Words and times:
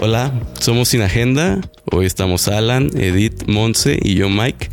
Hola, 0.00 0.32
somos 0.60 0.90
Sin 0.90 1.02
Agenda. 1.02 1.60
Hoy 1.90 2.06
estamos 2.06 2.46
Alan, 2.46 2.88
Edith, 2.96 3.48
Monse 3.48 3.98
y 4.00 4.14
yo, 4.14 4.28
Mike. 4.28 4.70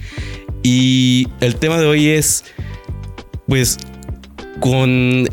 Y 0.61 1.27
el 1.41 1.55
tema 1.55 1.79
de 1.79 1.87
hoy 1.87 2.09
es, 2.09 2.43
pues, 3.47 3.79
con 4.59 5.27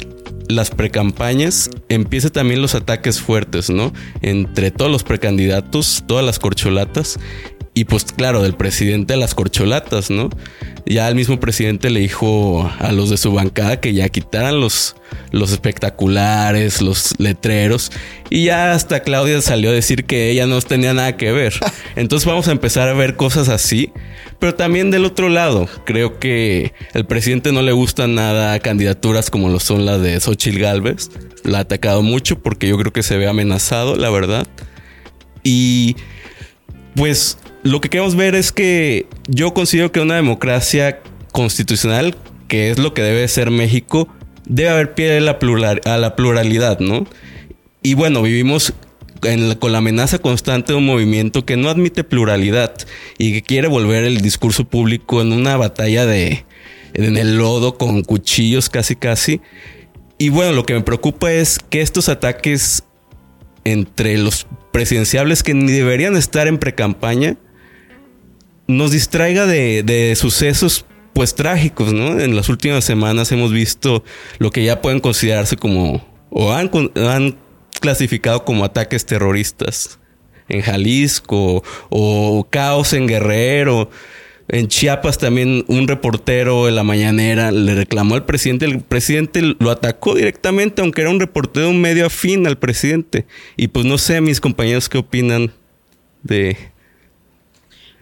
las 0.49 0.71
precampañas 0.71 1.69
empieza 1.91 2.31
también 2.31 2.63
los 2.63 2.75
ataques 2.75 3.21
fuertes, 3.21 3.69
¿no? 3.69 3.93
Entre 4.23 4.71
todos 4.71 4.91
los 4.91 5.03
precandidatos, 5.03 6.05
todas 6.07 6.25
las 6.25 6.39
corcholatas 6.39 7.19
y 7.75 7.85
pues 7.85 8.05
claro, 8.05 8.43
del 8.43 8.55
presidente 8.55 9.15
a 9.15 9.17
las 9.19 9.35
corcholatas, 9.35 10.11
¿no? 10.11 10.31
Ya 10.85 11.09
el 11.09 11.15
mismo 11.15 11.39
presidente 11.39 11.91
le 11.91 12.01
dijo 12.01 12.71
a 12.79 12.93
los 12.93 13.09
de 13.09 13.17
su 13.17 13.33
bancada 13.33 13.81
que 13.81 13.95
ya 13.95 14.09
quitaran 14.09 14.61
los, 14.61 14.97
los 15.31 15.53
espectaculares, 15.53 16.83
los 16.83 17.15
letreros. 17.19 17.93
Y 18.31 18.47
ya 18.47 18.73
hasta 18.73 19.01
Claudia 19.01 19.41
salió 19.43 19.71
a 19.71 19.73
decir 19.73 20.05
que 20.05 20.31
ella 20.31 20.47
no 20.47 20.61
tenía 20.61 20.93
nada 20.93 21.17
que 21.17 21.31
ver. 21.31 21.55
Entonces 21.97 22.27
vamos 22.27 22.49
a 22.49 22.53
empezar 22.53 22.89
a 22.89 22.95
ver 22.95 23.17
cosas 23.17 23.49
así. 23.49 23.93
Pero 24.41 24.57
también 24.57 24.91
del 24.91 25.05
otro 25.05 25.29
lado, 25.29 25.69
creo 25.85 26.19
que 26.19 26.73
el 26.95 27.07
presidente 27.07 27.53
no 27.53 27.63
le 27.63 27.71
gustan 27.71 28.17
nada 28.17 28.59
candidaturas 28.59 29.31
como 29.31 29.49
lo 29.49 29.61
son 29.61 29.87
las 29.87 30.01
de 30.03 30.19
Xochitl 30.19 30.59
Galvez. 30.59 31.11
La 31.45 31.59
ha 31.59 31.61
atacado 31.61 32.03
mucho 32.03 32.41
porque 32.41 32.67
yo 32.67 32.77
creo 32.77 32.93
que 32.93 33.05
se 33.05 33.17
ve 33.17 33.29
amenazado, 33.29 33.95
la 33.95 34.11
verdad. 34.11 34.49
Y 35.45 35.97
pues 36.97 37.39
lo 37.63 37.81
que 37.81 37.89
queremos 37.89 38.17
ver 38.17 38.35
es 38.35 38.53
que 38.53 39.07
yo 39.29 39.55
considero 39.55 39.93
que 39.93 40.01
una 40.01 40.17
democracia 40.17 41.01
constitucional, 41.33 42.17
que 42.49 42.71
es 42.71 42.79
lo 42.79 42.95
que 42.95 43.03
debe 43.03 43.27
ser 43.29 43.51
México, 43.51 44.09
debe 44.47 44.71
haber 44.71 44.95
pie 44.95 45.17
a 45.17 45.21
la, 45.21 45.39
a 45.85 45.97
la 45.97 46.17
pluralidad, 46.17 46.81
¿no? 46.81 47.07
Y 47.83 47.95
bueno, 47.95 48.23
vivimos 48.23 48.73
con 49.61 49.73
la 49.73 49.79
amenaza 49.79 50.19
constante 50.19 50.73
de 50.73 50.79
un 50.79 50.87
movimiento 50.87 51.47
que 51.47 51.57
no 51.57 51.69
admite 51.69 52.03
pluralidad 52.03 52.75
y 53.19 53.33
que 53.33 53.43
quiere 53.43 53.69
volver 53.69 54.03
el 54.03 54.21
discurso 54.21 54.65
público 54.65 55.23
en 55.23 55.33
una 55.33 55.57
batalla 55.57 56.07
de 56.07 56.45
en 56.95 57.17
el 57.17 57.39
lodo 57.39 57.79
con 57.79 58.03
cuchillos 58.03 58.69
casi 58.69 58.97
casi. 58.97 59.41
Y 60.19 60.29
bueno, 60.29 60.53
lo 60.53 60.65
que 60.65 60.75
me 60.75 60.83
preocupa 60.83 61.33
es 61.33 61.59
que 61.59 61.81
estos 61.81 62.09
ataques 62.09 62.83
entre 63.65 64.19
los 64.19 64.47
presidenciables 64.73 65.45
que 65.45 65.55
ni 65.55 65.71
deberían 65.71 66.17
estar 66.17 66.49
en 66.49 66.59
precampaña 66.59 67.37
nos 68.77 68.91
distraiga 68.91 69.47
de, 69.47 70.15
sucesos 70.17 70.85
pues 71.13 71.35
trágicos, 71.35 71.93
¿no? 71.93 72.21
En 72.21 72.35
las 72.35 72.49
últimas 72.49 72.85
semanas 72.85 73.31
hemos 73.33 73.53
visto 73.53 74.03
lo 74.39 74.51
que 74.51 74.65
ya 74.65 74.81
pueden 74.81 75.01
considerarse 75.01 75.57
como 75.57 76.05
o 76.31 76.53
han, 76.53 76.71
clasificado 77.81 78.45
como 78.45 78.65
ataques 78.65 79.05
terroristas 79.05 79.99
en 80.49 80.63
Jalisco 80.63 81.63
o 81.91 82.47
caos 82.49 82.93
en 82.93 83.07
Guerrero. 83.07 83.91
En 84.49 84.69
Chiapas 84.69 85.19
también 85.19 85.65
un 85.69 85.89
reportero 85.89 86.69
en 86.69 86.77
la 86.77 86.85
mañanera 86.85 87.51
le 87.51 87.75
reclamó 87.75 88.15
al 88.15 88.25
presidente. 88.25 88.67
El 88.67 88.81
presidente 88.81 89.43
lo 89.59 89.71
atacó 89.71 90.15
directamente, 90.15 90.81
aunque 90.81 91.03
era 91.03 91.11
un 91.11 91.21
reportero 91.21 91.69
un 91.69 91.81
medio 91.81 92.07
afín 92.07 92.47
al 92.47 92.59
presidente. 92.59 93.27
Y 93.57 93.69
pues 93.69 93.85
no 93.85 93.99
sé, 93.99 94.21
mis 94.21 94.41
compañeros, 94.41 94.89
qué 94.89 94.99
opinan 94.99 95.53
de, 96.23 96.57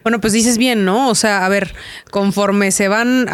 bueno, 0.03 0.21
pues 0.21 0.33
dices 0.33 0.59
bien, 0.59 0.85
¿no? 0.85 1.09
O 1.09 1.15
sea, 1.15 1.45
a 1.45 1.49
ver, 1.49 1.75
conforme 2.11 2.71
se 2.73 2.89
van... 2.89 3.27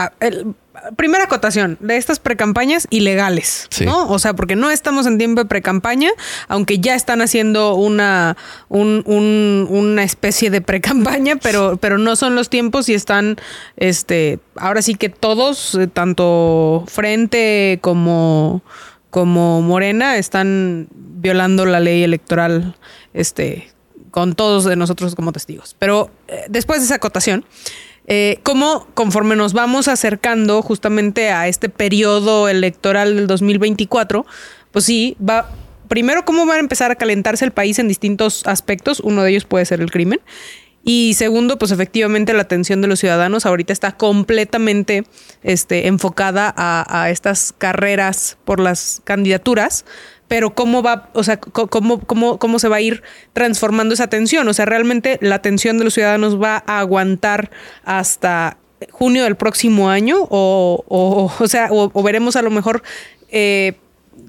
primera 0.97 1.25
acotación 1.25 1.79
de 1.81 1.97
estas 1.97 2.21
precampañas 2.21 2.87
ilegales, 2.91 3.69
¿no? 3.85 4.09
O 4.09 4.19
sea, 4.19 4.35
porque 4.35 4.57
no 4.57 4.71
estamos 4.71 5.07
en 5.07 5.19
tiempo 5.19 5.43
de 5.43 5.47
precampaña, 5.49 6.11
aunque 6.49 6.79
ya 6.79 6.95
están 6.95 7.23
haciendo 7.23 7.75
una, 7.75 8.37
una 8.69 10.05
especie 10.05 10.51
de 10.51 10.61
precampaña, 10.61 11.37
pero, 11.37 11.77
pero 11.77 11.99
no 11.99 12.15
son 12.15 12.35
los 12.35 12.51
tiempos 12.51 12.89
y 12.89 12.95
están, 12.95 13.37
este, 13.77 14.39
ahora 14.57 14.83
sí 14.83 14.95
que 14.95 15.09
todos, 15.09 15.75
eh, 15.75 15.87
tanto 15.87 16.85
Frente 16.89 17.79
como, 17.81 18.63
como 19.11 19.63
Morena, 19.63 20.17
están 20.19 20.89
violando 20.93 21.65
la 21.65 21.81
ley 21.81 22.05
electoral, 22.05 22.77
este, 23.15 23.73
con 24.11 24.35
todos 24.35 24.65
de 24.65 24.77
nosotros 24.77 25.15
como 25.15 25.33
testigos. 25.33 25.77
Pero 25.79 26.11
eh, 26.29 26.45
después 26.49 26.81
de 26.81 26.87
esa 26.87 26.97
acotación, 26.97 27.45
eh, 28.07 28.39
¿cómo 28.43 28.87
conforme 28.95 29.35
nos 29.35 29.53
vamos 29.53 29.89
acercando 29.89 30.63
justamente 30.63 31.31
a 31.31 31.49
este 31.49 31.69
periodo 31.69 32.49
electoral 32.49 33.17
del 33.17 33.27
2024, 33.27 34.27
pues 34.71 34.85
sí, 34.85 35.17
va, 35.19 35.51
primero, 35.89 36.25
¿cómo 36.25 36.47
va 36.47 36.55
a 36.55 36.59
empezar 36.59 36.91
a 36.91 36.95
calentarse 36.95 37.45
el 37.45 37.51
país 37.51 37.79
en 37.79 37.89
distintos 37.89 38.47
aspectos? 38.47 39.01
Uno 39.01 39.23
de 39.23 39.31
ellos 39.31 39.45
puede 39.45 39.65
ser 39.65 39.81
el 39.81 39.91
crimen. 39.91 40.21
Y 40.89 41.15
segundo, 41.15 41.59
pues 41.59 41.73
efectivamente 41.73 42.33
la 42.33 42.43
atención 42.43 42.81
de 42.81 42.87
los 42.87 43.01
ciudadanos 43.01 43.45
ahorita 43.45 43.73
está 43.73 43.97
completamente 43.97 45.05
este, 45.43 45.89
enfocada 45.89 46.55
a, 46.57 47.03
a 47.03 47.11
estas 47.11 47.53
carreras 47.53 48.39
por 48.45 48.61
las 48.61 49.03
candidaturas 49.03 49.85
pero 50.29 50.55
cómo 50.55 50.83
va, 50.83 51.11
o 51.13 51.23
sea, 51.23 51.39
cómo, 51.39 52.01
cómo, 52.01 52.39
cómo 52.39 52.59
se 52.59 52.69
va 52.69 52.77
a 52.77 52.81
ir 52.81 53.03
transformando 53.33 53.95
esa 53.95 54.05
atención. 54.05 54.49
O 54.49 54.55
sea, 54.55 54.65
realmente 54.65 55.19
la 55.21 55.37
atención 55.37 55.79
de 55.79 55.85
los 55.85 55.95
ciudadanos 55.95 56.41
va 56.41 56.63
a 56.67 56.81
aguantar 56.81 57.51
hasta 57.85 58.59
junio 58.91 59.25
del 59.25 59.37
próximo 59.37 59.89
año 59.89 60.17
o, 60.29 60.85
o, 60.89 61.33
o 61.39 61.49
sea, 61.49 61.69
o, 61.71 62.03
veremos 62.03 62.37
a 62.37 62.43
lo 62.43 62.51
mejor 62.51 62.83
eh, 63.31 63.75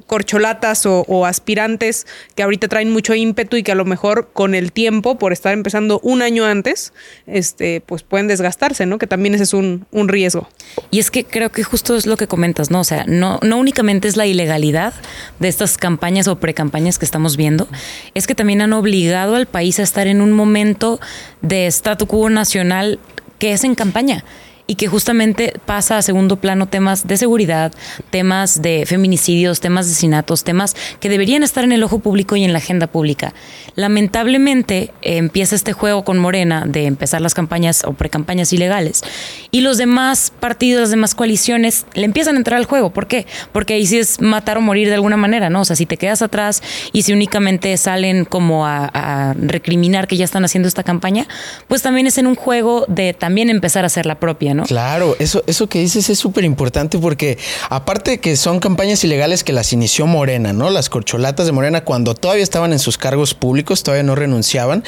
corcholatas 0.07 0.85
o, 0.85 1.25
aspirantes 1.25 2.07
que 2.35 2.44
ahorita 2.44 2.68
traen 2.68 2.91
mucho 2.91 3.13
ímpetu 3.13 3.57
y 3.57 3.63
que 3.63 3.73
a 3.73 3.75
lo 3.75 3.85
mejor 3.85 4.29
con 4.34 4.56
el 4.56 4.72
tiempo, 4.72 5.18
por 5.19 5.34
estar 5.34 5.53
empezando 5.53 6.00
un 6.01 6.22
año 6.22 6.45
antes, 6.45 6.94
este, 7.28 7.81
pues 7.81 8.03
pueden 8.03 8.28
desgastarse, 8.28 8.85
¿no? 8.85 8.97
Que 8.97 9.07
también 9.07 9.35
ese 9.35 9.44
es 9.44 9.53
un, 9.53 9.85
un 9.91 10.07
riesgo. 10.07 10.47
Y 10.90 11.00
es 11.00 11.12
que 11.12 11.25
creo 11.25 11.51
que 11.51 11.63
justo 11.63 11.95
es 11.95 12.06
lo 12.06 12.18
que 12.18 12.28
comentas, 12.28 12.72
¿no? 12.72 12.79
O 12.79 12.84
sea, 12.84 13.03
no, 13.06 13.40
no 13.44 13.57
únicamente 13.57 14.07
es 14.07 14.16
la 14.16 14.25
ilegalidad 14.25 14.94
de 15.40 15.50
estas 15.50 15.78
campañas 15.78 16.28
o 16.28 16.39
precampañas 16.39 16.97
que 16.97 17.06
estamos 17.06 17.35
viendo, 17.35 17.68
es 18.13 18.28
que 18.28 18.35
también 18.35 18.62
han 18.62 18.74
obligado 18.74 19.35
al 19.35 19.45
país 19.45 19.79
a 19.79 19.84
estar 19.84 20.07
en 20.07 20.22
un 20.22 20.31
momento 20.31 21.00
de 21.41 21.68
statu 21.68 22.07
quo 22.07 22.29
nacional 22.29 23.00
que 23.39 23.51
es 23.51 23.63
en 23.63 23.75
campaña 23.75 24.24
y 24.67 24.75
que 24.75 24.88
justamente 24.88 25.53
pasa 25.66 25.97
a 25.97 26.01
segundo 26.01 26.35
plano 26.35 26.67
temas 26.67 27.07
de 27.07 27.17
seguridad, 27.17 27.73
temas 28.09 28.61
de 28.61 28.85
feminicidios, 28.85 29.61
temas 29.61 29.85
de 29.85 29.94
asesinatos, 29.94 30.44
temas 30.44 30.75
que 31.00 31.09
deberían 31.09 31.41
estar 31.41 31.63
en 31.63 31.72
el 31.72 31.83
ojo 31.83 32.00
público 32.00 32.35
y 32.35 32.44
en 32.44 32.51
la 32.51 32.59
agenda 32.59 32.88
pública. 32.88 33.33
Lamentablemente 33.75 34.91
empieza 35.01 35.56
este 35.56 35.73
juego 35.73 36.03
con 36.03 36.17
Morena 36.17 36.66
de 36.67 36.85
empezar 36.85 37.22
las 37.22 37.33
campañas 37.33 37.83
o 37.85 37.94
precampañas 37.94 38.51
ilegales 38.51 39.03
y 39.51 39.61
los 39.61 39.77
demás 39.77 40.33
partidos, 40.38 40.81
las 40.81 40.89
demás 40.89 41.16
coaliciones 41.16 41.85
le 41.94 42.06
empiezan 42.06 42.35
a 42.35 42.39
entrar 42.39 42.59
al 42.59 42.66
juego. 42.66 42.91
¿Por 42.91 43.07
qué? 43.07 43.25
Porque 43.53 43.75
ahí 43.75 43.88
sí 43.88 43.97
es 43.97 44.19
matar 44.19 44.57
o 44.57 44.61
morir 44.61 44.89
de 44.89 44.95
alguna 44.95 45.17
manera, 45.17 45.50
¿no? 45.50 45.61
O 45.61 45.66
sea, 45.66 45.75
si 45.75 45.85
te 45.85 45.97
quedas 45.97 46.22
atrás 46.22 46.61
y 46.91 47.03
si 47.03 47.13
únicamente 47.13 47.75
salen 47.77 48.25
como 48.25 48.67
a, 48.67 48.89
a 48.94 49.33
recriminar 49.33 50.07
que 50.07 50.17
ya 50.17 50.25
están 50.25 50.44
haciendo 50.44 50.67
esta 50.67 50.83
campaña, 50.83 51.27
pues 51.67 51.81
también 51.81 52.07
es 52.07 52.17
en 52.17 52.27
un 52.27 52.35
juego 52.35 52.85
de 52.89 53.13
también 53.13 53.50
empezar 53.50 53.85
a 53.85 53.88
hacer 53.88 54.06
la 54.06 54.19
propia, 54.19 54.53
Claro, 54.63 55.16
eso, 55.19 55.44
eso 55.47 55.68
que 55.68 55.79
dices 55.79 56.09
es 56.09 56.19
súper 56.19 56.44
importante 56.44 56.97
porque 56.97 57.38
aparte 57.69 58.12
de 58.12 58.19
que 58.19 58.35
son 58.35 58.59
campañas 58.59 59.03
ilegales 59.03 59.44
que 59.44 59.53
las 59.53 59.73
inició 59.73 60.07
Morena, 60.07 60.53
¿no? 60.53 60.69
Las 60.69 60.90
corcholatas 60.90 61.45
de 61.45 61.51
Morena 61.51 61.84
cuando 61.84 62.16
todavía 62.16 62.44
estaban 62.44 62.73
en 62.73 62.79
sus 62.79 62.97
cargos 62.97 63.34
públicos, 63.34 63.84
todavía 63.84 64.03
no 64.03 64.16
renunciaban, 64.16 64.84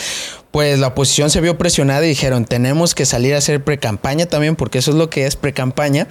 pues 0.51 0.79
la 0.79 0.87
oposición 0.87 1.29
se 1.29 1.41
vio 1.41 1.57
presionada 1.59 2.03
y 2.05 2.09
dijeron, 2.09 2.45
tenemos 2.45 2.95
que 2.95 3.05
salir 3.05 3.35
a 3.35 3.37
hacer 3.37 3.63
pre-campaña 3.63 4.25
también, 4.25 4.55
porque 4.55 4.79
eso 4.79 4.91
es 4.91 4.97
lo 4.97 5.09
que 5.09 5.27
es 5.27 5.35
pre-campaña. 5.35 6.07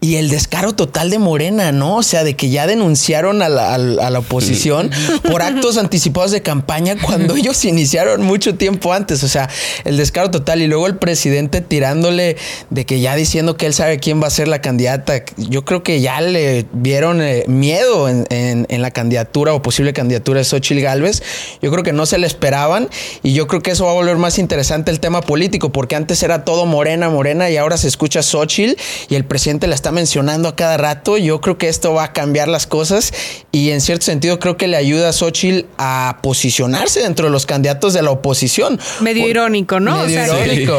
Y 0.00 0.16
el 0.16 0.28
descaro 0.28 0.74
total 0.74 1.08
de 1.08 1.18
Morena, 1.18 1.72
¿no? 1.72 1.96
O 1.96 2.02
sea, 2.02 2.22
de 2.22 2.36
que 2.36 2.50
ya 2.50 2.66
denunciaron 2.66 3.40
a 3.40 3.48
la, 3.48 3.74
a 3.74 3.78
la 3.78 4.18
oposición 4.18 4.90
por 5.30 5.40
actos 5.40 5.78
anticipados 5.78 6.32
de 6.32 6.42
campaña 6.42 6.96
cuando 7.00 7.34
ellos 7.36 7.64
iniciaron 7.64 8.22
mucho 8.22 8.56
tiempo 8.56 8.92
antes. 8.92 9.24
O 9.24 9.28
sea, 9.28 9.48
el 9.84 9.96
descaro 9.96 10.30
total. 10.30 10.60
Y 10.60 10.66
luego 10.66 10.86
el 10.86 10.98
presidente 10.98 11.62
tirándole 11.62 12.36
de 12.68 12.84
que 12.84 13.00
ya 13.00 13.16
diciendo 13.16 13.56
que 13.56 13.66
él 13.66 13.72
sabe 13.72 13.98
quién 13.98 14.22
va 14.22 14.26
a 14.26 14.30
ser 14.30 14.48
la 14.48 14.60
candidata. 14.60 15.24
Yo 15.38 15.64
creo 15.64 15.82
que 15.82 16.02
ya 16.02 16.20
le 16.20 16.66
vieron 16.72 17.22
eh, 17.22 17.44
miedo 17.46 18.08
en, 18.10 18.26
en, 18.28 18.66
en, 18.68 18.82
la 18.82 18.90
candidatura 18.90 19.54
o 19.54 19.62
posible 19.62 19.94
candidatura 19.94 20.40
de 20.40 20.44
Xochitl 20.44 20.82
Galvez. 20.82 21.22
Yo 21.62 21.70
creo 21.70 21.82
que 21.82 21.94
no 21.94 22.04
se 22.04 22.18
le 22.18 22.26
esperaban 22.26 22.90
y 23.22 23.32
yo 23.32 23.46
creo 23.46 23.62
que 23.62 23.77
eso 23.78 23.84
va 23.84 23.92
a 23.92 23.94
volver 23.94 24.16
más 24.16 24.40
interesante 24.40 24.90
el 24.90 24.98
tema 24.98 25.20
político, 25.20 25.70
porque 25.70 25.94
antes 25.94 26.20
era 26.24 26.44
todo 26.44 26.66
morena, 26.66 27.10
morena, 27.10 27.48
y 27.48 27.56
ahora 27.56 27.76
se 27.76 27.86
escucha 27.86 28.24
Xochitl 28.24 28.72
y 29.08 29.14
el 29.14 29.24
presidente 29.24 29.68
la 29.68 29.76
está 29.76 29.92
mencionando 29.92 30.48
a 30.48 30.56
cada 30.56 30.76
rato. 30.78 31.16
Yo 31.16 31.40
creo 31.40 31.58
que 31.58 31.68
esto 31.68 31.94
va 31.94 32.02
a 32.02 32.12
cambiar 32.12 32.48
las 32.48 32.66
cosas 32.66 33.12
y 33.52 33.70
en 33.70 33.80
cierto 33.80 34.04
sentido 34.04 34.40
creo 34.40 34.56
que 34.56 34.66
le 34.66 34.76
ayuda 34.76 35.10
a 35.10 35.12
Xochitl 35.12 35.68
a 35.78 36.18
posicionarse 36.24 37.02
dentro 37.02 37.26
de 37.26 37.30
los 37.30 37.46
candidatos 37.46 37.94
de 37.94 38.02
la 38.02 38.10
oposición. 38.10 38.80
Medio 38.98 39.28
irónico, 39.28 39.78
¿no? 39.78 40.00
o 40.00 40.08
sea, 40.08 40.26
irónico. 40.26 40.76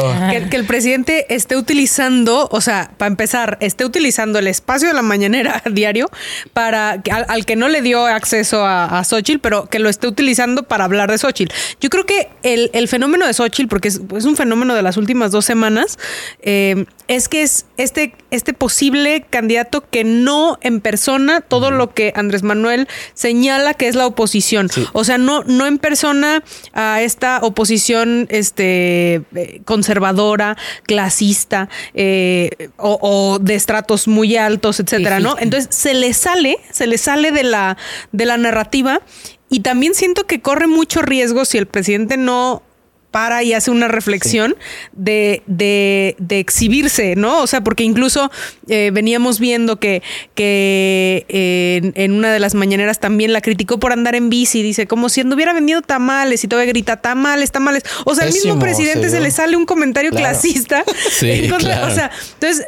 Que, 0.50 0.56
el 0.56 0.66
presidente 0.66 1.24
esté 1.34 1.56
utilizando, 1.56 2.50
o 2.52 2.60
sea, 2.60 2.90
para 2.98 3.08
empezar, 3.08 3.56
esté 3.62 3.86
utilizando 3.86 4.38
el 4.38 4.46
espacio 4.46 4.88
de 4.88 4.94
la 4.94 5.00
mañanera 5.00 5.62
diario 5.72 6.10
para 6.52 7.02
al, 7.10 7.46
que 7.46 7.56
no 7.56 7.68
le 7.68 7.80
dio 7.80 8.04
acceso 8.04 8.66
a, 8.66 8.98
a 8.98 9.04
Xochitl, 9.04 9.40
pero 9.40 9.64
que 9.70 9.78
lo 9.78 9.88
esté 9.88 10.06
utilizando 10.06 10.64
para 10.64 10.84
hablar 10.84 11.10
de 11.10 11.16
Xochitl. 11.16 11.54
Yo 11.80 11.88
creo 11.88 12.04
que 12.04 12.28
el, 12.42 12.88
fenómeno 12.90 13.26
de 13.26 13.32
Xochitl, 13.32 13.68
porque 13.68 13.88
es, 13.88 13.98
un 13.98 14.36
fenómeno 14.36 14.74
de 14.74 14.82
las 14.82 14.96
últimas 14.96 15.30
dos 15.30 15.44
semanas, 15.44 15.98
eh, 16.42 16.84
es 17.08 17.28
que 17.28 17.42
es 17.42 17.66
este, 17.76 18.14
este 18.30 18.52
posible 18.52 19.24
candidato 19.30 19.82
que 19.88 20.04
no 20.04 20.58
en 20.60 20.80
persona 20.80 21.40
todo 21.40 21.70
lo 21.70 21.94
que 21.94 22.12
Andrés 22.14 22.42
Manuel 22.42 22.86
señala 23.14 23.74
que 23.74 23.88
es 23.88 23.94
la 23.94 24.06
oposición. 24.06 24.68
O 24.92 25.04
sea, 25.04 25.18
no, 25.18 25.42
no 25.44 25.66
en 25.66 25.78
persona 25.78 26.44
a 26.72 27.00
esta 27.00 27.40
oposición 27.42 28.26
este, 28.30 29.22
eh, 29.34 29.62
conservadora, 29.64 30.56
clasista 30.84 31.68
eh, 31.94 32.70
o, 32.76 33.38
de 33.40 33.54
estratos 33.54 34.06
muy 34.06 34.36
altos, 34.36 34.80
etcétera, 34.80 35.20
¿no? 35.20 35.36
Entonces 35.38 35.74
se 35.74 35.94
le 35.94 36.12
sale, 36.12 36.58
se 36.70 36.86
le 36.86 36.98
sale 36.98 37.32
de 37.32 37.44
la, 37.44 37.76
de 38.12 38.26
la 38.26 38.36
narrativa 38.36 39.00
y 39.48 39.60
también 39.60 39.94
siento 39.94 40.26
que 40.26 40.40
corre 40.40 40.68
mucho 40.68 41.02
riesgo 41.02 41.44
si 41.44 41.58
el 41.58 41.66
presidente 41.66 42.16
no 42.16 42.62
para 43.10 43.42
y 43.42 43.52
hace 43.52 43.70
una 43.70 43.88
reflexión 43.88 44.56
de, 44.92 45.42
de, 45.46 46.14
de, 46.18 46.38
exhibirse, 46.38 47.16
¿no? 47.16 47.40
O 47.42 47.46
sea, 47.46 47.62
porque 47.62 47.84
incluso 47.84 48.30
eh, 48.68 48.90
veníamos 48.92 49.40
viendo 49.40 49.78
que, 49.78 50.02
que 50.34 51.26
eh, 51.28 51.92
en, 51.94 52.12
una 52.12 52.32
de 52.32 52.38
las 52.38 52.54
mañaneras 52.54 53.00
también 53.00 53.32
la 53.32 53.40
criticó 53.40 53.78
por 53.78 53.92
andar 53.92 54.14
en 54.14 54.30
bici, 54.30 54.62
dice, 54.62 54.86
como 54.86 55.08
si 55.08 55.20
anduviera 55.20 55.52
vendiendo 55.52 55.82
tamales 55.82 56.44
y 56.44 56.48
todavía 56.48 56.70
grita, 56.70 56.98
tamales, 56.98 57.50
tamales. 57.50 57.82
O 58.04 58.14
sea, 58.14 58.24
al 58.24 58.32
mismo 58.32 58.58
presidente 58.58 59.08
se 59.08 59.20
le 59.20 59.30
sale 59.30 59.56
un 59.56 59.66
comentario 59.66 60.10
clasista. 60.10 60.84
Sí, 61.10 61.50
O 61.50 61.60
sea, 61.60 62.10
entonces, 62.34 62.66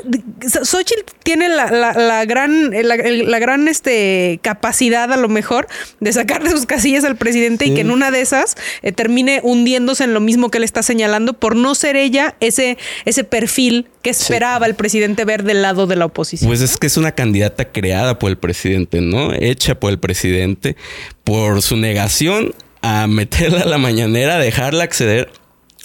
Xochitl 0.63 1.03
tiene 1.23 1.49
la, 1.49 1.71
la, 1.71 2.25
gran, 2.25 2.71
la, 2.71 3.39
gran 3.39 3.69
este, 3.69 4.41
capacidad 4.43 5.13
a 5.13 5.17
lo 5.17 5.29
mejor 5.29 5.69
de 6.01 6.13
sacar 6.13 6.43
de 6.43 6.51
sus 6.51 6.67
casillas 6.67 7.05
al 7.05 7.17
presidente 7.17 7.67
y 7.67 7.75
que 7.75 7.83
en 7.83 7.91
una 7.91 8.11
de 8.11 8.21
esas 8.21 8.57
eh, 8.83 8.93
termine 8.93 9.41
hundiéndose 9.43 10.05
en 10.05 10.15
lo 10.15 10.21
mismo 10.21 10.32
mismo 10.33 10.51
que 10.51 10.59
le 10.59 10.65
está 10.65 10.83
señalando 10.83 11.35
por 11.35 11.57
no 11.57 11.75
ser 11.75 11.95
ella 11.97 12.37
ese, 12.41 12.79
ese 13.05 13.23
perfil 13.23 13.87
que 14.01 14.09
esperaba 14.09 14.65
el 14.65 14.75
presidente 14.75 15.27
ver 15.27 15.45
del 15.45 15.61
lado 15.61 15.87
de 15.87 15.97
la 15.97 16.07
oposición. 16.07 16.49
Pues 16.49 16.63
es 16.63 16.79
que 16.79 16.87
es 16.87 16.97
una 16.97 17.13
candidata 17.13 17.71
creada 17.71 18.19
por 18.19 18.31
el 18.31 18.39
presidente, 18.39 19.03
¿no? 19.03 19.35
Hecha 19.35 19.79
por 19.79 19.91
el 19.91 19.99
presidente 19.99 20.77
por 21.23 21.61
su 21.61 21.77
negación 21.77 22.55
a 22.81 23.07
meterla 23.07 23.61
a 23.61 23.67
la 23.67 23.79
mañanera, 23.79 24.39
dejarla 24.39 24.85
acceder, 24.85 25.31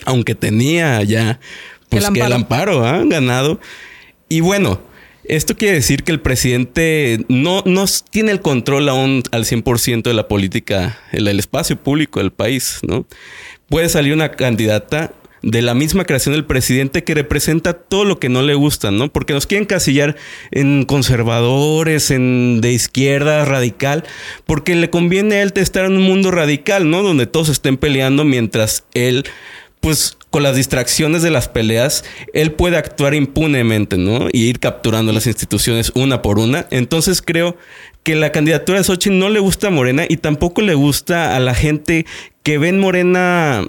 aunque 0.06 0.34
tenía 0.34 1.04
ya 1.04 1.40
pues 1.90 2.10
que 2.10 2.22
el 2.22 2.34
amparo, 2.34 2.86
ha 2.86 3.04
ganado. 3.04 3.60
Y 4.30 4.40
bueno, 4.40 4.82
esto 5.26 5.58
quiere 5.58 5.76
decir 5.76 6.04
que 6.04 6.14
el 6.14 6.22
presidente 6.22 7.26
no, 7.28 7.62
no 7.66 7.86
tiene 8.10 8.32
el 8.32 8.42
control 8.42 8.88
aún 8.88 9.24
al 9.32 9.44
100% 9.44 10.04
de 10.04 10.14
la 10.14 10.30
política, 10.30 11.00
el, 11.12 11.28
el 11.28 11.38
espacio 11.38 11.76
público 11.76 12.20
del 12.20 12.32
país, 12.32 12.80
¿no? 12.82 13.06
Puede 13.70 13.90
salir 13.90 14.14
una 14.14 14.32
candidata 14.32 15.14
de 15.44 15.62
la 15.62 15.74
misma 15.74 16.06
creación 16.06 16.34
del 16.34 16.46
presidente 16.46 17.04
que 17.04 17.14
representa 17.14 17.74
todo 17.74 18.06
lo 18.06 18.20
que 18.20 18.30
no 18.30 18.42
le 18.42 18.56
gusta, 18.56 18.92
¿no? 18.92 19.12
Porque 19.12 19.34
nos 19.34 19.46
quieren 19.46 19.66
casillar 19.66 20.16
en 20.52 20.84
conservadores, 20.84 22.12
en 22.12 22.60
de 22.62 22.72
izquierda 22.72 23.46
radical, 23.46 24.04
porque 24.46 24.76
le 24.76 24.90
conviene 24.90 25.36
a 25.36 25.42
él 25.44 25.54
estar 25.56 25.86
en 25.86 25.98
un 25.98 26.04
mundo 26.04 26.32
radical, 26.32 26.90
¿no? 26.90 27.04
Donde 27.04 27.28
todos 27.28 27.50
estén 27.50 27.78
peleando 27.78 28.26
mientras 28.26 28.84
él, 28.94 29.26
pues 29.80 30.18
con 30.30 30.44
las 30.44 30.56
distracciones 30.56 31.22
de 31.22 31.32
las 31.32 31.48
peleas, 31.48 32.04
él 32.34 32.52
puede 32.52 32.78
actuar 32.78 33.14
impunemente, 33.14 33.98
¿no? 33.98 34.28
Y 34.32 34.50
ir 34.50 34.60
capturando 34.60 35.14
las 35.14 35.28
instituciones 35.28 35.92
una 35.96 36.22
por 36.22 36.40
una. 36.40 36.68
Entonces 36.72 37.22
creo 37.22 37.58
que 38.04 38.16
la 38.16 38.32
candidatura 38.32 38.78
de 38.78 38.84
Xochitl 38.84 39.18
no 39.18 39.30
le 39.30 39.40
gusta 39.40 39.68
a 39.68 39.72
Morena 39.72 40.06
y 40.08 40.18
tampoco 40.18 40.62
le 40.62 40.74
gusta 40.76 41.36
a 41.36 41.40
la 41.40 41.54
gente 41.54 42.06
que 42.48 42.58
ve 42.58 42.70
en 42.70 42.80
Morena 42.80 43.68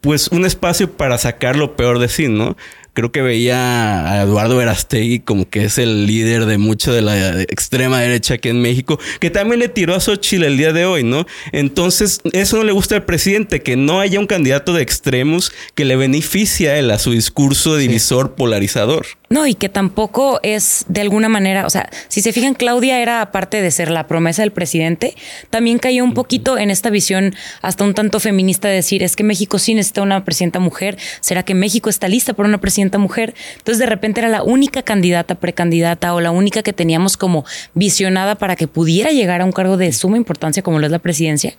pues 0.00 0.26
un 0.32 0.44
espacio 0.44 0.90
para 0.90 1.18
sacar 1.18 1.54
lo 1.54 1.76
peor 1.76 2.00
de 2.00 2.08
sí, 2.08 2.26
¿no? 2.26 2.56
Creo 2.98 3.12
que 3.12 3.22
veía 3.22 4.10
a 4.10 4.22
Eduardo 4.22 4.56
Verastegui 4.56 5.20
como 5.20 5.48
que 5.48 5.64
es 5.64 5.78
el 5.78 6.08
líder 6.08 6.46
de 6.46 6.58
mucho 6.58 6.92
de 6.92 7.00
la 7.00 7.42
extrema 7.42 8.00
derecha 8.00 8.34
aquí 8.34 8.48
en 8.48 8.60
México, 8.60 8.98
que 9.20 9.30
también 9.30 9.60
le 9.60 9.68
tiró 9.68 9.94
a 9.94 10.00
Xochitl 10.00 10.42
el 10.42 10.56
día 10.56 10.72
de 10.72 10.84
hoy, 10.84 11.04
¿no? 11.04 11.24
Entonces, 11.52 12.20
eso 12.32 12.56
no 12.56 12.64
le 12.64 12.72
gusta 12.72 12.96
al 12.96 13.04
presidente, 13.04 13.62
que 13.62 13.76
no 13.76 14.00
haya 14.00 14.18
un 14.18 14.26
candidato 14.26 14.72
de 14.72 14.82
extremos 14.82 15.52
que 15.76 15.84
le 15.84 15.94
beneficie 15.94 16.70
a 16.70 16.76
él, 16.76 16.90
a 16.90 16.98
su 16.98 17.12
discurso 17.12 17.76
divisor 17.76 18.34
polarizador. 18.34 19.06
No, 19.30 19.46
y 19.46 19.54
que 19.54 19.68
tampoco 19.68 20.40
es 20.42 20.86
de 20.88 21.02
alguna 21.02 21.28
manera, 21.28 21.66
o 21.66 21.70
sea, 21.70 21.90
si 22.08 22.22
se 22.22 22.32
fijan, 22.32 22.54
Claudia 22.54 23.00
era, 23.00 23.20
aparte 23.20 23.60
de 23.60 23.70
ser 23.70 23.90
la 23.90 24.06
promesa 24.06 24.40
del 24.40 24.52
presidente, 24.52 25.14
también 25.50 25.78
cayó 25.78 26.02
un 26.02 26.14
poquito 26.14 26.56
en 26.56 26.70
esta 26.70 26.88
visión 26.88 27.34
hasta 27.60 27.84
un 27.84 27.92
tanto 27.92 28.20
feminista 28.20 28.68
de 28.68 28.74
decir, 28.74 29.02
es 29.02 29.16
que 29.16 29.24
México 29.24 29.58
sí 29.58 29.74
necesita 29.74 30.00
una 30.00 30.24
presidenta 30.24 30.60
mujer, 30.60 30.96
¿será 31.20 31.42
que 31.42 31.54
México 31.54 31.90
está 31.90 32.08
lista 32.08 32.32
para 32.32 32.48
una 32.48 32.58
presidenta 32.58 32.87
mujer? 32.96 33.34
Entonces 33.58 33.78
de 33.78 33.84
repente 33.84 34.20
era 34.20 34.30
la 34.30 34.42
única 34.42 34.80
candidata, 34.82 35.34
precandidata 35.34 36.14
o 36.14 36.22
la 36.22 36.30
única 36.30 36.62
que 36.62 36.72
teníamos 36.72 37.18
como 37.18 37.44
visionada 37.74 38.36
para 38.36 38.56
que 38.56 38.66
pudiera 38.66 39.10
llegar 39.10 39.42
a 39.42 39.44
un 39.44 39.52
cargo 39.52 39.76
de 39.76 39.92
suma 39.92 40.16
importancia 40.16 40.62
como 40.62 40.78
lo 40.78 40.86
es 40.86 40.92
la 40.92 40.98
presidencia 40.98 41.54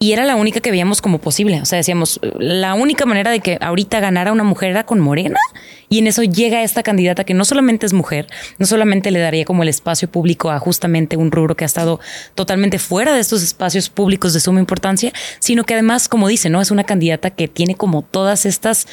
y 0.00 0.12
era 0.12 0.24
la 0.24 0.36
única 0.36 0.60
que 0.60 0.70
veíamos 0.70 1.02
como 1.02 1.18
posible. 1.18 1.60
O 1.60 1.66
sea, 1.66 1.78
decíamos, 1.78 2.20
la 2.38 2.74
única 2.74 3.04
manera 3.04 3.32
de 3.32 3.40
que 3.40 3.58
ahorita 3.60 3.98
ganara 3.98 4.32
una 4.32 4.44
mujer 4.44 4.70
era 4.70 4.86
con 4.86 5.00
Morena. 5.00 5.38
Y 5.88 5.98
en 5.98 6.06
eso 6.06 6.22
llega 6.22 6.62
esta 6.62 6.82
candidata 6.82 7.24
que 7.24 7.34
no 7.34 7.44
solamente 7.44 7.84
es 7.84 7.92
mujer, 7.92 8.28
no 8.58 8.66
solamente 8.66 9.10
le 9.10 9.18
daría 9.18 9.44
como 9.44 9.62
el 9.64 9.68
espacio 9.68 10.08
público 10.08 10.50
a 10.50 10.58
justamente 10.60 11.16
un 11.16 11.32
rubro 11.32 11.56
que 11.56 11.64
ha 11.64 11.66
estado 11.66 11.98
totalmente 12.34 12.78
fuera 12.78 13.12
de 13.12 13.20
estos 13.20 13.42
espacios 13.42 13.88
públicos 13.88 14.34
de 14.34 14.40
suma 14.40 14.60
importancia, 14.60 15.12
sino 15.40 15.64
que 15.64 15.74
además, 15.74 16.08
como 16.08 16.28
dice, 16.28 16.48
¿no? 16.48 16.60
Es 16.60 16.70
una 16.70 16.84
candidata 16.84 17.30
que 17.30 17.48
tiene 17.48 17.74
como 17.74 18.02
todas 18.02 18.46
estas 18.46 18.86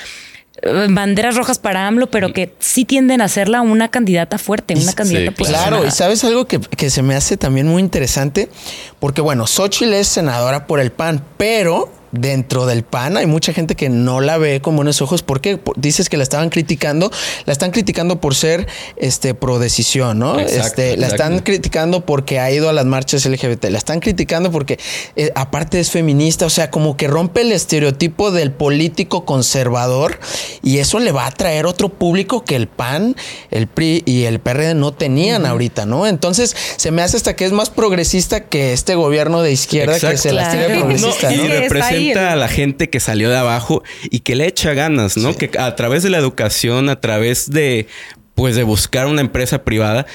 banderas 0.90 1.36
rojas 1.36 1.60
para 1.60 1.88
AMLO, 1.88 2.08
pero 2.08 2.34
que 2.34 2.54
sí 2.60 2.86
tienden 2.86 3.22
a 3.22 3.26
hacerla 3.26 3.62
una 3.62 3.90
candidata 3.90 4.38
fuerte, 4.38 4.74
una 4.76 4.94
candidata 4.94 5.34
sí, 5.38 5.44
Claro, 5.46 5.86
y 5.86 5.92
sabes 5.92 6.24
algo 6.24 6.46
que, 6.46 6.60
que, 6.60 6.90
se 6.90 7.02
me 7.02 7.16
hace 7.16 7.38
también 7.38 7.68
muy 7.68 7.82
interesante, 7.82 8.50
porque 9.00 9.22
bueno, 9.22 9.48
Xochitl 9.48 9.94
es 9.94 10.08
senadora 10.08 10.68
por 10.68 10.80
el 10.80 10.92
PAN, 10.92 11.24
pero 11.38 11.92
dentro 12.12 12.66
del 12.66 12.84
PAN. 12.84 13.18
Hay 13.18 13.25
mucha 13.25 13.54
gente 13.54 13.75
que 13.75 13.90
no 13.90 14.22
la 14.22 14.38
ve 14.38 14.62
con 14.62 14.75
buenos 14.75 15.02
ojos. 15.02 15.24
Porque 15.24 15.60
dices 15.75 16.10
que 16.10 16.18
la 16.18 16.24
estaban 16.24 16.50
criticando, 16.50 17.12
la 17.46 17.54
están 17.54 17.72
criticando 17.72 18.19
por 18.19 18.36
ser 18.36 18.68
este 18.98 19.34
pro 19.34 19.60
decisión, 19.60 20.19
¿no? 20.19 20.40
este, 20.40 20.98
la 20.98 21.07
están 21.07 21.40
criticando 21.40 22.06
porque 22.06 22.40
ha 22.40 22.52
ido 22.52 22.69
a 22.69 22.74
las 22.74 22.86
marchas 22.86 23.25
LGBT, 23.25 23.66
la 23.66 23.78
están 23.78 24.00
criticando 24.00 24.51
porque 24.51 24.80
eh, 25.15 25.32
aparte 25.36 25.80
es 25.80 25.91
feminista, 25.91 26.46
o 26.46 26.50
sea, 26.50 26.72
como 26.72 26.98
que 26.98 27.08
rompe 27.08 27.41
el 27.41 27.51
estereotipo 27.51 28.32
del 28.32 28.51
político 28.51 29.25
conservador 29.25 30.20
y 30.63 30.80
eso 30.80 31.00
le 31.00 31.12
va 31.12 31.27
a 31.27 31.32
traer 31.32 31.65
otro 31.65 31.89
público 31.89 32.44
que 32.44 32.56
el 32.56 32.68
PAN, 32.68 33.15
el 33.51 33.68
PRI 33.68 34.03
y 34.06 34.24
el 34.24 34.39
PRD 34.39 34.75
no 34.75 34.94
tenían 34.94 35.46
ahorita, 35.46 35.86
¿no? 35.86 36.08
Entonces, 36.08 36.56
se 36.77 36.91
me 36.91 37.01
hace 37.01 37.18
hasta 37.18 37.36
que 37.36 37.46
es 37.46 37.51
más 37.51 37.70
progresista 37.70 38.46
que 38.46 38.74
este 38.74 38.96
gobierno 38.96 39.41
de 39.41 39.51
izquierda 39.51 40.00
que 40.00 40.18
se 40.18 40.32
la 40.32 40.51
tiene 40.51 40.75
progresista, 40.80 41.32
¿no? 41.32 41.44
A 41.98 42.36
la 42.36 42.48
gente 42.48 42.90
que 42.90 43.00
salió 43.00 43.30
de 43.30 43.38
abajo 43.38 43.84
y 44.10 44.20
que 44.20 44.36
le 44.36 44.48
echa 44.48 44.74
ganas, 44.74 45.18
¿no? 45.18 45.36
Que 45.36 45.52
a 45.58 45.75
través 45.75 46.04
de 46.04 46.10
la 46.10 46.18
educación, 46.18 46.90
a 46.90 47.00
través 47.00 47.50
de, 47.50 47.88
pues, 48.36 48.56
de 48.56 48.64
buscar 48.64 49.08
una 49.08 49.22
empresa 49.22 49.64
privada, 49.64 50.06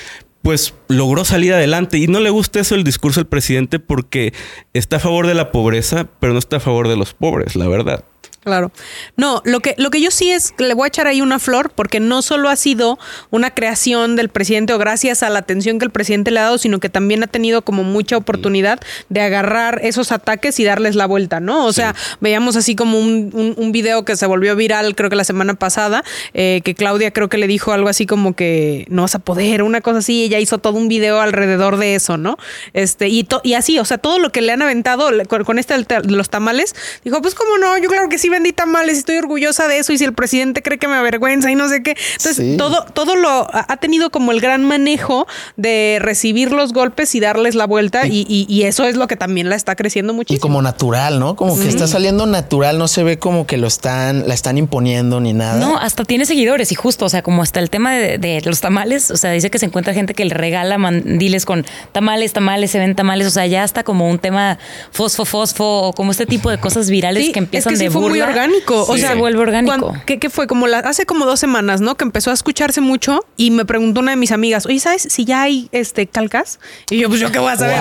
pues 0.43 0.75
logró 0.89 1.25
salir 1.25 1.53
adelante. 1.53 1.99
Y 1.99 2.07
no 2.07 2.21
le 2.21 2.31
gusta 2.31 2.61
eso 2.61 2.75
el 2.75 2.85
discurso 2.85 3.21
del 3.21 3.27
presidente 3.27 3.79
porque 3.79 4.33
está 4.73 4.97
a 4.97 5.01
favor 5.01 5.27
de 5.27 5.35
la 5.35 5.53
pobreza, 5.53 6.09
pero 6.19 6.33
no 6.33 6.39
está 6.39 6.57
a 6.57 6.61
favor 6.61 6.89
de 6.89 6.97
los 6.97 7.15
pobres, 7.15 7.57
la 7.57 7.69
verdad. 7.69 8.05
Claro. 8.43 8.73
No, 9.19 9.43
lo 9.45 9.61
que, 9.61 9.75
lo 9.77 9.91
que 9.91 10.01
yo 10.01 10.11
sí 10.11 10.31
es, 10.31 10.55
le 10.57 10.73
voy 10.73 10.87
a 10.87 10.89
echar 10.89 11.07
ahí 11.07 11.21
una 11.21 11.39
flor, 11.39 11.71
porque 11.75 12.01
no 12.01 12.23
solo 12.23 12.49
ha 12.49 12.57
sido 12.57 12.99
una 13.29 13.51
creación 13.51 14.17
del 14.17 14.31
presidente 14.31 14.73
o 14.73 14.79
gracias 14.79 15.23
a 15.23 15.29
la 15.29 15.41
atención 15.41 15.79
que 15.79 15.85
el 15.85 15.91
presidente 15.91 16.31
le 16.31 16.41
ha 16.41 16.45
dado, 16.45 16.57
sino 16.57 16.81
que 16.81 16.89
también 16.89 17.23
ha 17.23 17.27
tenido 17.27 17.61
como 17.61 17.85
mucha 17.85 18.17
oportunidad 18.17 18.81
de 19.11 19.21
agarrar 19.21 19.81
esos 19.85 20.11
ataques 20.11 20.59
y 20.59 20.65
darles 20.65 20.95
la 20.95 21.05
vuelta, 21.05 21.39
¿no? 21.41 21.67
O 21.67 21.73
sea, 21.75 21.95
veíamos 22.21 22.57
así 22.57 22.75
como 22.75 22.99
un, 22.99 23.55
un, 23.59 23.73
video 23.73 24.07
que 24.07 24.17
se 24.17 24.25
volvió 24.25 24.57
viral, 24.57 24.97
creo 24.97 25.11
que 25.11 25.17
la 25.17 25.25
semana 25.25 25.53
pasada, 25.53 26.03
eh, 26.33 26.63
que 26.65 26.75
Claudia 26.75 27.13
creo 27.13 27.29
que 27.29 27.37
le 27.37 27.47
dijo 27.47 27.73
algo 27.73 27.91
así 27.91 28.07
como 28.07 28.35
que 28.35 28.87
no 28.89 29.03
vas 29.03 29.15
a 29.15 29.19
poder, 29.19 29.63
una 29.63 29.83
cosa 29.83 29.99
así, 29.99 30.25
ella 30.25 30.39
hizo 30.39 30.57
todo 30.57 30.79
un 30.79 30.89
video 30.89 31.21
alrededor 31.21 31.77
de 31.77 31.95
eso, 31.95 32.17
¿no? 32.17 32.39
Este, 32.73 33.09
y, 33.09 33.29
y 33.43 33.53
así, 33.53 33.79
o 33.79 33.85
sea, 33.85 33.99
todo 33.99 34.19
lo 34.19 34.33
que 34.33 34.41
le 34.41 34.53
han 34.53 34.63
aventado 34.63 35.11
con, 35.29 35.45
con 35.45 35.59
este 35.59 35.75
los 36.05 36.31
tamales, 36.31 36.75
dijo, 37.05 37.21
pues 37.21 37.35
cómo 37.35 37.59
no, 37.59 37.77
yo 37.77 37.89
claro 37.91 38.09
que 38.09 38.17
sí 38.17 38.30
vendí 38.31 38.53
tamales 38.53 38.97
y 38.97 38.99
estoy 39.01 39.19
orgullosa 39.19 39.69
de 39.69 39.79
eso 39.79 39.93
y 39.93 39.99
si 39.99 40.05
el 40.05 40.15
presidente 40.15 40.63
cree 40.63 40.79
que 40.79 40.89
me 40.89 40.97
avergüenza 40.97 41.51
y 41.51 41.55
no 41.55 41.69
sé 41.69 41.83
qué. 41.83 41.97
Entonces, 42.17 42.57
todo, 42.57 42.85
todo 42.93 43.17
lo 43.17 43.49
ha 43.53 43.77
tenido 43.77 44.11
como 44.11 44.33
el 44.33 44.41
gran 44.41 44.65
manejo 44.65 45.27
de 45.57 45.99
recibir 46.01 46.53
los 46.53 46.73
golpes 46.73 47.15
y 47.15 47.21
darles 47.21 47.55
la 47.55 47.67
vuelta 47.67 48.07
y, 48.07 48.61
eso 48.61 48.85
es 48.85 48.95
lo 48.95 49.07
que 49.07 49.17
también 49.17 49.49
la 49.49 49.57
está 49.57 49.75
creciendo 49.75 50.13
muchísimo. 50.13 50.37
Y 50.37 50.41
como 50.41 50.63
natural, 50.63 51.19
¿no? 51.19 51.35
Como 51.35 51.59
que 51.59 51.67
está 51.67 51.87
saliendo 51.87 52.27
natural, 52.27 52.79
no 52.79 52.89
se 52.89 53.03
ve 53.03 53.19
como 53.19 53.47
que 53.47 53.57
lo 53.57 53.67
están, 53.67 54.29
la 54.29 54.35
están 54.35 54.59
imponiendo 54.59 55.19
ni 55.19 55.33
nada. 55.33 55.59
No, 55.59 55.79
hasta 55.79 56.05
tiene 56.05 56.27
seguidores 56.27 56.71
y 56.73 56.75
justo, 56.75 57.07
o 57.07 57.09
sea, 57.09 57.23
como 57.23 57.43
hasta 57.43 57.59
el 57.61 57.71
tema 57.71 57.95
de, 57.95 58.43
los 58.45 58.61
tamales, 58.61 59.11
o 59.11 59.17
sea, 59.17 59.31
dice 59.33 59.51
que 59.51 59.59
se 59.59 59.67
encuentra 59.67 59.95
gente 59.95 60.15
que 60.15 60.25
le 60.25 60.35
regala 60.35 60.79
mandiles 60.79 61.45
con 61.47 61.65
tamales, 61.93 62.33
tamales, 62.33 62.71
se 62.71 62.79
ven 62.79 62.95
tamales, 62.95 63.27
o 63.27 63.31
sea, 63.31 63.47
ya 63.47 63.65
está 63.65 63.83
como 63.83 64.09
un 64.09 64.19
tema 64.19 64.59
fosfo, 64.91 65.25
fosfo, 65.25 65.89
o 65.89 65.93
como 65.93 66.11
este 66.11 66.27
tipo 66.27 66.51
de 66.51 66.59
cosas 66.59 66.91
virales 66.91 67.31
que 67.33 67.39
empiezan 67.39 67.75
es 67.75 67.79
que 67.79 67.87
sí 67.87 67.91
fue 67.91 68.03
orgánico. 68.23 68.83
O 68.83 68.97
sea, 68.97 69.11
se 69.11 69.15
vuelve 69.17 69.41
orgánico. 69.41 69.95
¿qué, 70.07 70.31
fue? 70.31 70.47
Como 70.47 70.67
hace 70.67 71.07
como 71.07 71.27
dos 71.27 71.41
semanas, 71.41 71.81
¿no? 71.81 71.97
Que 71.97 72.05
empezó 72.05 72.31
a 72.31 72.35
escucharse 72.35 72.81
mucho 72.81 73.25
y 73.37 73.51
me 73.51 73.65
preguntó 73.65 74.01
una 74.01 74.13
de 74.13 74.17
mis 74.17 74.33
amigas, 74.33 74.67
oye, 74.67 74.81
¿sabes 74.81 75.07
si 75.11 75.25
ya 75.25 75.43
hay 75.43 75.69
este 75.73 76.07
calcas? 76.07 76.61
Y 76.91 76.99
yo, 76.99 77.09
pues 77.09 77.21
yo 77.21 77.31
qué 77.33 77.39
voy 77.39 77.53
a 77.53 77.57
saber. 77.57 77.79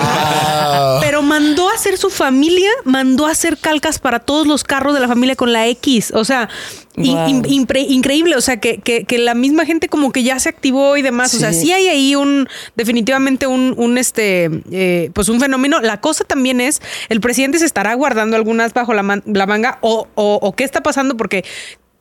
Pero 1.00 1.22
mandó 1.22 1.68
a 1.68 1.74
hacer 1.74 1.96
su 1.98 2.10
familia, 2.10 2.70
mandó 2.84 3.26
a 3.26 3.30
hacer 3.30 3.58
calcas 3.58 3.98
para 3.98 4.20
todos 4.20 4.46
los 4.46 4.64
carros 4.64 4.94
de 4.94 5.00
la 5.00 5.08
familia 5.08 5.36
con 5.36 5.52
la 5.52 5.66
X. 5.68 6.12
O 6.14 6.24
sea, 6.24 6.48
increíble, 6.96 8.36
o 8.36 8.40
sea, 8.40 8.58
que, 8.58 8.78
que, 8.78 9.18
la 9.18 9.34
misma 9.34 9.64
gente 9.64 9.88
como 9.88 10.12
que 10.12 10.22
ya 10.22 10.38
se 10.38 10.48
activó 10.48 10.96
y 10.96 11.02
demás. 11.02 11.34
O 11.34 11.38
sea, 11.38 11.52
sí 11.52 11.72
hay 11.72 11.88
ahí 11.88 12.14
un, 12.14 12.48
definitivamente 12.76 13.46
un, 13.46 13.74
un 13.76 13.98
este, 13.98 14.50
eh, 14.70 15.10
pues 15.14 15.28
un 15.28 15.40
fenómeno. 15.40 15.80
La 15.80 16.00
cosa 16.00 16.24
también 16.24 16.60
es, 16.60 16.80
el 17.08 17.20
presidente 17.20 17.58
se 17.58 17.66
estará 17.66 17.94
guardando 17.94 18.36
algunas 18.36 18.72
bajo 18.72 18.94
la, 18.94 19.22
la 19.24 19.46
manga 19.46 19.78
o, 19.80 20.08
o, 20.14 20.29
o 20.36 20.52
qué 20.52 20.64
está 20.64 20.82
pasando 20.82 21.16
porque 21.16 21.44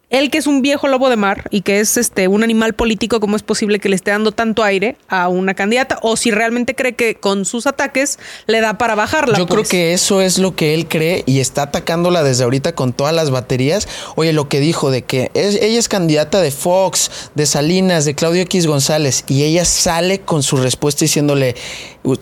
él 0.10 0.32
que 0.32 0.40
es 0.40 0.48
un 0.48 0.62
viejo 0.62 0.88
lobo 0.88 1.10
de 1.10 1.16
mar 1.16 1.48
y 1.52 1.62
que 1.62 1.80
es 1.80 1.96
este 1.96 2.28
un 2.28 2.44
animal 2.44 2.74
político, 2.74 3.20
¿cómo 3.20 3.36
es 3.36 3.44
posible 3.44 3.80
que 3.80 3.90
le 3.90 3.96
esté 3.96 4.12
dando 4.12 4.32
tanto 4.32 4.64
aire 4.64 4.98
a 5.08 5.28
una 5.30 5.54
candidata? 5.54 6.00
O 6.02 6.18
si 6.18 6.32
realmente 6.32 6.76
cree 6.76 6.96
que 6.96 7.16
con 7.16 7.46
sus 7.46 7.68
ataques 7.68 8.18
le 8.48 8.60
da 8.60 8.78
para 8.78 8.96
bajarla. 8.96 9.38
Yo 9.38 9.46
creo 9.46 9.60
pues. 9.60 9.70
que 9.70 9.94
eso 9.94 10.22
es 10.22 10.40
lo 10.40 10.56
que 10.56 10.74
él 10.74 10.88
cree 10.88 11.24
y 11.28 11.40
está 11.40 11.64
atacándola 11.64 12.24
desde 12.24 12.44
ahorita 12.44 12.74
con 12.74 12.94
todas 12.94 13.14
las 13.14 13.30
baterías. 13.30 13.88
Oye, 14.16 14.34
lo 14.34 14.50
que 14.50 14.60
dijo 14.60 14.90
de 14.90 15.04
que 15.04 15.30
ella 15.36 15.80
es 15.80 15.88
candidata 15.88 16.42
de 16.42 16.52
Fox, 16.52 17.30
de 17.36 17.46
Salinas, 17.46 18.06
de 18.06 18.16
Claudio 18.16 18.42
X 18.44 18.66
González 18.66 19.24
y 19.28 19.44
ella 19.44 19.64
sale 19.64 20.22
con 20.22 20.42
su 20.42 20.58
respuesta 20.58 21.06
diciéndole, 21.06 21.56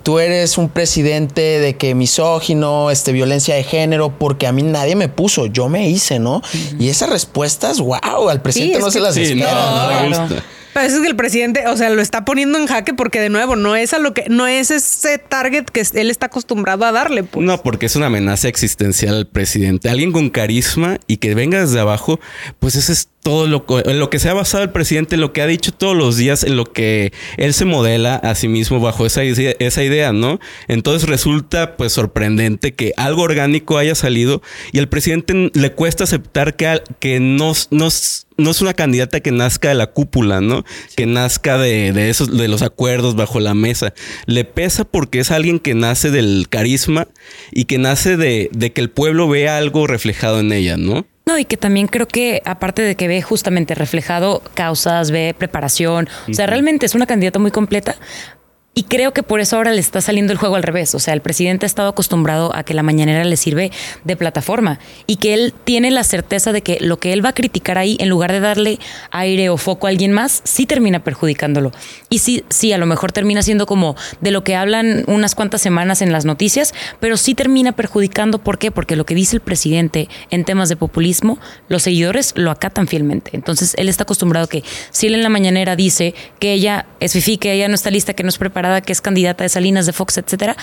tú 0.04 0.20
eres 0.20 0.58
un 0.58 0.70
presidente 0.70 1.42
de 1.60 1.76
que 1.76 1.96
misógino, 1.96 2.92
este, 2.92 3.12
violencia 3.12 3.56
de 3.56 3.64
género, 3.64 4.18
porque 4.18 4.48
a 4.48 4.52
mí 4.52 4.64
nadie 4.64 4.96
me 4.96 5.10
puso, 5.10 5.46
yo 5.48 5.70
me 5.70 5.90
hice, 5.90 6.20
¿no? 6.20 6.42
Y 6.80 6.90
esas 6.90 7.10
respuestas, 7.10 7.80
wow, 7.80 8.30
al 8.30 8.42
presidente 8.42 8.80
no 8.80 8.92
se 8.92 9.00
las 9.00 9.16
espera. 9.18 10.28
Pero 10.78 10.90
eso 10.90 10.98
es 10.98 11.02
que 11.02 11.08
el 11.08 11.16
presidente, 11.16 11.68
o 11.68 11.76
sea, 11.76 11.90
lo 11.90 12.04
está 12.04 12.24
poniendo 12.24 12.60
en 12.60 12.68
jaque 12.68 12.94
porque 12.94 13.20
de 13.20 13.30
nuevo 13.30 13.56
no 13.56 13.76
es 13.76 13.94
a 13.94 13.98
lo 13.98 14.14
que 14.14 14.26
no 14.30 14.46
es 14.46 14.70
ese 14.70 15.18
target 15.18 15.66
que 15.66 15.84
él 15.96 16.12
está 16.12 16.28
acostumbrado 16.28 16.86
a 16.86 16.92
darle. 16.92 17.24
Pues. 17.24 17.44
No, 17.44 17.64
porque 17.64 17.88
es 17.88 17.96
una 17.96 18.06
amenaza 18.08 18.48
existencial 18.48 19.16
al 19.16 19.28
presidente. 19.28 19.90
Alguien 19.90 20.12
con 20.12 20.30
carisma 20.30 21.00
y 21.08 21.18
que 21.18 21.34
venga 21.34 21.60
desde 21.60 21.80
abajo, 21.80 22.20
pues 22.60 22.76
ese 22.76 22.94
es 22.94 23.10
todo 23.28 23.46
lo, 23.46 23.66
en 23.84 24.00
lo 24.00 24.10
que 24.10 24.20
se 24.20 24.30
ha 24.30 24.34
basado 24.34 24.64
el 24.64 24.70
presidente, 24.70 25.18
lo 25.18 25.34
que 25.34 25.42
ha 25.42 25.48
dicho 25.48 25.74
todos 25.74 25.98
los 25.98 26.16
días, 26.16 26.46
en 26.46 26.56
lo 26.56 26.64
que 26.64 27.12
él 27.36 27.54
se 27.54 27.66
modela 27.66 28.16
a 28.16 28.36
sí 28.36 28.48
mismo 28.48 28.80
bajo 28.80 29.06
esa, 29.06 29.22
esa 29.22 29.84
idea, 29.84 30.14
¿no? 30.14 30.40
Entonces 30.70 31.10
resulta 31.10 31.76
pues 31.76 31.92
sorprendente 31.92 32.74
que 32.74 32.94
algo 32.96 33.24
orgánico 33.24 33.78
haya 33.78 33.96
salido 33.96 34.42
y 34.72 34.80
al 34.80 34.88
presidente 34.88 35.52
le 35.54 35.74
cuesta 35.74 36.06
aceptar 36.06 36.56
que, 36.56 36.82
que 37.00 37.20
no, 37.20 37.52
no, 37.70 37.90
no 38.38 38.50
es 38.50 38.62
una 38.62 38.74
candidata 38.74 39.20
que 39.20 39.34
nazca 39.34 39.68
de 39.68 39.76
la 39.76 39.88
cúpula, 39.88 40.40
¿no? 40.40 40.64
Que 40.96 41.06
nazca 41.06 41.58
de, 41.58 41.92
de, 41.92 42.10
esos, 42.10 42.38
de 42.38 42.48
los 42.48 42.62
acuerdos 42.62 43.18
bajo 43.18 43.42
la 43.42 43.54
mesa. 43.54 43.94
Le 44.26 44.46
pesa 44.46 44.86
porque 44.86 45.20
es 45.20 45.32
alguien 45.32 45.60
que 45.60 45.76
nace 45.76 46.12
del 46.12 46.48
carisma 46.50 47.10
y 47.52 47.66
que 47.66 47.78
nace 47.78 48.16
de, 48.16 48.50
de 48.54 48.72
que 48.72 48.80
el 48.80 48.90
pueblo 48.90 49.28
vea 49.28 49.58
algo 49.58 49.86
reflejado 49.86 50.40
en 50.40 50.54
ella, 50.54 50.78
¿no? 50.78 51.06
No, 51.28 51.38
y 51.38 51.44
que 51.44 51.58
también 51.58 51.88
creo 51.88 52.08
que 52.08 52.42
aparte 52.46 52.82
de 52.82 52.96
que 52.96 53.10
ve 53.10 53.22
justamente 53.22 53.76
reflejado 53.76 54.42
causas, 54.54 55.12
ve 55.12 55.36
preparación, 55.38 56.08
o 56.30 56.34
sea, 56.34 56.48
realmente 56.48 56.86
es 56.86 56.96
una 56.96 57.06
candidata 57.06 57.38
muy 57.38 57.52
completa, 57.52 57.98
y 58.78 58.84
creo 58.84 59.12
que 59.12 59.24
por 59.24 59.40
eso 59.40 59.58
ahora 59.58 59.72
le 59.72 59.80
está 59.80 60.02
saliendo 60.02 60.32
el 60.32 60.38
juego 60.38 60.56
al 60.56 60.62
revés. 60.62 60.94
O 60.94 61.00
sea, 61.00 61.16
el 61.16 61.22
presidente 61.22 61.66
ha 61.66 61.68
estado 61.68 61.90
acostumbrado 61.90 62.56
a 62.56 62.62
que 62.62 62.76
la 62.76 62.84
mañanera 62.84 63.24
le 63.24 63.36
sirve 63.36 63.72
de 64.04 64.16
plataforma 64.16 64.78
y 65.08 65.16
que 65.16 65.34
él 65.34 65.56
tiene 65.64 65.90
la 65.90 66.04
certeza 66.04 66.52
de 66.52 66.62
que 66.62 66.78
lo 66.80 67.00
que 67.00 67.12
él 67.12 67.26
va 67.26 67.30
a 67.30 67.34
criticar 67.34 67.80
ahí, 67.80 67.98
en 68.00 68.08
lugar 68.08 68.32
de 68.32 68.40
darle 68.40 68.78
aire 69.10 69.50
o 69.50 69.58
foco 69.58 69.88
a 69.88 69.90
alguien 69.90 70.12
más, 70.12 70.42
sí 70.44 70.68
termina 70.68 71.04
perjudicándolo. 71.04 71.72
Y 72.10 72.20
sí, 72.20 72.44
sí, 72.50 72.72
a 72.72 72.78
lo 72.78 72.86
mejor 72.86 73.12
termina 73.12 73.42
siendo 73.42 73.66
como 73.66 73.96
de 74.22 74.30
lo 74.30 74.44
que 74.44 74.56
hablan 74.56 75.06
unas 75.08 75.34
cuantas 75.34 75.60
semanas 75.60 76.04
en 76.04 76.12
las 76.12 76.26
noticias, 76.26 76.76
pero 77.00 77.18
sí 77.18 77.34
termina 77.34 77.72
perjudicando. 77.72 78.38
¿Por 78.38 78.60
qué? 78.60 78.70
Porque 78.70 78.96
lo 78.96 79.08
que 79.08 79.16
dice 79.16 79.38
el 79.38 79.42
presidente 79.42 80.08
en 80.30 80.46
temas 80.46 80.70
de 80.70 80.76
populismo, 80.76 81.40
los 81.68 81.82
seguidores 81.82 82.34
lo 82.36 82.52
acatan 82.52 82.88
fielmente. 82.88 83.32
Entonces, 83.34 83.74
él 83.80 83.90
está 83.90 84.04
acostumbrado 84.04 84.46
a 84.46 84.50
que 84.50 84.64
si 84.92 85.08
él 85.08 85.16
en 85.16 85.24
la 85.24 85.30
mañanera 85.30 85.76
dice 85.76 86.14
que 86.38 86.54
ella 86.54 86.86
es 87.00 87.14
fifi, 87.14 87.40
que 87.40 87.54
ella 87.54 87.68
no 87.70 87.74
está 87.74 87.90
lista, 87.90 88.14
que 88.14 88.22
no 88.22 88.30
es 88.30 88.38
preparada, 88.38 88.67
que 88.82 88.92
es 88.94 89.02
candidata 89.02 89.44
de 89.44 89.50
Salinas, 89.50 89.86
de 89.86 89.94
Fox, 89.94 90.18
etcétera, 90.18 90.56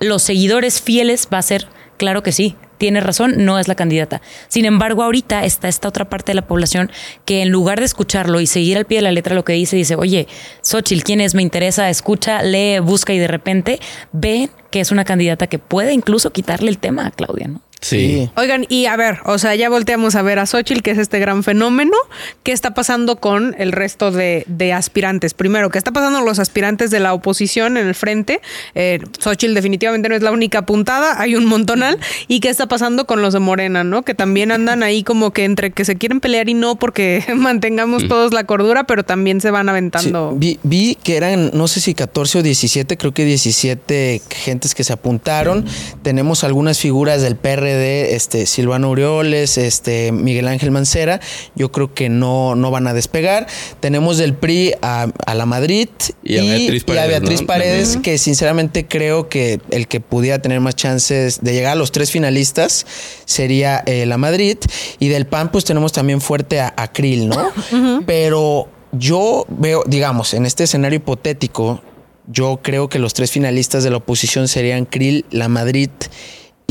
los 0.00 0.22
seguidores 0.22 0.80
fieles 0.80 1.28
va 1.32 1.38
a 1.38 1.42
ser, 1.42 1.68
claro 1.96 2.22
que 2.22 2.32
sí, 2.32 2.56
tiene 2.78 3.00
razón, 3.00 3.44
no 3.44 3.60
es 3.60 3.68
la 3.68 3.76
candidata. 3.76 4.22
Sin 4.48 4.64
embargo, 4.64 5.04
ahorita 5.04 5.44
está 5.44 5.68
esta 5.68 5.86
otra 5.86 6.10
parte 6.10 6.32
de 6.32 6.34
la 6.34 6.48
población 6.48 6.90
que 7.24 7.40
en 7.40 7.50
lugar 7.50 7.78
de 7.78 7.84
escucharlo 7.84 8.40
y 8.40 8.48
seguir 8.48 8.76
al 8.76 8.86
pie 8.86 8.98
de 8.98 9.02
la 9.02 9.12
letra 9.12 9.36
lo 9.36 9.44
que 9.44 9.52
dice, 9.52 9.76
dice, 9.76 9.94
oye, 9.94 10.26
Xochitl, 10.62 11.04
¿quién 11.04 11.20
es? 11.20 11.36
Me 11.36 11.42
interesa, 11.42 11.88
escucha, 11.90 12.42
lee, 12.42 12.80
busca 12.80 13.12
y 13.12 13.18
de 13.20 13.28
repente 13.28 13.78
ve 14.10 14.50
que 14.72 14.80
es 14.80 14.90
una 14.90 15.04
candidata 15.04 15.46
que 15.46 15.60
puede 15.60 15.92
incluso 15.92 16.32
quitarle 16.32 16.70
el 16.70 16.78
tema 16.78 17.06
a 17.06 17.12
Claudia, 17.12 17.46
¿no? 17.46 17.62
Sí. 17.82 18.30
Oigan, 18.36 18.64
y 18.68 18.86
a 18.86 18.96
ver, 18.96 19.18
o 19.24 19.38
sea, 19.38 19.56
ya 19.56 19.68
volteamos 19.68 20.14
a 20.14 20.22
ver 20.22 20.38
a 20.38 20.46
Xochitl, 20.46 20.82
que 20.82 20.92
es 20.92 20.98
este 20.98 21.18
gran 21.18 21.42
fenómeno. 21.42 21.96
¿Qué 22.44 22.52
está 22.52 22.74
pasando 22.74 23.16
con 23.16 23.56
el 23.58 23.72
resto 23.72 24.12
de, 24.12 24.72
aspirantes? 24.72 25.34
Primero, 25.34 25.68
¿qué 25.68 25.78
está 25.78 25.90
pasando 25.90 26.20
con 26.20 26.26
los 26.26 26.38
aspirantes 26.38 26.92
de 26.92 27.00
la 27.00 27.12
oposición 27.12 27.76
en 27.76 27.88
el 27.88 27.96
frente? 27.96 28.40
Eh, 28.76 29.00
Xochitl 29.18 29.54
definitivamente 29.54 30.08
no 30.08 30.14
es 30.14 30.22
la 30.22 30.30
única 30.30 30.60
apuntada, 30.60 31.20
hay 31.20 31.34
un 31.34 31.44
montonal. 31.44 31.98
¿Y 32.28 32.38
qué 32.38 32.50
está 32.50 32.68
pasando 32.68 33.04
con 33.04 33.20
los 33.20 33.32
de 33.34 33.40
Morena, 33.40 33.82
no? 33.82 34.02
Que 34.02 34.14
también 34.14 34.52
andan 34.52 34.84
ahí 34.84 35.02
como 35.02 35.32
que 35.32 35.44
entre 35.44 35.72
que 35.72 35.84
se 35.84 35.96
quieren 35.96 36.20
pelear 36.20 36.48
y 36.48 36.54
no 36.54 36.76
porque 36.76 37.24
mantengamos 37.34 38.06
todos 38.06 38.32
la 38.32 38.44
cordura, 38.44 38.84
pero 38.84 39.04
también 39.04 39.40
se 39.40 39.50
van 39.50 39.68
aventando. 39.68 40.34
vi, 40.36 40.60
vi, 40.62 40.96
que 41.02 41.16
eran, 41.16 41.50
no 41.52 41.66
sé 41.66 41.80
si 41.80 41.94
14 41.94 42.38
o 42.38 42.42
17, 42.44 42.96
creo 42.96 43.12
que 43.12 43.24
17 43.24 44.22
gentes 44.30 44.76
que 44.76 44.84
se 44.84 44.92
apuntaron. 44.92 45.66
Tenemos 46.02 46.44
algunas 46.44 46.78
figuras 46.78 47.22
del 47.22 47.34
De 47.76 48.14
este, 48.14 48.46
Silvano 48.46 48.90
Urioles, 48.90 49.58
este, 49.58 50.12
Miguel 50.12 50.48
Ángel 50.48 50.70
Mancera, 50.70 51.20
yo 51.54 51.72
creo 51.72 51.94
que 51.94 52.08
no, 52.08 52.54
no 52.54 52.70
van 52.70 52.86
a 52.86 52.94
despegar. 52.94 53.46
Tenemos 53.80 54.18
del 54.18 54.34
PRI 54.34 54.74
a, 54.82 55.08
la 55.34 55.46
Madrid 55.46 55.88
y, 56.22 56.38
a 56.38 57.06
Beatriz 57.06 57.42
Paredes, 57.42 57.98
que 58.02 58.18
sinceramente 58.18 58.86
creo 58.86 59.28
que 59.28 59.60
el 59.70 59.88
que 59.88 60.00
pudiera 60.00 60.40
tener 60.40 60.60
más 60.60 60.76
chances 60.76 61.40
de 61.42 61.52
llegar 61.52 61.72
a 61.72 61.76
los 61.76 61.92
tres 61.92 62.10
finalistas 62.10 62.86
sería 63.24 63.82
eh, 63.86 64.06
la 64.06 64.18
Madrid. 64.18 64.58
Y 64.98 65.08
del 65.08 65.26
PAN, 65.26 65.50
pues 65.50 65.64
tenemos 65.64 65.92
también 65.92 66.20
fuerte 66.20 66.60
a, 66.60 66.72
Krill, 66.92 67.28
¿no? 67.28 67.50
Pero 68.06 68.68
yo 68.92 69.46
veo, 69.48 69.84
digamos, 69.86 70.34
en 70.34 70.46
este 70.46 70.64
escenario 70.64 70.98
hipotético, 70.98 71.82
yo 72.26 72.60
creo 72.62 72.88
que 72.88 72.98
los 72.98 73.14
tres 73.14 73.30
finalistas 73.30 73.82
de 73.82 73.90
la 73.90 73.96
oposición 73.96 74.48
serían 74.48 74.84
Krill, 74.84 75.24
la 75.30 75.48
Madrid 75.48 75.90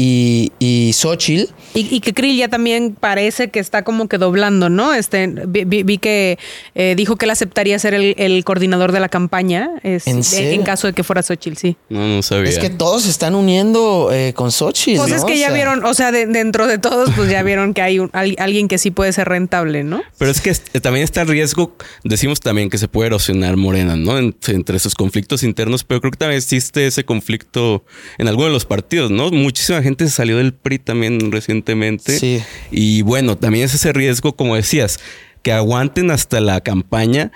y, 0.01 0.51
y 0.57 0.93
Xochitl. 0.93 1.53
Y, 1.75 1.99
que 1.99 2.13
Krill 2.13 2.35
ya 2.35 2.47
también 2.47 2.97
parece 2.99 3.49
que 3.49 3.59
está 3.59 3.83
como 3.83 4.09
que 4.09 4.17
doblando, 4.17 4.67
¿no? 4.69 4.93
Este, 4.93 5.27
vi, 5.27 5.97
que 5.99 6.39
eh, 6.73 6.95
dijo 6.97 7.15
que 7.15 7.25
él 7.25 7.31
aceptaría 7.31 7.77
ser 7.77 7.93
el, 7.93 8.43
coordinador 8.43 8.91
de 8.91 8.99
la 8.99 9.09
campaña 9.09 9.69
¿En, 9.83 10.63
caso 10.63 10.87
de 10.87 10.93
que 10.93 11.03
fuera 11.03 11.21
Xochitl, 11.21 11.55
sí. 11.55 11.77
No, 11.89 12.07
no 12.07 12.23
sabía. 12.23 12.49
Es 12.49 12.57
que 12.57 12.69
todos 12.71 13.03
se 13.03 13.11
están 13.11 13.35
uniendo 13.35 14.09
eh, 14.11 14.33
con 14.33 14.51
Xochitl. 14.51 14.97
Pues 14.97 15.11
es 15.13 15.23
que 15.23 15.37
ya 15.37 15.51
vieron, 15.51 15.85
o 15.85 15.93
sea, 15.93 16.11
dentro 16.11 16.65
de 16.67 16.79
todos, 16.79 17.11
pues 17.15 17.29
ya 17.29 17.43
vieron 17.43 17.73
que 17.73 17.81
hay 17.81 17.99
alguien 18.11 18.67
que 18.67 18.79
sí 18.79 18.89
puede 18.89 19.13
ser 19.13 19.29
rentable, 19.29 19.83
¿no? 19.83 20.01
Pero 20.17 20.31
es 20.31 20.41
que 20.41 20.53
también 20.79 21.03
está 21.03 21.21
el 21.21 21.27
riesgo, 21.27 21.75
decimos 22.03 22.39
también 22.39 22.69
que 22.69 22.79
se 22.79 22.87
puede 22.87 23.07
erosionar 23.07 23.55
Morena, 23.55 23.95
¿no? 23.95 24.17
entre 24.17 24.77
esos 24.77 24.95
conflictos 24.95 25.43
internos, 25.43 25.83
pero 25.83 26.01
creo 26.01 26.11
que 26.11 26.17
también 26.17 26.37
existe 26.37 26.87
ese 26.87 27.05
conflicto 27.05 27.85
en 28.17 28.27
alguno 28.27 28.47
de 28.47 28.53
los 28.53 28.65
partidos, 28.65 29.11
¿no? 29.11 29.29
Muchísima 29.31 29.81
gente 29.81 29.90
se 29.99 30.09
salió 30.09 30.37
del 30.37 30.53
PRI 30.53 30.79
también 30.79 31.31
recientemente. 31.31 32.17
Sí. 32.17 32.41
Y 32.71 33.01
bueno, 33.01 33.37
también 33.37 33.65
es 33.65 33.73
ese 33.73 33.93
riesgo, 33.93 34.35
como 34.35 34.55
decías, 34.55 34.99
que 35.41 35.51
aguanten 35.51 36.11
hasta 36.11 36.39
la 36.39 36.61
campaña, 36.61 37.31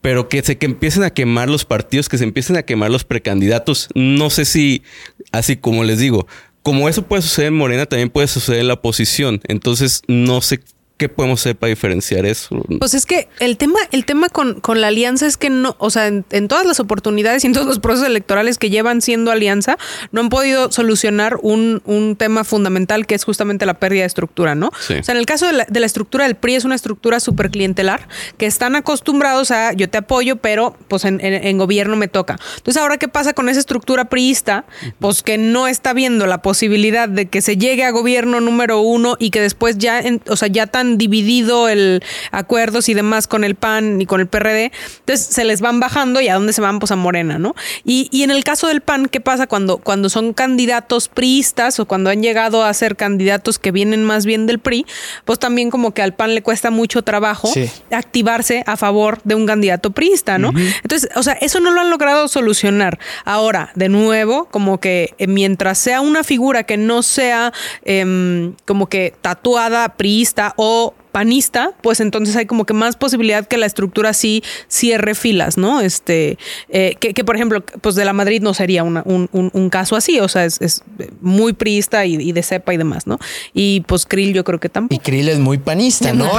pero 0.00 0.28
que 0.28 0.42
se 0.42 0.58
que 0.58 0.66
empiecen 0.66 1.04
a 1.04 1.10
quemar 1.10 1.48
los 1.48 1.64
partidos, 1.64 2.08
que 2.08 2.18
se 2.18 2.24
empiecen 2.24 2.56
a 2.56 2.62
quemar 2.62 2.90
los 2.90 3.04
precandidatos. 3.04 3.88
No 3.94 4.30
sé 4.30 4.44
si, 4.44 4.82
así 5.30 5.56
como 5.56 5.84
les 5.84 5.98
digo, 5.98 6.26
como 6.62 6.88
eso 6.88 7.02
puede 7.02 7.22
suceder 7.22 7.48
en 7.48 7.54
Morena, 7.54 7.86
también 7.86 8.10
puede 8.10 8.28
suceder 8.28 8.60
en 8.60 8.68
la 8.68 8.74
oposición. 8.74 9.40
Entonces, 9.48 10.02
no 10.06 10.40
sé 10.40 10.60
¿Qué 10.96 11.08
podemos 11.08 11.40
hacer 11.40 11.56
para 11.56 11.70
diferenciar 11.70 12.26
eso? 12.26 12.62
Pues 12.78 12.94
es 12.94 13.06
que 13.06 13.28
el 13.40 13.56
tema, 13.56 13.78
el 13.90 14.04
tema 14.04 14.28
con, 14.28 14.60
con 14.60 14.80
la 14.80 14.88
alianza 14.88 15.26
es 15.26 15.36
que 15.36 15.50
no, 15.50 15.74
o 15.78 15.90
sea, 15.90 16.06
en, 16.06 16.48
todas 16.48 16.64
las 16.64 16.78
oportunidades 16.80 17.42
y 17.42 17.48
en 17.48 17.54
todos 17.54 17.66
los 17.66 17.80
procesos 17.80 18.06
electorales 18.06 18.58
que 18.58 18.70
llevan 18.70 19.00
siendo 19.00 19.32
alianza, 19.32 19.78
no 20.12 20.20
han 20.20 20.28
podido 20.28 20.70
solucionar 20.70 21.38
un, 21.42 21.82
un 21.86 22.14
tema 22.16 22.44
fundamental 22.44 23.06
que 23.06 23.14
es 23.14 23.24
justamente 23.24 23.66
la 23.66 23.74
pérdida 23.74 24.02
de 24.02 24.06
estructura, 24.06 24.54
¿no? 24.54 24.68
O 24.68 25.02
sea, 25.02 25.12
en 25.12 25.16
el 25.16 25.26
caso 25.26 25.46
de 25.46 25.54
la, 25.54 25.66
de 25.68 25.80
la 25.80 25.86
estructura 25.86 26.24
del 26.24 26.36
PRI 26.36 26.54
es 26.56 26.64
una 26.64 26.74
estructura 26.74 27.20
súper 27.20 27.50
clientelar 27.50 28.06
que 28.36 28.46
están 28.46 28.76
acostumbrados 28.76 29.50
a 29.50 29.72
yo 29.72 29.88
te 29.88 29.98
apoyo, 29.98 30.36
pero 30.36 30.76
pues 30.88 31.04
en, 31.04 31.20
en, 31.20 31.58
gobierno 31.58 31.96
me 31.96 32.08
toca. 32.08 32.38
Entonces, 32.56 32.80
ahora, 32.80 32.98
¿qué 32.98 33.08
pasa 33.08 33.32
con 33.32 33.48
esa 33.48 33.60
estructura 33.60 34.06
priista? 34.06 34.64
Pues 35.00 35.22
que 35.22 35.38
no 35.38 35.66
está 35.66 35.92
viendo 35.92 36.26
la 36.26 36.42
posibilidad 36.42 37.08
de 37.08 37.26
que 37.26 37.42
se 37.42 37.56
llegue 37.56 37.84
a 37.84 37.90
gobierno 37.90 38.40
número 38.40 38.80
uno 38.80 39.16
y 39.18 39.30
que 39.30 39.40
después 39.40 39.78
ya, 39.78 40.02
o 40.28 40.36
sea, 40.36 40.48
ya 40.48 40.66
tan 40.66 40.81
dividido 40.98 41.68
el 41.68 42.02
acuerdos 42.30 42.88
y 42.88 42.94
demás 42.94 43.26
con 43.26 43.44
el 43.44 43.54
PAN 43.54 44.00
y 44.00 44.06
con 44.06 44.20
el 44.20 44.26
PRD, 44.26 44.72
entonces 45.00 45.26
se 45.26 45.44
les 45.44 45.60
van 45.60 45.80
bajando 45.80 46.20
y 46.20 46.28
a 46.28 46.34
dónde 46.34 46.52
se 46.52 46.60
van, 46.60 46.78
pues 46.78 46.92
a 46.92 46.96
Morena, 46.96 47.38
¿no? 47.38 47.54
Y, 47.84 48.08
y 48.10 48.22
en 48.22 48.30
el 48.30 48.44
caso 48.44 48.68
del 48.68 48.80
PAN, 48.80 49.06
¿qué 49.06 49.20
pasa 49.20 49.46
cuando, 49.46 49.78
cuando 49.78 50.08
son 50.08 50.32
candidatos 50.32 51.08
priistas 51.08 51.78
o 51.80 51.86
cuando 51.86 52.10
han 52.10 52.22
llegado 52.22 52.64
a 52.64 52.72
ser 52.74 52.96
candidatos 52.96 53.58
que 53.58 53.72
vienen 53.72 54.04
más 54.04 54.26
bien 54.26 54.46
del 54.46 54.58
PRI? 54.58 54.86
Pues 55.24 55.38
también 55.38 55.70
como 55.70 55.92
que 55.94 56.02
al 56.02 56.14
PAN 56.14 56.34
le 56.34 56.42
cuesta 56.42 56.70
mucho 56.70 57.02
trabajo 57.02 57.52
activarse 57.90 58.64
a 58.66 58.76
favor 58.76 59.20
de 59.24 59.34
un 59.34 59.46
candidato 59.46 59.90
priista, 59.90 60.38
¿no? 60.38 60.52
Entonces, 60.82 61.10
o 61.14 61.22
sea, 61.22 61.34
eso 61.34 61.60
no 61.60 61.70
lo 61.70 61.80
han 61.80 61.90
logrado 61.90 62.28
solucionar. 62.28 62.98
Ahora, 63.24 63.70
de 63.74 63.88
nuevo, 63.88 64.46
como 64.50 64.78
que 64.80 65.14
eh, 65.18 65.26
mientras 65.26 65.78
sea 65.78 66.00
una 66.00 66.24
figura 66.24 66.64
que 66.64 66.76
no 66.76 67.02
sea 67.02 67.52
em, 67.84 68.54
como 68.66 68.88
que 68.88 69.14
tatuada 69.20 69.96
priista 69.96 70.54
o 70.56 70.81
panista, 71.12 71.72
pues 71.82 72.00
entonces 72.00 72.34
hay 72.36 72.46
como 72.46 72.64
que 72.64 72.72
más 72.72 72.96
posibilidad 72.96 73.46
que 73.46 73.58
la 73.58 73.66
estructura 73.66 74.14
sí 74.14 74.42
cierre 74.66 75.14
filas, 75.14 75.58
¿no? 75.58 75.80
Este, 75.80 76.38
eh, 76.70 76.96
que, 76.98 77.24
por 77.24 77.36
ejemplo, 77.36 77.60
pues 77.60 77.94
de 77.94 78.04
la 78.04 78.14
Madrid 78.14 78.40
no 78.42 78.54
sería 78.54 78.82
un, 78.82 79.28
un, 79.30 79.70
caso 79.70 79.94
así, 79.94 80.18
o 80.20 80.28
sea, 80.28 80.44
es, 80.44 80.82
muy 81.20 81.52
priista 81.52 82.06
y, 82.06 82.32
de 82.32 82.42
cepa 82.42 82.74
y 82.74 82.78
demás, 82.78 83.06
¿no? 83.06 83.18
Y 83.52 83.82
pues 83.82 84.06
Krill 84.06 84.32
yo 84.32 84.42
creo 84.42 84.58
que 84.58 84.68
tampoco. 84.68 84.94
Y 84.94 84.98
Krill 84.98 85.28
es 85.28 85.38
muy 85.38 85.58
panista, 85.58 86.12
¿no? 86.12 86.30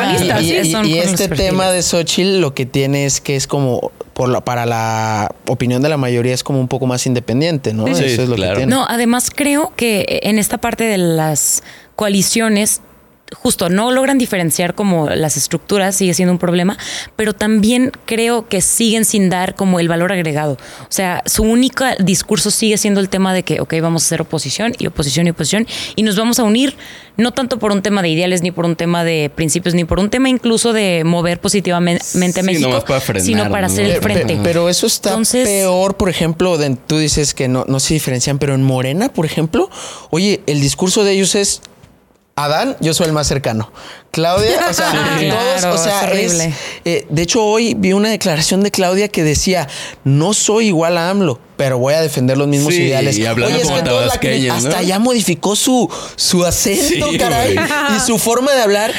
y, 0.41 0.97
este 0.97 1.27
tema 1.29 1.71
de 1.71 1.81
Xochitl 1.81 2.41
lo 2.41 2.53
que 2.53 2.65
tiene 2.65 3.05
es 3.05 3.21
que 3.21 3.35
es 3.35 3.45
como, 3.47 3.91
por 4.13 4.29
la, 4.29 4.41
para 4.41 4.65
la 4.65 5.35
opinión 5.47 5.81
de 5.81 5.89
la 5.89 5.97
mayoría, 5.97 6.33
es 6.33 6.43
como 6.43 6.59
un 6.59 6.67
poco 6.67 6.87
más 6.87 7.05
independiente, 7.05 7.73
¿no? 7.73 7.87
Eso 7.87 8.03
es 8.03 8.27
lo 8.27 8.35
que 8.35 8.41
tiene. 8.41 8.65
No, 8.65 8.85
además 8.89 9.29
creo 9.33 9.71
que 9.75 10.21
en 10.23 10.39
esta 10.39 10.57
parte 10.57 10.83
de 10.85 10.97
las 10.97 11.63
coaliciones 11.95 12.81
justo 13.31 13.69
no 13.69 13.91
logran 13.91 14.17
diferenciar 14.17 14.75
como 14.75 15.09
las 15.09 15.37
estructuras, 15.37 15.95
sigue 15.95 16.13
siendo 16.13 16.31
un 16.31 16.39
problema, 16.39 16.77
pero 17.15 17.33
también 17.33 17.91
creo 18.05 18.47
que 18.47 18.61
siguen 18.61 19.05
sin 19.05 19.29
dar 19.29 19.55
como 19.55 19.79
el 19.79 19.87
valor 19.87 20.11
agregado. 20.11 20.53
O 20.81 20.91
sea, 20.91 21.23
su 21.25 21.43
único 21.43 21.85
discurso 21.99 22.51
sigue 22.51 22.77
siendo 22.77 22.99
el 22.99 23.09
tema 23.09 23.33
de 23.33 23.43
que, 23.43 23.59
ok, 23.59 23.73
vamos 23.81 24.03
a 24.03 24.05
hacer 24.07 24.21
oposición 24.21 24.73
y 24.77 24.87
oposición 24.87 25.27
y 25.27 25.31
oposición 25.31 25.67
y 25.95 26.03
nos 26.03 26.15
vamos 26.15 26.39
a 26.39 26.43
unir 26.43 26.75
no 27.15 27.31
tanto 27.31 27.59
por 27.59 27.71
un 27.71 27.83
tema 27.83 28.01
de 28.01 28.09
ideales, 28.09 28.41
ni 28.41 28.51
por 28.51 28.65
un 28.65 28.75
tema 28.75 29.03
de 29.03 29.31
principios, 29.33 29.75
ni 29.75 29.83
por 29.83 29.99
un 29.99 30.09
tema 30.09 30.29
incluso 30.29 30.73
de 30.73 31.03
mover 31.05 31.39
positivamente 31.39 32.39
a 32.39 32.43
México, 32.43 32.83
sino 33.19 33.49
para 33.51 33.67
hacer 33.67 33.85
el 33.85 34.01
frente. 34.01 34.39
Pero, 34.43 34.67
eso 34.67 34.87
está 34.87 35.19
peor, 35.31 35.95
por 35.95 36.09
ejemplo, 36.09 36.57
tú 36.87 36.97
dices 36.97 37.35
que 37.35 37.47
no, 37.47 37.65
no 37.67 37.79
se 37.79 37.93
diferencian, 37.93 38.39
pero 38.39 38.55
en 38.55 38.63
Morena, 38.63 39.09
por 39.09 39.27
ejemplo, 39.27 39.69
oye, 40.09 40.41
el 40.47 40.59
discurso 40.59 41.03
de 41.03 41.11
ellos 41.11 41.35
es 41.35 41.61
Adán, 42.35 42.75
yo 42.79 42.93
soy 42.93 43.07
el 43.07 43.13
más 43.13 43.27
cercano. 43.27 43.71
Claudia, 44.13 44.67
o 44.69 44.73
sea, 44.75 45.17
todos, 45.59 45.73
o 45.73 45.83
sea, 45.83 46.11
es, 46.11 46.39
eh, 46.85 47.07
de 47.09 47.21
hecho, 47.23 47.43
hoy 47.43 47.73
vi 47.73 47.93
una 47.93 48.11
declaración 48.11 48.61
de 48.61 48.69
Claudia 48.69 49.07
que 49.07 49.23
decía: 49.23 49.67
No 50.03 50.35
soy 50.35 50.67
igual 50.67 50.99
a 50.99 51.09
AMLO, 51.09 51.39
pero 51.57 51.79
voy 51.79 51.95
a 51.95 52.01
defender 52.01 52.37
los 52.37 52.47
mismos 52.47 52.73
ideales. 52.73 53.17
Y 53.17 53.25
hablando 53.25 53.55
Oye, 53.57 54.07
es 54.07 54.17
que 54.19 54.51
hasta 54.51 54.83
ya 54.83 54.99
modificó 54.99 55.55
su, 55.55 55.89
su 56.15 56.45
acento, 56.45 57.07
caray, 57.17 57.55
y 57.55 57.99
su 58.01 58.19
forma 58.19 58.51
de 58.53 58.61
hablar. 58.61 58.93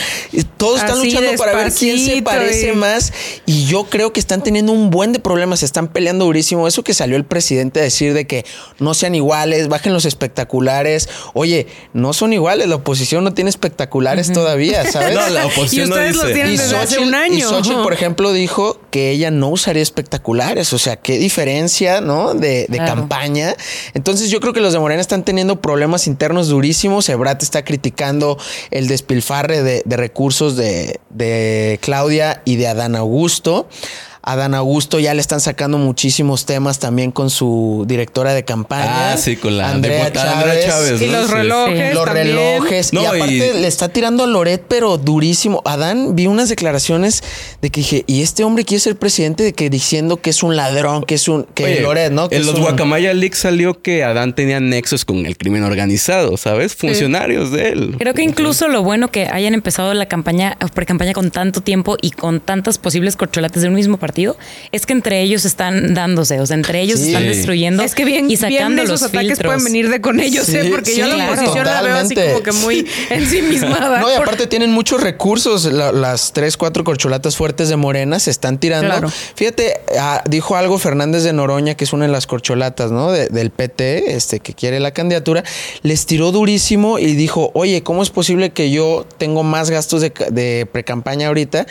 Todos 0.56 0.80
están 0.80 0.99
luchando 0.99 1.30
para 1.37 1.54
ver 1.54 1.73
quién 1.73 1.99
se 1.99 2.23
parece 2.23 2.73
más. 2.73 3.12
Y 3.47 3.66
yo 3.66 3.85
creo 3.85 4.12
que 4.12 4.18
están 4.18 4.42
teniendo 4.42 4.73
un 4.73 4.90
buen 4.90 5.12
de 5.12 5.18
problemas, 5.21 5.61
se 5.61 5.66
están 5.66 5.88
peleando 5.88 6.25
durísimo. 6.25 6.66
Eso 6.66 6.83
que 6.83 6.94
salió 6.94 7.16
el 7.16 7.25
presidente 7.25 7.80
a 7.80 7.83
decir 7.83 8.14
de 8.14 8.26
que 8.26 8.44
no 8.78 8.94
sean 8.94 9.14
iguales, 9.14 9.68
bajen 9.68 9.92
los 9.92 10.06
espectaculares. 10.06 11.09
Oye, 11.35 11.66
no 11.92 12.12
son 12.12 12.33
iguales, 12.33 12.66
la 12.66 12.76
oposición 12.76 13.23
no 13.25 13.34
tiene 13.34 13.50
espectaculares 13.50 14.32
todavía, 14.32 14.91
¿sabes? 14.91 15.03
No, 15.12 15.28
la 15.28 15.47
oposición 15.47 15.88
y 15.88 15.90
ustedes 15.90 16.17
no 16.17 16.23
dice. 16.23 16.34
tienen 16.34 16.56
desde 16.56 16.76
hace 16.76 16.99
un 16.99 17.14
año. 17.14 17.36
Y 17.36 17.43
Xochitl, 17.43 17.82
por 17.82 17.93
ejemplo, 17.93 18.32
dijo 18.32 18.80
que 18.90 19.10
ella 19.10 19.30
no 19.30 19.49
usaría 19.49 19.82
espectaculares. 19.82 20.73
O 20.73 20.78
sea, 20.78 20.97
qué 20.97 21.19
diferencia, 21.19 22.00
¿no? 22.00 22.34
De, 22.34 22.67
campaña. 22.84 23.54
Entonces, 23.95 24.30
yo 24.30 24.40
creo 24.40 24.52
que 24.52 24.60
los 24.60 24.73
de 24.73 24.78
Morena 24.78 25.00
están 25.00 25.25
teniendo 25.25 25.60
problemas 25.60 26.06
internos 26.06 26.49
durísimos. 26.49 27.08
Ebrat 27.08 27.43
está 27.43 27.64
criticando 27.64 28.38
el 28.71 28.88
despilfarre 28.88 29.62
de, 29.62 29.97
recursos 29.97 30.56
de, 30.56 31.00
de 31.10 31.78
Claudia 31.82 32.43
y 32.45 32.56
de 32.56 32.69
Adán 32.69 32.97
Augusto. 32.97 33.69
Adán 34.26 34.54
Augusto 34.54 34.99
ya 34.99 35.13
le 35.13 35.21
están 35.21 35.41
sacando 35.41 35.76
muchísimos 35.76 36.47
temas 36.47 36.78
también 36.78 37.10
con 37.10 37.28
su 37.28 37.84
directora 37.87 38.32
de 38.32 38.43
campaña. 38.43 39.13
Ah, 39.13 39.17
sí, 39.19 39.37
con 39.37 39.58
la 39.58 39.71
Andrea 39.71 40.10
Chávez. 40.13 41.02
Y 41.02 41.08
los 41.08 41.30
relojes. 41.30 41.95
Los 41.95 42.08
relojes. 42.08 42.93
y 42.93 43.04
aparte 43.04 43.52
le 43.54 43.67
está 43.67 43.91
tirando 43.91 44.25
a 44.25 44.26
Loret, 44.26 44.65
pero 44.67 44.97
durísimo. 44.97 45.60
Adán 45.67 46.17
vi 46.17 46.26
unas 46.26 46.49
declaraciones 46.49 47.23
de 47.60 47.69
que 47.69 47.80
dije, 47.80 48.04
y 48.06 48.23
este 48.23 48.45
hombre 48.45 48.65
quiere 48.65 48.80
ser 48.80 48.97
presidente 48.97 49.43
de 49.43 49.52
que 49.52 49.69
diciendo 49.69 50.17
que 50.17 50.30
es 50.30 50.43
un 50.43 50.56
ladrón, 50.56 51.04
que 51.04 51.17
es 51.17 51.28
un. 51.28 51.45
que 51.54 51.80
Loret, 51.80 52.10
¿no? 52.10 52.28
en 52.30 52.47
los 52.47 52.58
Guacamaya 52.58 53.13
Leaks 53.13 53.39
salió 53.39 53.82
que 53.82 54.04
Adán 54.04 54.34
tenía 54.34 54.58
nexos 54.58 55.04
con 55.04 55.26
el 55.26 55.37
crimen 55.37 55.65
organizado, 55.65 56.39
¿sabes? 56.39 56.75
Funcionarios 56.75 57.50
de 57.52 57.69
él. 57.69 57.97
Creo 57.99 58.15
que 58.15 58.23
incluso 58.23 58.69
lo 58.69 58.82
bueno 58.82 59.08
que 59.08 59.26
hayan 59.26 59.52
empezado 59.52 59.93
la 59.93 60.06
campaña, 60.06 60.56
pre-campaña 60.73 61.13
con 61.13 61.30
tanto 61.30 61.60
tiempo 61.60 61.99
y 62.00 62.13
con 62.13 62.41
tantas 62.41 62.78
posibles 62.78 63.17
corcholates 63.17 63.60
de 63.60 63.69
un 63.69 63.75
mismo 63.75 63.99
partido 63.99 64.13
es 64.72 64.86
que 64.86 64.92
entre 64.92 65.22
ellos 65.22 65.44
están 65.44 65.94
dándose, 65.94 66.40
o 66.40 66.46
sea, 66.46 66.54
entre 66.54 66.80
ellos 66.80 67.00
están 67.00 67.24
destruyendo 67.24 67.82
es 67.82 67.94
que 67.94 68.04
bien, 68.04 68.30
y 68.30 68.36
sacando 68.36 68.82
bien 68.82 68.88
los 68.88 69.02
ataques 69.02 69.38
pueden 69.40 69.64
venir 69.64 69.90
de 69.90 70.00
con 70.00 70.20
ellos, 70.20 70.48
¿eh? 70.48 70.68
porque 70.70 70.96
yo 70.96 71.06
la 71.06 71.32
oposición 71.32 71.64
la 71.64 71.82
veo 71.82 71.96
así 71.96 72.14
como 72.14 72.42
que 72.42 72.52
muy 72.52 72.86
ensimismada. 73.10 74.00
No, 74.00 74.10
y 74.10 74.14
aparte 74.14 74.46
tienen 74.46 74.70
muchos 74.70 75.02
recursos, 75.02 75.64
las 75.64 76.32
tres, 76.32 76.56
cuatro 76.56 76.84
corcholatas 76.84 77.36
fuertes 77.36 77.68
de 77.68 77.76
Morena 77.76 78.18
se 78.18 78.30
están 78.30 78.58
tirando. 78.58 79.08
Fíjate, 79.34 79.80
ah, 79.98 80.22
dijo 80.28 80.56
algo 80.56 80.78
Fernández 80.78 81.22
de 81.22 81.32
Noroña, 81.32 81.74
que 81.74 81.84
es 81.84 81.92
una 81.92 82.06
de 82.06 82.12
las 82.12 82.26
corcholatas, 82.26 82.90
¿no? 82.90 83.12
del 83.12 83.50
PT, 83.50 84.14
este, 84.14 84.40
que 84.40 84.54
quiere 84.54 84.80
la 84.80 84.92
candidatura, 84.92 85.44
les 85.82 86.06
tiró 86.06 86.32
durísimo 86.32 86.98
y 86.98 87.14
dijo, 87.14 87.50
oye, 87.54 87.82
¿cómo 87.82 88.02
es 88.02 88.10
posible 88.10 88.50
que 88.50 88.70
yo 88.70 89.06
tengo 89.18 89.42
más 89.42 89.70
gastos 89.70 90.00
de, 90.00 90.12
de 90.30 90.66
pre-campaña 90.70 91.28
ahorita 91.28 91.66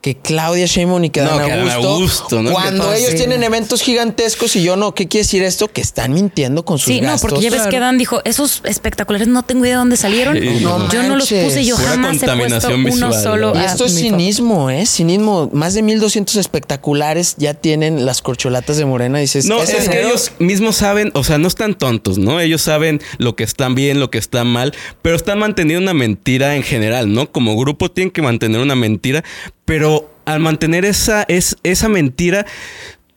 que 0.00 0.16
Claudia 0.16 0.66
Sheinbaum 0.66 1.04
y 1.04 1.10
que 1.10 1.20
Dan 1.20 1.70
Augusto, 1.70 2.42
cuando 2.52 2.92
ellos 2.92 3.14
tienen 3.14 3.42
eventos 3.42 3.82
gigantescos 3.82 4.54
y 4.56 4.62
yo 4.62 4.76
no, 4.76 4.94
¿qué 4.94 5.08
quiere 5.08 5.24
decir 5.24 5.42
esto? 5.42 5.68
Que 5.68 5.80
están 5.80 6.12
mintiendo 6.12 6.64
con 6.64 6.78
sus 6.78 6.94
sí, 6.94 7.00
no, 7.00 7.16
porque 7.18 7.40
ya 7.40 7.50
ves 7.50 7.66
que 7.66 7.80
Dan 7.80 7.98
dijo, 7.98 8.20
esos 8.24 8.62
espectaculares 8.64 9.28
no 9.28 9.42
tengo 9.42 9.64
idea 9.64 9.74
de 9.74 9.78
dónde 9.78 9.96
salieron. 9.96 10.36
yo 10.38 11.02
no 11.02 11.16
los 11.16 11.28
puse, 11.28 11.64
yo 11.64 11.76
jamás 11.76 12.22
he 12.22 12.26
puesto 12.26 12.68
uno 12.68 13.12
solo. 13.12 13.52
Y 13.54 13.64
esto 13.64 13.86
es 13.86 13.94
cinismo, 13.94 14.70
¿eh? 14.70 14.86
Cinismo. 14.86 15.50
Más 15.52 15.74
de 15.74 15.82
1200 15.82 16.36
espectaculares 16.36 17.34
ya 17.38 17.54
tienen 17.54 18.06
las 18.06 18.22
corcholatas 18.22 18.76
de 18.76 18.84
Morena. 18.84 19.18
Dices, 19.18 19.46
no, 19.46 19.62
es 19.62 19.88
que 19.88 20.02
ellos 20.02 20.32
mismos 20.38 20.76
saben, 20.76 21.10
o 21.14 21.24
sea, 21.24 21.38
no 21.38 21.48
están 21.48 21.74
tontos, 21.74 22.18
¿no? 22.18 22.40
Ellos 22.40 22.62
saben 22.62 23.00
lo 23.18 23.36
que 23.36 23.44
están 23.44 23.74
bien, 23.74 24.00
lo 24.00 24.10
que 24.10 24.18
está 24.18 24.44
mal, 24.44 24.74
pero 25.02 25.16
están 25.16 25.38
manteniendo 25.38 25.82
una 25.82 25.94
mentira 25.94 26.56
en 26.56 26.62
general, 26.62 27.12
¿no? 27.12 27.30
Como 27.30 27.56
grupo 27.56 27.90
tienen 27.90 28.10
que 28.10 28.22
mantener 28.22 28.60
una 28.60 28.74
mentira, 28.74 29.24
pero 29.68 30.10
al 30.24 30.40
mantener 30.40 30.86
esa, 30.86 31.26
esa 31.28 31.88
mentira, 31.90 32.46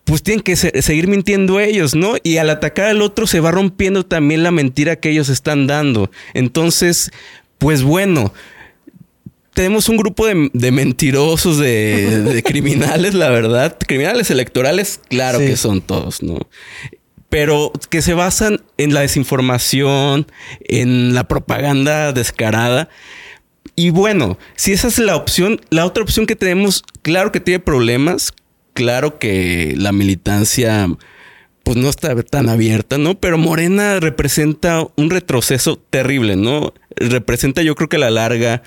pues 0.03 0.21
tienen 0.21 0.43
que 0.43 0.57
seguir 0.57 1.07
mintiendo 1.07 1.61
ellos, 1.61 1.95
¿no? 1.95 2.15
Y 2.23 2.37
al 2.37 2.49
atacar 2.49 2.87
al 2.87 3.01
otro 3.01 3.25
se 3.25 3.39
va 3.39 3.51
rompiendo 3.51 4.05
también 4.05 4.43
la 4.43 4.51
mentira 4.51 4.97
que 4.97 5.11
ellos 5.11 5.29
están 5.29 5.65
dando. 5.65 6.11
Entonces, 6.33 7.11
pues 7.57 7.83
bueno, 7.83 8.33
tenemos 9.53 9.87
un 9.87 9.95
grupo 9.95 10.27
de, 10.27 10.71
mentirosos, 10.73 11.57
de, 11.57 12.43
criminales, 12.45 13.13
la 13.13 13.29
verdad. 13.29 13.77
Criminales 13.87 14.29
electorales, 14.29 14.99
claro 15.07 15.39
que 15.39 15.55
son 15.55 15.79
todos, 15.79 16.21
¿no? 16.21 16.37
Pero 17.29 17.71
que 17.89 18.01
se 18.01 18.13
basan 18.13 18.61
en 18.75 18.93
la 18.93 18.99
desinformación, 18.99 20.27
en 20.59 21.13
la 21.13 21.29
propaganda 21.29 22.11
descarada. 22.11 22.89
Y 23.75 23.89
bueno, 23.89 24.37
si 24.55 24.73
esa 24.73 24.87
es 24.87 24.99
la 24.99 25.15
opción, 25.15 25.61
la 25.69 25.85
otra 25.85 26.03
opción 26.03 26.25
que 26.25 26.35
tenemos, 26.35 26.83
claro 27.01 27.31
que 27.31 27.39
tiene 27.39 27.59
problemas, 27.59 28.33
claro 28.73 29.17
que 29.17 29.75
la 29.77 29.91
militancia 29.91 30.87
pues 31.63 31.77
no 31.77 31.89
está 31.89 32.15
tan 32.23 32.49
abierta, 32.49 32.97
¿no? 32.97 33.19
Pero 33.19 33.37
Morena 33.37 33.99
representa 33.99 34.85
un 34.95 35.09
retroceso 35.09 35.77
terrible, 35.77 36.35
¿no? 36.35 36.73
Representa 36.95 37.61
yo 37.61 37.75
creo 37.75 37.87
que 37.87 37.99
la 37.99 38.09
larga 38.09 38.63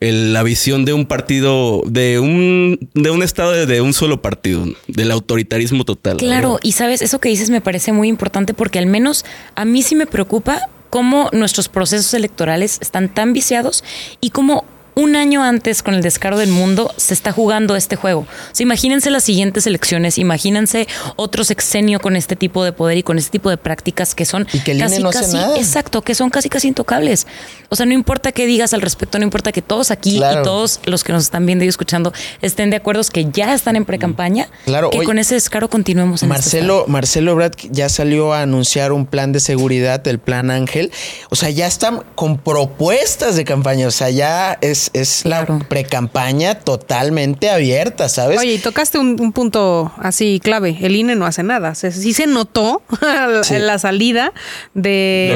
la 0.00 0.42
visión 0.42 0.84
de 0.84 0.92
un 0.92 1.06
partido, 1.06 1.82
de 1.86 2.18
un, 2.18 2.90
de 2.94 3.10
un 3.10 3.22
estado 3.22 3.66
de, 3.66 3.80
un 3.80 3.94
solo 3.94 4.20
partido, 4.20 4.64
del 4.88 5.10
autoritarismo 5.10 5.84
total. 5.84 6.18
Claro, 6.18 6.58
y 6.62 6.72
sabes, 6.72 7.00
eso 7.00 7.18
que 7.18 7.30
dices 7.30 7.50
me 7.50 7.60
parece 7.60 7.92
muy 7.92 8.08
importante 8.08 8.52
porque 8.52 8.78
al 8.78 8.86
menos 8.86 9.24
a 9.54 9.64
mí 9.64 9.82
sí 9.82 9.94
me 9.94 10.06
preocupa 10.06 10.68
cómo 10.90 11.30
nuestros 11.32 11.68
procesos 11.68 12.12
electorales 12.14 12.78
están 12.80 13.08
tan 13.08 13.32
viciados 13.32 13.84
y 14.20 14.30
cómo 14.30 14.64
un 14.96 15.14
año 15.14 15.44
antes 15.44 15.82
con 15.82 15.94
el 15.94 16.02
descaro 16.02 16.38
del 16.38 16.50
mundo 16.50 16.92
se 16.96 17.12
está 17.12 17.30
jugando 17.30 17.76
este 17.76 17.96
juego. 17.96 18.20
O 18.20 18.54
sea, 18.54 18.64
imagínense 18.64 19.10
las 19.10 19.24
siguientes 19.24 19.66
elecciones, 19.66 20.16
imagínense 20.16 20.88
otro 21.16 21.44
sexenio 21.44 22.00
con 22.00 22.16
este 22.16 22.34
tipo 22.34 22.64
de 22.64 22.72
poder 22.72 22.96
y 22.98 23.02
con 23.02 23.18
este 23.18 23.30
tipo 23.30 23.50
de 23.50 23.58
prácticas 23.58 24.14
que 24.14 24.24
son 24.24 24.48
y 24.54 24.60
que 24.60 24.76
casi, 24.78 25.02
no 25.02 25.10
casi, 25.10 25.36
nada. 25.36 25.58
exacto, 25.58 26.00
que 26.00 26.14
son 26.14 26.30
casi 26.30 26.48
casi 26.48 26.68
intocables. 26.68 27.26
O 27.68 27.76
sea, 27.76 27.84
no 27.84 27.92
importa 27.92 28.32
qué 28.32 28.46
digas 28.46 28.72
al 28.72 28.80
respecto, 28.80 29.18
no 29.18 29.24
importa 29.24 29.52
que 29.52 29.60
todos 29.60 29.90
aquí 29.90 30.16
y 30.16 30.42
todos 30.42 30.80
los 30.86 31.04
que 31.04 31.12
nos 31.12 31.24
están 31.24 31.44
viendo 31.44 31.64
y 31.64 31.68
escuchando 31.68 32.12
estén 32.40 32.70
de 32.70 32.76
acuerdo 32.76 33.02
que 33.12 33.26
ya 33.30 33.52
están 33.52 33.76
en 33.76 33.84
pre-campaña, 33.84 34.48
claro, 34.64 34.90
que 34.90 35.02
con 35.04 35.18
ese 35.18 35.34
descaro 35.34 35.68
continuemos 35.68 36.22
en 36.22 36.32
este 36.32 36.42
Marcelo, 36.42 36.80
este 36.80 36.90
Marcelo 36.92 37.36
Brad 37.36 37.52
ya 37.70 37.90
salió 37.90 38.32
a 38.32 38.40
anunciar 38.40 38.92
un 38.92 39.04
plan 39.04 39.32
de 39.32 39.40
seguridad, 39.40 40.06
el 40.08 40.18
plan 40.18 40.50
Ángel. 40.50 40.90
O 41.30 41.36
sea, 41.36 41.50
ya 41.50 41.66
están 41.66 42.02
con 42.14 42.38
propuestas 42.38 43.36
de 43.36 43.44
campaña. 43.44 43.86
O 43.86 43.90
sea, 43.90 44.10
ya 44.10 44.56
es, 44.60 44.85
es 44.92 45.22
claro 45.22 45.60
pre-campaña 45.68 46.60
totalmente 46.60 47.50
abierta, 47.50 48.08
¿sabes? 48.08 48.38
Oye, 48.38 48.54
y 48.54 48.58
tocaste 48.58 48.98
un, 48.98 49.32
punto 49.32 49.92
así 49.98 50.40
clave. 50.42 50.78
El 50.80 50.96
INE 50.96 51.16
no 51.16 51.26
hace 51.26 51.42
nada. 51.42 51.74
sí 51.74 52.12
se 52.12 52.26
notó 52.26 52.82
la 53.50 53.78
salida 53.78 54.32
de, 54.74 55.34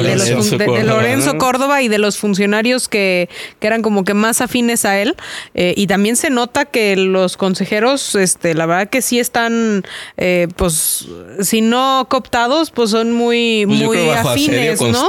Lorenzo, 0.83 1.37
Córdoba, 1.37 1.81
y 1.81 1.87
de 1.87 1.97
los 1.97 2.17
funcionarios 2.17 2.87
que, 2.87 3.29
eran 3.61 3.81
como 3.81 4.03
que 4.03 4.13
más 4.13 4.41
afines 4.41 4.85
a 4.85 4.99
él. 4.99 5.15
Eh, 5.53 5.73
y 5.77 5.87
también 5.87 6.15
se 6.15 6.29
nota 6.29 6.65
que 6.65 6.95
los 6.95 7.37
consejeros, 7.37 8.15
este, 8.15 8.53
la 8.53 8.65
verdad 8.65 8.89
que 8.89 9.01
sí 9.01 9.19
están, 9.19 9.83
eh, 10.17 10.47
pues, 10.55 11.07
si 11.41 11.61
no 11.61 12.07
cooptados, 12.09 12.71
pues 12.71 12.89
son 12.91 13.11
muy, 13.13 13.65
pues 13.67 13.81
muy 13.81 14.09
afines, 14.09 14.81
¿no? 14.81 15.07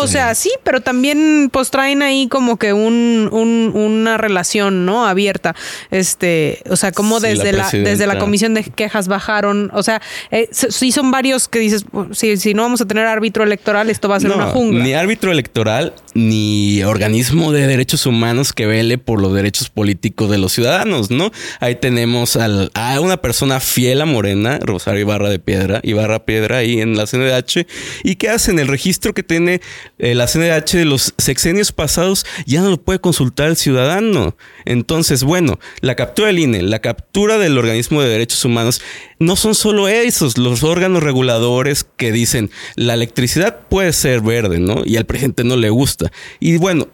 O 0.00 0.06
sea, 0.06 0.34
sí, 0.34 0.50
pero 0.64 0.80
también 0.80 1.50
pues 1.52 1.70
traen 1.70 2.02
ahí 2.02 2.28
como 2.28 2.56
que 2.56 2.72
un, 2.72 3.28
un 3.40 3.72
una 3.74 4.16
relación, 4.16 4.86
¿no? 4.86 5.06
Abierta. 5.06 5.54
Este, 5.90 6.62
o 6.68 6.76
sea, 6.76 6.92
como 6.92 7.20
desde 7.20 7.52
la, 7.52 7.68
desde 7.70 8.06
la 8.06 8.18
comisión 8.18 8.54
de 8.54 8.64
quejas 8.64 9.08
bajaron, 9.08 9.70
o 9.74 9.82
sea, 9.82 10.00
eh, 10.30 10.48
sí 10.50 10.92
son 10.92 11.10
varios 11.10 11.48
que 11.48 11.58
dices, 11.58 11.84
si, 12.12 12.36
si 12.36 12.54
no 12.54 12.62
vamos 12.62 12.80
a 12.80 12.86
tener 12.86 13.06
árbitro 13.06 13.44
electoral, 13.44 13.90
esto 13.90 14.08
va 14.08 14.16
a 14.16 14.20
ser 14.20 14.30
una 14.30 14.46
jungla. 14.46 14.82
Ni 14.82 14.94
árbitro 14.94 15.32
electoral, 15.32 15.94
ni 16.14 16.82
organismo 16.82 17.52
de 17.52 17.66
derechos 17.66 18.06
humanos 18.06 18.52
que 18.52 18.66
vele 18.66 18.98
por 18.98 19.20
los 19.20 19.32
derechos 19.32 19.70
políticos 19.70 20.30
de 20.30 20.38
los 20.38 20.52
ciudadanos, 20.52 21.10
¿no? 21.10 21.30
Ahí 21.60 21.76
tenemos 21.76 22.36
a 22.36 23.00
una 23.00 23.16
persona 23.18 23.60
fiel 23.60 24.00
a 24.00 24.06
Morena, 24.06 24.58
Rosario 24.60 25.02
Ibarra 25.02 25.28
de 25.28 25.38
Piedra, 25.38 25.80
Ibarra 25.82 26.24
Piedra 26.24 26.58
ahí 26.58 26.80
en 26.80 26.96
la 26.96 27.06
CNDH, 27.06 27.66
y 28.04 28.16
que 28.16 28.28
hacen 28.28 28.58
el 28.58 28.68
registro 28.68 29.14
que 29.14 29.22
tiene 29.22 29.60
eh, 29.98 30.14
la 30.14 30.26
CNDH 30.26 30.72
de 30.72 30.84
los 30.84 31.14
sexenios 31.18 31.72
pasados, 31.72 32.26
ya 32.46 32.60
no 32.60 32.70
lo 32.70 32.82
puede 32.82 33.00
consultar 33.00 33.48
el 33.48 33.56
ciudadano. 33.56 34.36
Entonces, 34.64 35.24
bueno, 35.24 35.58
la 35.80 35.94
captura 35.94 36.28
del 36.28 36.38
INE, 36.38 36.62
la 36.62 36.80
captura 36.80 37.38
del 37.38 37.56
organismo 37.58 38.02
de 38.02 38.08
derechos 38.08 38.44
humanos, 38.44 38.82
no 39.20 39.36
son 39.36 39.54
solo 39.54 39.86
esos, 39.86 40.38
los 40.38 40.64
órganos 40.64 41.02
reguladores 41.02 41.84
que 41.84 42.10
dicen 42.10 42.50
la 42.74 42.94
electricidad 42.94 43.60
puede 43.68 43.92
ser 43.92 44.22
verde, 44.22 44.58
¿no? 44.58 44.82
Y 44.84 44.96
al 44.96 45.04
presidente 45.04 45.44
no 45.44 45.56
le 45.56 45.70
gusta. 45.70 46.10
Y 46.40 46.56
bueno, 46.56 46.88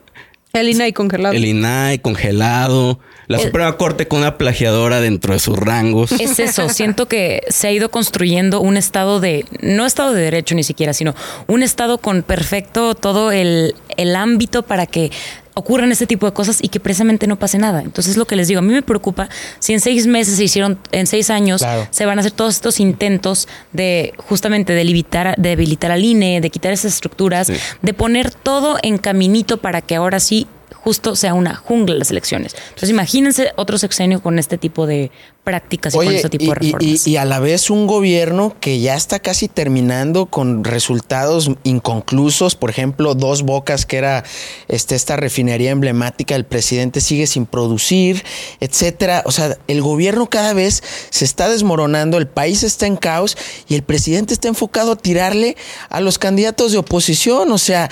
el 0.52 0.70
INAI 0.70 0.92
congelado. 0.92 1.34
El 1.34 1.44
INAI 1.44 1.98
congelado. 1.98 2.98
La 3.28 3.38
Suprema 3.38 3.76
Corte 3.76 4.06
con 4.06 4.20
una 4.20 4.38
plagiadora 4.38 5.00
dentro 5.00 5.34
de 5.34 5.40
sus 5.40 5.58
rangos. 5.58 6.12
Es 6.12 6.38
eso. 6.38 6.68
Siento 6.70 7.06
que 7.06 7.42
se 7.48 7.68
ha 7.68 7.72
ido 7.72 7.90
construyendo 7.90 8.60
un 8.60 8.76
estado 8.76 9.20
de, 9.20 9.44
no 9.60 9.84
estado 9.84 10.12
de 10.12 10.22
derecho 10.22 10.54
ni 10.54 10.62
siquiera, 10.62 10.92
sino 10.94 11.14
un 11.46 11.62
estado 11.62 11.98
con 11.98 12.22
perfecto 12.22 12.94
todo 12.94 13.32
el, 13.32 13.74
el 13.96 14.16
ámbito 14.16 14.62
para 14.62 14.86
que 14.86 15.10
ocurran 15.59 15.90
este 15.90 16.07
tipo 16.07 16.27
de 16.27 16.35
cosas 16.35 16.59
y 16.62 16.69
que 16.69 16.81
precisamente 16.81 17.27
no 17.27 17.38
pase 17.38 17.57
nada. 17.57 17.81
Entonces, 17.81 18.19
lo 18.19 18.27
que 18.27 18.37
les 18.37 18.47
digo, 18.47 18.59
a 18.59 18.62
mí 18.62 18.75
me 18.75 18.83
preocupa 18.83 19.31
si 19.59 19.73
en 19.73 19.81
seis 19.81 20.07
meses 20.07 20.37
se 20.37 20.45
hicieron, 20.45 20.79
en 20.92 21.07
seis 21.07 21.31
años, 21.31 21.64
se 21.90 22.05
van 22.05 22.19
a 22.19 22.21
hacer 22.21 22.33
todos 22.33 22.55
estos 22.55 22.79
intentos 22.79 23.49
de 23.73 24.12
justamente 24.19 24.75
de, 24.75 24.85
limitar, 24.85 25.35
de 25.37 25.49
debilitar 25.49 25.90
al 25.92 26.05
INE, 26.05 26.42
de 26.42 26.51
quitar 26.51 26.75
esas 26.75 26.92
estructuras, 26.92 27.51
de 27.81 27.95
poner 27.95 28.31
todo 28.33 28.77
en 28.83 28.99
caminito 28.99 29.57
para 29.57 29.81
que 29.81 29.97
ahora 29.97 30.21
sí 30.21 30.47
justo 30.75 31.16
sea 31.16 31.33
una 31.33 31.55
jungla 31.55 31.95
las 31.95 32.11
elecciones. 32.11 32.55
Entonces 32.69 32.90
imagínense 32.90 33.53
otro 33.57 33.79
sexenio 33.79 34.21
con 34.21 34.38
este 34.38 34.59
tipo 34.59 34.87
de 34.87 35.11
prácticas 35.46 35.94
y 35.94 35.96
con 35.96 36.09
este 36.09 36.28
tipo 36.28 36.46
de 36.46 36.54
reformas. 36.56 37.06
Y, 37.06 37.16
a 37.16 37.24
la 37.24 37.38
vez 37.38 37.70
un 37.70 37.87
gobierno 37.87 38.56
que 38.59 38.80
ya 38.80 38.96
está 38.96 39.20
casi 39.20 39.46
terminando 39.46 40.26
con 40.26 40.64
resultados 40.64 41.52
inconclusos, 41.62 42.56
por 42.56 42.68
ejemplo, 42.68 43.14
dos 43.14 43.42
bocas 43.42 43.87
que 43.87 43.96
era 43.96 44.24
este, 44.66 44.96
esta 44.96 45.14
refinería 45.14 45.70
emblemática, 45.70 46.35
el 46.35 46.44
presidente 46.44 47.00
sigue 47.00 47.28
sin 47.28 47.46
producir, 47.46 48.24
etcétera. 48.59 49.22
O 49.24 49.30
sea, 49.30 49.56
el 49.68 49.82
gobierno 49.82 50.28
cada 50.28 50.52
vez 50.52 50.82
se 51.11 51.24
está 51.24 51.48
desmoronando, 51.48 52.18
el 52.18 52.26
país 52.26 52.64
está 52.64 52.88
en 52.88 52.96
caos 52.96 53.38
y 53.68 53.76
el 53.76 53.85
presidente 53.85 54.35
está 54.35 54.48
enfocado 54.48 54.92
a 54.92 54.96
tirarle 54.96 55.56
a 55.90 56.00
los 56.00 56.18
candidatos 56.18 56.72
de 56.72 56.78
oposición. 56.78 57.52
O 57.52 57.59
sea, 57.59 57.88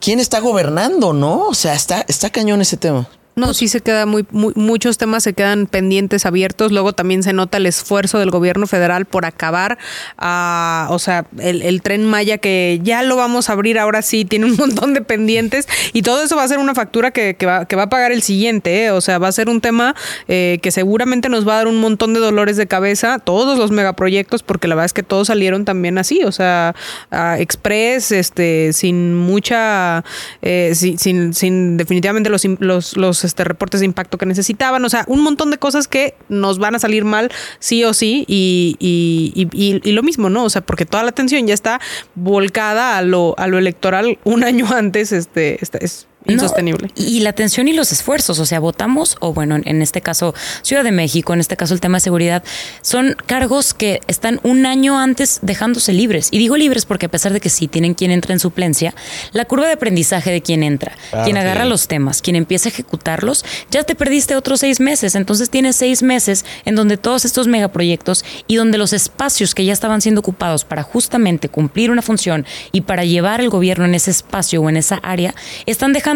¿quién 0.00 0.20
está 0.20 0.40
gobernando? 0.40 1.12
¿No? 1.12 1.48
O 1.48 1.54
sea, 1.54 1.74
está, 1.74 2.06
está 2.08 2.30
cañón 2.30 2.62
ese 2.62 2.78
tema. 2.78 3.06
No, 3.36 3.52
sí 3.52 3.66
se 3.66 3.80
queda 3.80 4.06
muy, 4.06 4.26
muchos 4.30 4.96
temas 4.96 5.24
se 5.24 5.32
quedan 5.32 5.66
pendientes, 5.66 6.24
abiertos. 6.24 6.70
Luego 6.70 6.92
también 6.92 7.22
se 7.24 7.32
nota 7.32 7.58
el 7.58 7.66
esfuerzo 7.66 8.20
del 8.20 8.30
gobierno 8.30 8.66
federal 8.66 9.06
por 9.06 9.24
acabar, 9.24 9.78
a, 10.18 10.86
o 10.90 10.98
sea, 10.98 11.26
el, 11.38 11.82
tren 11.82 12.04
Maya 12.06 12.38
que 12.38 12.80
ya 12.82 13.02
lo 13.02 13.16
vamos 13.16 13.50
a 13.50 13.54
abrir 13.54 13.78
ahora 13.78 14.02
sí, 14.02 14.24
tiene 14.24 14.46
un 14.46 14.56
montón 14.58 14.94
de 14.94 15.00
pendientes 15.00 15.66
y 15.92 16.02
todo 16.02 16.22
eso 16.22 16.36
va 16.36 16.44
a 16.44 16.48
ser 16.48 16.58
una 16.58 16.74
factura 16.74 17.10
que, 17.10 17.36
va, 17.44 17.64
que 17.66 17.76
va, 17.76 17.84
a 17.84 17.88
pagar 17.88 18.12
el 18.12 18.22
siguiente, 18.22 18.84
¿eh? 18.84 18.90
o 18.90 19.00
sea, 19.00 19.18
va 19.18 19.28
a 19.28 19.32
ser 19.32 19.48
un 19.48 19.60
tema 19.60 19.94
eh, 20.28 20.58
que 20.62 20.70
seguramente 20.70 21.28
nos 21.28 21.46
va 21.46 21.54
a 21.54 21.56
dar 21.56 21.68
un 21.68 21.80
montón 21.80 22.14
de 22.14 22.20
dolores 22.20 22.56
de 22.56 22.66
cabeza, 22.66 23.18
todos 23.18 23.58
los 23.58 23.70
megaproyectos, 23.70 24.42
porque 24.42 24.68
la 24.68 24.76
verdad 24.76 24.86
es 24.86 24.92
que 24.92 25.02
todos 25.02 25.26
salieron 25.26 25.64
también 25.64 25.98
así, 25.98 26.22
o 26.24 26.32
sea, 26.32 26.74
Express, 27.10 28.12
este, 28.12 28.72
sin 28.72 29.14
mucha, 29.14 30.04
eh, 30.42 30.72
sin, 30.74 31.34
sin, 31.34 31.76
definitivamente 31.76 32.30
los, 32.30 32.44
los, 32.60 32.96
los 32.96 33.23
este, 33.24 33.44
reportes 33.44 33.80
de 33.80 33.86
impacto 33.86 34.18
que 34.18 34.26
necesitaban, 34.26 34.84
o 34.84 34.88
sea, 34.88 35.04
un 35.08 35.22
montón 35.22 35.50
de 35.50 35.58
cosas 35.58 35.88
que 35.88 36.14
nos 36.28 36.58
van 36.58 36.74
a 36.74 36.78
salir 36.78 37.04
mal 37.04 37.30
sí 37.58 37.84
o 37.84 37.94
sí 37.94 38.24
y, 38.28 38.76
y, 38.78 39.48
y, 39.82 39.92
lo 39.92 40.02
mismo, 40.02 40.30
¿no? 40.30 40.44
O 40.44 40.50
sea, 40.50 40.62
porque 40.62 40.86
toda 40.86 41.02
la 41.02 41.10
atención 41.10 41.46
ya 41.46 41.54
está 41.54 41.80
volcada 42.14 42.98
a 42.98 43.02
lo, 43.02 43.34
a 43.38 43.46
lo 43.46 43.58
electoral 43.58 44.18
un 44.24 44.44
año 44.44 44.66
antes, 44.72 45.12
este, 45.12 45.62
este 45.62 45.84
es 45.84 46.06
insostenible. 46.26 46.90
y 46.96 47.20
la 47.20 47.30
atención 47.30 47.68
y 47.68 47.72
los 47.72 47.92
esfuerzos, 47.92 48.38
o 48.38 48.46
sea, 48.46 48.60
votamos, 48.60 49.16
o 49.20 49.32
bueno, 49.32 49.56
en 49.62 49.82
este 49.82 50.00
caso 50.00 50.34
Ciudad 50.62 50.84
de 50.84 50.92
México, 50.92 51.34
en 51.34 51.40
este 51.40 51.56
caso 51.56 51.74
el 51.74 51.80
tema 51.80 51.98
de 51.98 52.00
seguridad, 52.00 52.42
son 52.82 53.16
cargos 53.26 53.74
que 53.74 54.00
están 54.06 54.40
un 54.42 54.66
año 54.66 54.98
antes 54.98 55.40
dejándose 55.42 55.92
libres. 55.92 56.28
Y 56.30 56.38
digo 56.38 56.56
libres 56.56 56.86
porque 56.86 57.06
a 57.06 57.08
pesar 57.08 57.32
de 57.32 57.40
que 57.40 57.50
sí 57.50 57.68
tienen 57.68 57.94
quien 57.94 58.10
entra 58.10 58.32
en 58.32 58.40
suplencia, 58.40 58.94
la 59.32 59.44
curva 59.44 59.66
de 59.66 59.72
aprendizaje 59.72 60.30
de 60.30 60.40
quien 60.40 60.62
entra, 60.62 60.96
quien 61.24 61.36
agarra 61.36 61.64
los 61.64 61.88
temas, 61.88 62.22
quien 62.22 62.36
empieza 62.36 62.68
a 62.68 62.72
ejecutarlos, 62.72 63.44
ya 63.70 63.82
te 63.84 63.94
perdiste 63.94 64.36
otros 64.36 64.60
seis 64.60 64.80
meses. 64.80 65.14
Entonces 65.14 65.50
tienes 65.50 65.76
seis 65.76 66.02
meses 66.02 66.44
en 66.64 66.74
donde 66.74 66.96
todos 66.96 67.24
estos 67.24 67.48
megaproyectos 67.48 68.24
y 68.46 68.56
donde 68.56 68.78
los 68.78 68.92
espacios 68.92 69.54
que 69.54 69.64
ya 69.64 69.72
estaban 69.72 70.00
siendo 70.00 70.20
ocupados 70.20 70.64
para 70.64 70.82
justamente 70.82 71.48
cumplir 71.48 71.90
una 71.90 72.02
función 72.02 72.46
y 72.72 72.82
para 72.82 73.04
llevar 73.04 73.40
el 73.40 73.50
gobierno 73.50 73.84
en 73.84 73.94
ese 73.94 74.10
espacio 74.10 74.62
o 74.62 74.68
en 74.68 74.76
esa 74.76 74.96
área, 74.96 75.34
están 75.66 75.92
dejando 75.92 76.13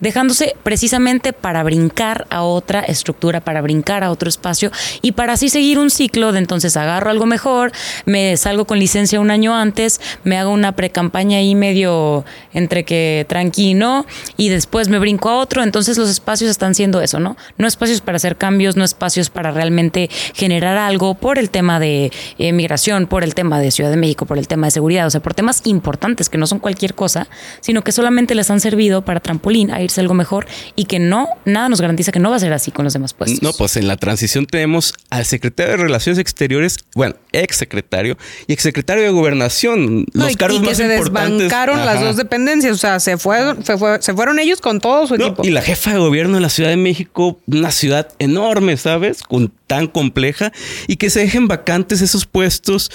dejándose, 0.00 0.54
precisamente 0.62 1.32
para 1.32 1.62
brincar 1.62 2.26
a 2.30 2.42
otra 2.42 2.80
estructura, 2.80 3.40
para 3.40 3.62
brincar 3.62 4.04
a 4.04 4.10
otro 4.10 4.28
espacio 4.28 4.70
y 5.02 5.12
para 5.12 5.34
así 5.34 5.48
seguir 5.48 5.78
un 5.78 5.90
ciclo 5.90 6.32
de 6.32 6.38
entonces 6.38 6.76
agarro 6.76 7.10
algo 7.10 7.26
mejor, 7.26 7.72
me 8.04 8.36
salgo 8.36 8.64
con 8.66 8.78
licencia 8.78 9.20
un 9.20 9.30
año 9.30 9.54
antes, 9.54 10.00
me 10.24 10.36
hago 10.36 10.50
una 10.50 10.72
pre-campaña 10.72 11.38
ahí 11.38 11.54
medio 11.54 12.24
entre 12.52 12.84
que 12.84 13.26
tranquilo 13.28 14.06
y 14.36 14.48
después 14.48 14.88
me 14.88 14.98
brinco 14.98 15.28
a 15.30 15.38
otro, 15.38 15.62
entonces 15.62 15.96
los 15.96 16.10
espacios 16.10 16.50
están 16.50 16.74
siendo 16.74 17.00
eso, 17.00 17.20
¿no? 17.20 17.36
No 17.58 17.66
espacios 17.66 18.00
para 18.00 18.16
hacer 18.16 18.36
cambios, 18.36 18.76
no 18.76 18.84
espacios 18.84 19.30
para 19.30 19.50
realmente 19.50 20.10
generar 20.34 20.76
algo 20.76 21.14
por 21.14 21.38
el 21.38 21.50
tema 21.50 21.80
de 21.80 22.12
eh, 22.38 22.52
migración, 22.52 23.06
por 23.06 23.24
el 23.24 23.34
tema 23.34 23.60
de 23.60 23.70
Ciudad 23.70 23.90
de 23.90 23.96
México, 23.96 24.26
por 24.26 24.38
el 24.38 24.48
tema 24.48 24.66
de 24.66 24.70
seguridad, 24.72 25.06
o 25.06 25.10
sea, 25.10 25.20
por 25.20 25.34
temas 25.34 25.62
importantes 25.64 26.28
que 26.28 26.38
no 26.38 26.46
son 26.46 26.58
cualquier 26.58 26.94
cosa, 26.94 27.28
sino 27.60 27.82
que 27.82 27.92
solamente 27.92 28.34
les 28.34 28.50
han 28.50 28.60
servido 28.60 29.02
para 29.02 29.20
trampolín 29.30 29.70
a 29.70 29.80
irse 29.80 30.00
algo 30.00 30.14
mejor 30.14 30.46
y 30.74 30.86
que 30.86 30.98
no, 30.98 31.28
nada 31.44 31.68
nos 31.68 31.80
garantiza 31.80 32.10
que 32.10 32.18
no 32.18 32.30
va 32.30 32.36
a 32.36 32.40
ser 32.40 32.52
así 32.52 32.72
con 32.72 32.84
los 32.84 32.92
demás 32.92 33.14
puestos. 33.14 33.42
No, 33.42 33.52
pues 33.52 33.76
en 33.76 33.86
la 33.86 33.96
transición 33.96 34.46
tenemos 34.46 34.92
al 35.08 35.24
secretario 35.24 35.72
de 35.72 35.82
Relaciones 35.84 36.18
Exteriores, 36.18 36.78
bueno, 36.94 37.14
ex 37.32 37.56
secretario 37.56 38.18
y 38.48 38.52
ex 38.52 38.62
secretario 38.62 39.04
de 39.04 39.10
Gobernación, 39.10 40.06
los 40.12 40.36
cargos 40.36 40.58
y 40.58 40.62
que 40.62 40.68
más 40.68 40.76
se 40.76 40.88
desbancaron 40.88 41.86
las 41.86 42.00
dos 42.00 42.16
dependencias, 42.16 42.74
o 42.74 42.78
sea, 42.78 42.98
se 42.98 43.18
fueron, 43.18 43.64
se, 43.64 44.14
fueron 44.14 44.40
ellos 44.40 44.60
con 44.60 44.80
todo 44.80 45.06
su 45.06 45.14
equipo. 45.14 45.44
Y 45.44 45.50
la 45.50 45.62
jefa 45.62 45.92
de 45.92 45.98
gobierno 45.98 46.34
de 46.34 46.40
la 46.40 46.50
Ciudad 46.50 46.70
de 46.70 46.76
México, 46.76 47.38
una 47.46 47.70
ciudad 47.70 48.08
enorme, 48.18 48.76
¿sabes? 48.76 49.22
Con, 49.22 49.52
tan 49.68 49.86
compleja 49.86 50.50
y 50.88 50.96
que 50.96 51.10
se 51.10 51.20
dejen 51.20 51.46
vacantes 51.46 52.00
esos 52.00 52.26
puestos 52.26 52.90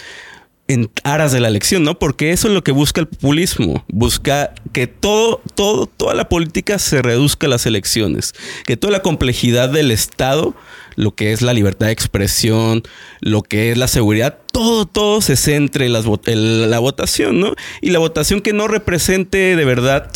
en 0.67 0.89
aras 1.03 1.31
de 1.31 1.39
la 1.39 1.47
elección, 1.47 1.83
¿no? 1.83 1.99
Porque 1.99 2.31
eso 2.31 2.47
es 2.47 2.53
lo 2.53 2.63
que 2.63 2.71
busca 2.71 3.01
el 3.01 3.07
populismo. 3.07 3.85
Busca 3.87 4.53
que 4.73 4.87
todo, 4.87 5.41
todo, 5.53 5.85
toda 5.85 6.15
la 6.15 6.27
política 6.27 6.79
se 6.79 7.01
reduzca 7.01 7.47
a 7.47 7.49
las 7.49 7.65
elecciones. 7.65 8.33
Que 8.65 8.75
toda 8.75 8.91
la 8.91 9.01
complejidad 9.01 9.69
del 9.69 9.91
Estado, 9.91 10.55
lo 10.95 11.13
que 11.13 11.33
es 11.33 11.41
la 11.41 11.53
libertad 11.53 11.87
de 11.87 11.91
expresión, 11.91 12.81
lo 13.19 13.43
que 13.43 13.71
es 13.71 13.77
la 13.77 13.87
seguridad, 13.87 14.39
todo, 14.51 14.87
todo 14.87 15.21
se 15.21 15.35
centre 15.35 15.85
en, 15.85 15.95
en 15.95 16.69
la 16.69 16.79
votación, 16.79 17.39
¿no? 17.39 17.53
Y 17.81 17.91
la 17.91 17.99
votación 17.99 18.41
que 18.41 18.53
no 18.53 18.67
represente 18.67 19.55
de 19.55 19.65
verdad 19.65 20.11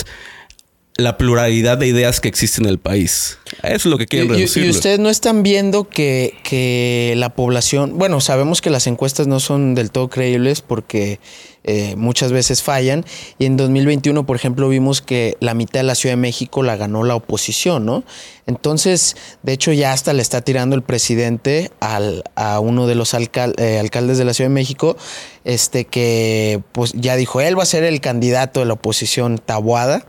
la 1.00 1.18
pluralidad 1.18 1.78
de 1.78 1.88
ideas 1.88 2.20
que 2.20 2.28
existen 2.28 2.66
en 2.66 2.72
el 2.72 2.80
país. 2.80 3.38
Eso 3.64 3.76
es 3.76 3.86
lo 3.86 3.98
que 3.98 4.06
quieren 4.06 4.30
reducir. 4.30 4.66
Y, 4.66 4.70
ustedes 4.70 5.00
no 5.00 5.10
están 5.10 5.44
viendo 5.44 5.88
que, 5.88 6.36
que, 6.44 7.14
la 7.18 7.30
población, 7.30 7.98
bueno, 7.98 8.22
sabemos 8.22 8.62
que 8.62 8.70
las 8.70 8.88
encuestas 8.88 9.28
no 9.28 9.40
son 9.40 9.76
del 9.76 9.92
todo 9.92 10.10
creíbles 10.10 10.62
porque 10.62 11.20
eh, 11.64 11.96
muchas 11.98 12.32
veces 12.32 12.64
fallan. 12.64 13.06
Y 13.38 13.46
en 13.46 13.58
2021, 13.58 14.26
por 14.26 14.36
ejemplo, 14.36 14.70
vimos 14.70 15.02
que 15.02 15.38
la 15.40 15.54
mitad 15.54 15.80
de 15.80 15.84
la 15.84 15.96
Ciudad 15.96 16.14
de 16.14 16.22
México 16.22 16.64
la 16.64 16.76
ganó 16.78 17.04
la 17.04 17.16
oposición, 17.16 17.86
¿no? 17.86 18.04
Entonces, 18.48 19.16
de 19.44 19.54
hecho, 19.54 19.72
ya 19.72 19.94
hasta 19.94 20.14
le 20.14 20.22
está 20.22 20.42
tirando 20.42 20.76
el 20.76 20.82
presidente 20.82 21.72
al, 21.80 22.24
a 22.36 22.60
uno 22.60 22.88
de 22.88 22.96
los 22.96 23.14
eh, 23.14 23.80
alcaldes 23.80 24.18
de 24.18 24.26
la 24.26 24.34
Ciudad 24.34 24.50
de 24.50 24.54
México, 24.56 24.98
este 25.44 25.86
que 25.86 26.62
pues 26.72 26.94
ya 26.94 27.16
dijo, 27.16 27.42
él 27.42 27.58
va 27.58 27.64
a 27.64 27.68
ser 27.68 27.84
el 27.84 28.02
candidato 28.02 28.62
de 28.62 28.66
la 28.66 28.74
oposición 28.74 29.38
tabuada. 29.38 30.06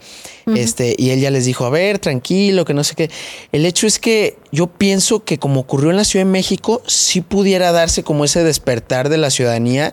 Este, 0.57 0.97
y 0.99 1.11
él 1.11 1.21
ya 1.21 1.31
les 1.31 1.45
dijo, 1.45 1.65
a 1.65 1.71
ver, 1.71 2.01
tranquilo, 2.01 2.65
que 2.65 2.75
no 2.75 2.83
sé 2.83 2.97
qué. 2.97 3.09
El 3.53 3.65
hecho 3.67 3.87
es 3.87 4.01
que 4.01 4.37
yo 4.51 4.67
pienso 4.67 5.23
que 5.23 5.39
como 5.39 5.61
ocurrió 5.61 5.91
en 5.91 5.97
la 5.97 6.05
Ciudad 6.05 6.25
de 6.25 6.33
México, 6.33 6.83
sí 6.87 7.21
pudiera 7.21 7.71
darse 7.71 8.03
como 8.03 8.25
ese 8.25 8.43
despertar 8.43 9.11
de 9.11 9.19
la 9.19 9.31
ciudadanía 9.31 9.93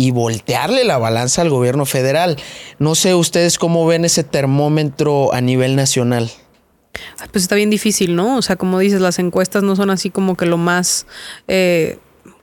y 0.00 0.12
voltearle 0.12 0.84
la 0.84 0.96
balanza 0.96 1.42
al 1.42 1.50
gobierno 1.50 1.84
federal. 1.84 2.36
No 2.78 2.94
sé 2.94 3.14
ustedes 3.14 3.58
cómo 3.58 3.84
ven 3.84 4.04
ese 4.06 4.24
termómetro 4.24 5.34
a 5.34 5.40
nivel 5.42 5.76
nacional. 5.76 6.30
Pues 7.32 7.42
está 7.42 7.56
bien 7.56 7.68
difícil, 7.68 8.14
¿no? 8.14 8.36
O 8.36 8.42
sea, 8.42 8.56
como 8.56 8.78
dices, 8.78 9.00
las 9.00 9.18
encuestas 9.18 9.64
no 9.64 9.76
son 9.76 9.90
así 9.90 10.10
como 10.10 10.36
que 10.36 10.46
lo 10.46 10.56
más 10.56 11.06
eh, 11.48 11.98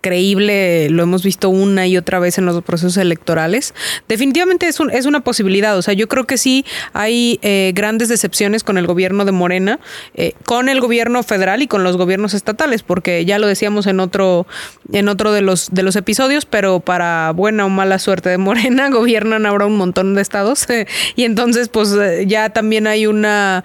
creíble, 0.05 0.87
lo 0.91 1.01
hemos 1.01 1.23
visto 1.23 1.49
una 1.49 1.87
y 1.87 1.97
otra 1.97 2.19
vez 2.19 2.37
en 2.37 2.45
los 2.45 2.63
procesos 2.63 2.97
electorales. 2.97 3.73
Definitivamente 4.07 4.67
es, 4.67 4.79
un, 4.79 4.91
es 4.91 5.07
una 5.07 5.21
posibilidad, 5.21 5.75
o 5.75 5.81
sea, 5.81 5.95
yo 5.95 6.07
creo 6.07 6.25
que 6.25 6.37
sí 6.37 6.63
hay 6.93 7.39
eh, 7.41 7.71
grandes 7.73 8.07
decepciones 8.07 8.63
con 8.63 8.77
el 8.77 8.85
gobierno 8.85 9.25
de 9.25 9.31
Morena, 9.31 9.79
eh, 10.13 10.33
con 10.45 10.69
el 10.69 10.79
gobierno 10.79 11.23
federal 11.23 11.63
y 11.63 11.67
con 11.67 11.83
los 11.83 11.97
gobiernos 11.97 12.35
estatales, 12.35 12.83
porque 12.83 13.25
ya 13.25 13.39
lo 13.39 13.47
decíamos 13.47 13.87
en 13.87 13.99
otro, 13.99 14.45
en 14.93 15.07
otro 15.07 15.31
de 15.31 15.41
los, 15.41 15.69
de 15.71 15.81
los 15.81 15.95
episodios, 15.95 16.45
pero 16.45 16.81
para 16.81 17.31
buena 17.31 17.65
o 17.65 17.69
mala 17.69 17.97
suerte 17.97 18.29
de 18.29 18.37
Morena, 18.37 18.89
gobiernan 18.91 19.47
ahora 19.47 19.65
un 19.65 19.75
montón 19.75 20.13
de 20.13 20.21
estados 20.21 20.67
y 21.15 21.23
entonces 21.23 21.67
pues 21.69 21.91
eh, 21.93 22.25
ya 22.27 22.51
también 22.51 22.85
hay 22.85 23.07
una 23.07 23.63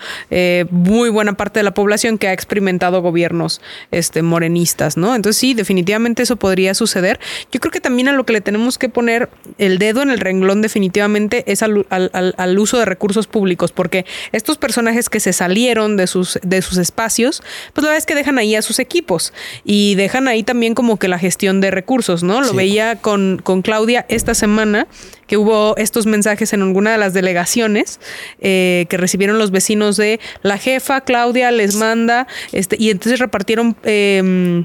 muy 0.70 1.11
buena 1.11 1.35
parte 1.35 1.61
de 1.61 1.64
la 1.64 1.74
población 1.74 2.16
que 2.16 2.29
ha 2.29 2.33
experimentado 2.33 3.03
gobiernos 3.03 3.61
este, 3.90 4.22
morenistas, 4.22 4.96
¿no? 4.96 5.14
Entonces 5.14 5.38
sí, 5.38 5.53
definitivamente 5.53 6.29
podría 6.36 6.74
suceder. 6.74 7.20
Yo 7.52 7.60
creo 7.60 7.72
que 7.72 7.80
también 7.80 8.08
a 8.08 8.12
lo 8.12 8.24
que 8.24 8.32
le 8.32 8.40
tenemos 8.40 8.78
que 8.78 8.88
poner 8.88 9.28
el 9.58 9.78
dedo 9.78 10.02
en 10.02 10.10
el 10.10 10.20
renglón 10.20 10.62
definitivamente 10.62 11.44
es 11.50 11.62
al, 11.62 12.58
uso 12.58 12.78
de 12.78 12.84
recursos 12.84 13.26
públicos, 13.26 13.72
porque 13.72 14.04
estos 14.32 14.58
personajes 14.58 15.08
que 15.08 15.20
se 15.20 15.32
salieron 15.32 15.96
de 15.96 16.06
sus, 16.06 16.38
de 16.42 16.62
sus 16.62 16.78
espacios, 16.78 17.42
pues 17.72 17.82
la 17.82 17.90
verdad 17.90 17.98
es 17.98 18.06
que 18.06 18.14
dejan 18.14 18.38
ahí 18.38 18.54
a 18.54 18.62
sus 18.62 18.78
equipos 18.78 19.32
y 19.64 19.94
dejan 19.94 20.28
ahí 20.28 20.42
también 20.42 20.74
como 20.74 20.98
que 20.98 21.08
la 21.08 21.18
gestión 21.18 21.60
de 21.60 21.70
recursos, 21.70 22.22
¿no? 22.22 22.40
Lo 22.40 22.54
veía 22.54 22.96
con, 22.96 23.40
con 23.42 23.62
Claudia 23.62 24.06
esta 24.08 24.34
semana 24.34 24.86
que 25.30 25.36
hubo 25.36 25.76
estos 25.76 26.06
mensajes 26.06 26.52
en 26.52 26.62
alguna 26.62 26.90
de 26.90 26.98
las 26.98 27.14
delegaciones 27.14 28.00
eh, 28.40 28.86
que 28.88 28.96
recibieron 28.96 29.38
los 29.38 29.52
vecinos 29.52 29.96
de 29.96 30.18
la 30.42 30.58
jefa 30.58 31.02
Claudia 31.02 31.52
les 31.52 31.76
manda 31.76 32.26
este 32.50 32.76
y 32.76 32.90
entonces 32.90 33.20
repartieron 33.20 33.76
eh, 33.84 34.64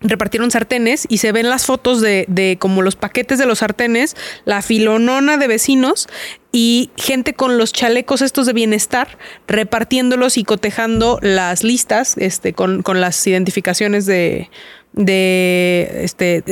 repartieron 0.00 0.50
sartenes 0.50 1.06
y 1.08 1.18
se 1.18 1.32
ven 1.32 1.48
las 1.48 1.66
fotos 1.66 2.00
de, 2.00 2.24
de, 2.28 2.56
como 2.58 2.82
los 2.82 2.96
paquetes 2.96 3.38
de 3.38 3.46
los 3.46 3.58
sartenes, 3.58 4.16
la 4.44 4.62
filonona 4.62 5.36
de 5.36 5.48
vecinos 5.48 6.08
y 6.52 6.90
gente 6.96 7.34
con 7.34 7.58
los 7.58 7.72
chalecos 7.72 8.22
estos 8.22 8.46
de 8.46 8.52
bienestar 8.52 9.18
repartiéndolos 9.46 10.38
y 10.38 10.44
cotejando 10.44 11.18
las 11.20 11.64
listas 11.64 12.16
este, 12.18 12.52
con, 12.52 12.82
con 12.82 13.00
las 13.00 13.26
identificaciones 13.26 14.06
de, 14.06 14.50
de 14.92 15.90
este, 16.02 16.42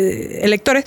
electores 0.45 0.85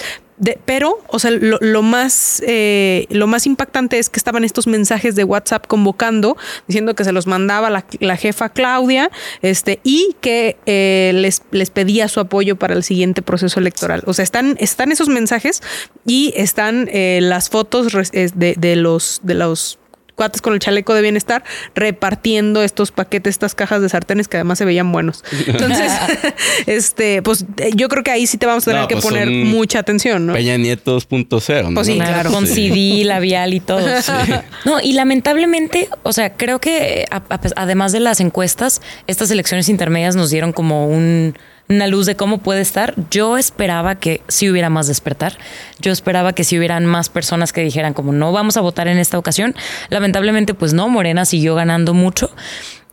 pero, 0.65 0.99
o 1.07 1.19
sea, 1.19 1.31
lo, 1.31 1.81
más, 1.81 2.41
eh, 2.45 3.07
lo 3.09 3.27
más 3.27 3.45
impactante 3.45 3.99
es 3.99 4.09
que 4.09 4.19
estaban 4.19 4.43
estos 4.43 4.67
mensajes 4.67 5.15
de 5.15 5.23
WhatsApp 5.23 5.67
convocando, 5.67 6.37
diciendo 6.67 6.95
que 6.95 7.03
se 7.03 7.11
los 7.11 7.27
mandaba 7.27 7.69
la, 7.69 8.17
jefa 8.17 8.49
Claudia, 8.49 9.11
este, 9.41 9.79
y 9.83 10.15
que 10.21 10.57
eh, 10.65 11.11
les, 11.13 11.41
les 11.51 11.69
pedía 11.69 12.07
su 12.07 12.19
apoyo 12.19 12.55
para 12.55 12.73
el 12.73 12.83
siguiente 12.83 13.21
proceso 13.21 13.59
electoral. 13.59 14.03
O 14.05 14.13
sea, 14.13 14.23
están, 14.23 14.55
están 14.59 14.91
esos 14.91 15.09
mensajes 15.09 15.61
y 16.05 16.33
están 16.35 16.89
eh, 16.91 17.19
las 17.21 17.49
fotos 17.49 17.91
de, 18.11 18.55
de 18.57 18.75
los, 18.75 19.19
de 19.23 19.33
los 19.33 19.79
cuates 20.19 20.41
con 20.41 20.53
el 20.53 20.59
chaleco 20.59 20.93
de 20.93 21.01
bienestar 21.01 21.45
repartiendo 21.75 22.61
estos 22.61 22.91
paquetes, 22.91 23.35
estas 23.35 23.55
cajas 23.55 23.81
de 23.81 23.87
sartenes 23.87 24.27
que 24.27 24.35
además 24.35 24.57
se 24.57 24.65
veían 24.65 24.91
buenos. 24.91 25.23
Entonces, 25.47 25.93
este, 26.65 27.21
pues 27.21 27.45
yo 27.73 27.87
creo 27.87 28.03
que 28.03 28.11
ahí 28.11 28.27
sí 28.27 28.37
te 28.37 28.45
vamos 28.45 28.67
a 28.67 28.71
tener 28.71 28.87
que 28.87 28.95
pues 28.95 29.05
poner 29.05 29.29
mucha 29.29 29.79
atención, 29.79 30.25
¿no? 30.25 30.33
Peña 30.33 30.57
Nieto 30.57 30.99
2.0, 30.99 31.69
¿no? 31.69 31.75
Pues 31.75 31.87
sí, 31.87 31.95
claro. 31.95 32.31
Con 32.31 32.47
CD, 32.47 33.05
labial 33.05 33.53
y 33.53 33.61
todo. 33.61 33.79
No, 34.65 34.81
y 34.81 34.91
lamentablemente, 34.91 35.87
o 36.03 36.11
sea, 36.11 36.33
creo 36.33 36.59
que 36.59 37.05
además 37.55 37.93
de 37.93 38.01
las 38.01 38.19
encuestas, 38.19 38.81
estas 39.07 39.31
elecciones 39.31 39.69
intermedias 39.69 40.17
nos 40.17 40.31
dieron 40.31 40.51
como 40.51 40.87
un 40.87 41.35
una 41.69 41.85
luz 41.85 42.07
de 42.07 42.15
cómo 42.15 42.39
puede 42.39 42.61
estar. 42.61 42.95
Yo 43.11 43.37
esperaba 43.37 43.95
que 43.95 44.21
si 44.27 44.49
hubiera 44.49 44.69
más 44.69 44.87
despertar. 44.87 45.37
Yo 45.79 45.91
esperaba 45.91 46.33
que 46.33 46.43
si 46.43 46.57
hubieran 46.57 46.85
más 46.85 47.09
personas 47.09 47.53
que 47.53 47.61
dijeran 47.61 47.93
como 47.93 48.11
no 48.11 48.31
vamos 48.31 48.57
a 48.57 48.61
votar 48.61 48.87
en 48.87 48.97
esta 48.97 49.19
ocasión. 49.19 49.55
Lamentablemente, 49.89 50.55
pues 50.55 50.73
no, 50.73 50.89
Morena 50.89 51.25
siguió 51.25 51.53
ganando 51.53 51.93
mucho. 51.93 52.31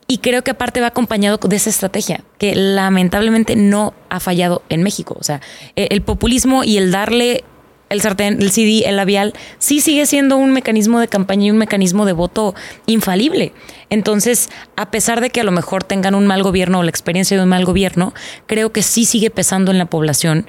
Y 0.08 0.18
creo 0.18 0.44
que 0.44 0.52
aparte 0.52 0.80
va 0.80 0.88
acompañado 0.88 1.38
de 1.38 1.56
esa 1.56 1.70
estrategia 1.70 2.20
que 2.38 2.54
lamentablemente 2.54 3.56
no 3.56 3.94
ha 4.10 4.20
fallado 4.20 4.62
en 4.68 4.82
México. 4.82 5.16
O 5.18 5.24
sea, 5.24 5.40
e, 5.74 5.88
el 5.90 6.02
populismo 6.02 6.62
y 6.62 6.76
el 6.76 6.92
darle 6.92 7.44
el 7.88 8.00
sartén, 8.00 8.40
el 8.40 8.50
CD, 8.50 8.84
el 8.86 8.96
labial, 8.96 9.32
sí 9.58 9.80
sigue 9.80 10.06
siendo 10.06 10.36
un 10.36 10.52
mecanismo 10.52 10.98
de 10.98 11.08
campaña 11.08 11.46
y 11.46 11.50
un 11.50 11.58
mecanismo 11.58 12.04
de 12.04 12.12
voto 12.12 12.54
infalible. 12.86 13.52
Entonces, 13.90 14.48
a 14.76 14.90
pesar 14.90 15.20
de 15.20 15.30
que 15.30 15.40
a 15.40 15.44
lo 15.44 15.52
mejor 15.52 15.84
tengan 15.84 16.14
un 16.14 16.26
mal 16.26 16.42
gobierno 16.42 16.80
o 16.80 16.82
la 16.82 16.90
experiencia 16.90 17.36
de 17.36 17.42
un 17.42 17.48
mal 17.48 17.64
gobierno, 17.64 18.12
creo 18.46 18.72
que 18.72 18.82
sí 18.82 19.04
sigue 19.04 19.30
pesando 19.30 19.70
en 19.70 19.78
la 19.78 19.86
población 19.86 20.48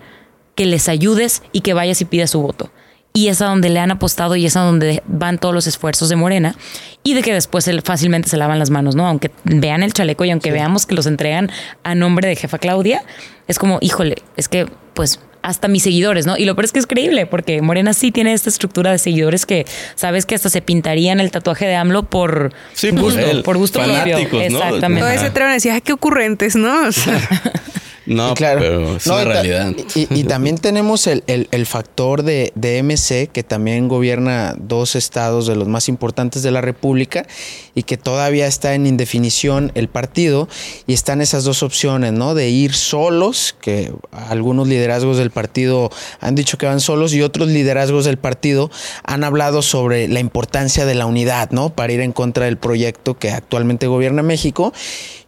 que 0.55 0.65
les 0.65 0.89
ayudes 0.89 1.43
y 1.51 1.61
que 1.61 1.73
vayas 1.73 2.01
y 2.01 2.05
pidas 2.05 2.31
su 2.31 2.41
voto. 2.41 2.71
Y 3.13 3.29
es 3.29 3.41
a 3.41 3.45
donde 3.45 3.69
le 3.69 3.79
han 3.79 3.89
apostado 3.89 4.35
y 4.35 4.45
es 4.45 4.55
a 4.57 4.61
donde 4.61 5.01
van 5.07 5.39
todos 5.39 5.53
los 5.53 5.65
esfuerzos 5.65 6.09
de 6.09 6.15
Morena 6.15 6.55
y 7.03 7.13
de 7.13 7.21
que 7.23 7.33
después 7.33 7.69
fácilmente 7.83 8.29
se 8.29 8.37
lavan 8.37 8.59
las 8.59 8.69
manos, 8.69 8.95
¿no? 8.95 9.07
Aunque 9.07 9.31
vean 9.43 9.81
el 9.81 9.93
chaleco 9.93 10.25
y 10.25 10.31
aunque 10.31 10.51
veamos 10.51 10.85
que 10.85 10.93
los 10.93 11.05
entregan 11.07 11.49
a 11.83 11.95
nombre 11.95 12.27
de 12.27 12.35
jefa 12.35 12.59
Claudia, 12.59 13.03
es 13.47 13.57
como, 13.57 13.79
híjole, 13.81 14.17
es 14.35 14.49
que 14.49 14.67
pues 14.93 15.19
hasta 15.47 15.69
mis 15.69 15.81
seguidores, 15.83 16.25
¿no? 16.25 16.35
Y 16.37 16.43
lo 16.43 16.55
peor 16.55 16.65
es 16.65 16.73
que 16.73 16.79
es 16.79 16.87
creíble, 16.87 17.25
porque 17.25 17.61
Morena 17.61 17.93
sí 17.93 18.11
tiene 18.11 18.33
esta 18.33 18.49
estructura 18.49 18.91
de 18.91 18.97
seguidores 18.97 19.45
que 19.45 19.65
sabes 19.95 20.25
que 20.25 20.35
hasta 20.35 20.49
se 20.49 20.61
pintarían 20.61 21.21
el 21.21 21.31
tatuaje 21.31 21.65
de 21.65 21.75
AMLO 21.75 22.03
por 22.03 22.51
gusto, 22.91 23.43
por, 23.43 23.57
gusto 23.57 23.79
propio. 23.81 24.17
Exactamente. 24.17 24.99
Todo 24.99 25.09
ese 25.09 25.29
tren 25.29 25.53
decía, 25.53 25.79
qué 25.79 25.93
ocurrentes, 25.93 26.57
¿no? 26.57 26.69
No, 28.07 28.33
claro. 28.35 28.59
pero 28.61 28.95
es 28.95 29.05
una 29.05 29.23
realidad. 29.25 29.73
Y, 29.95 30.23
también 30.23 30.57
tenemos 30.57 31.07
el, 31.07 31.65
factor 31.65 32.23
de, 32.23 32.53
de, 32.55 32.81
MC, 32.81 33.29
que 33.31 33.43
también 33.43 33.89
gobierna 33.89 34.55
dos 34.57 34.95
estados 34.95 35.45
de 35.45 35.55
los 35.55 35.67
más 35.67 35.89
importantes 35.89 36.41
de 36.41 36.51
la 36.51 36.61
República 36.61 37.27
y 37.75 37.83
que 37.83 37.97
todavía 37.97 38.47
está 38.47 38.73
en 38.75 38.87
indefinición 38.87 39.71
el 39.75 39.89
partido. 39.89 40.47
Y 40.87 40.93
están 40.93 41.21
esas 41.21 41.43
dos 41.43 41.63
opciones, 41.63 42.13
¿no? 42.13 42.33
De 42.33 42.49
ir 42.49 42.73
solos, 42.73 43.55
que 43.61 43.91
algunos 44.11 44.69
liderazgos 44.69 45.17
del 45.17 45.31
partido 45.31 45.91
han 46.21 46.35
dicho 46.35 46.57
que 46.57 46.65
van 46.65 46.79
solos 46.79 47.13
y 47.13 47.21
otros 47.21 47.49
liderazgos 47.49 48.05
del 48.05 48.17
partido 48.17 48.71
han 49.03 49.25
hablado 49.25 49.61
sobre 49.61 50.07
la 50.07 50.21
importancia 50.21 50.85
de 50.85 50.95
la 50.95 51.05
unidad, 51.05 51.51
¿no? 51.51 51.69
Para 51.69 51.91
ir 51.91 51.99
en 51.99 52.13
contra 52.13 52.45
del 52.45 52.57
proyecto 52.57 53.17
que 53.17 53.31
actualmente 53.31 53.87
gobierna 53.87 54.23
México. 54.23 54.73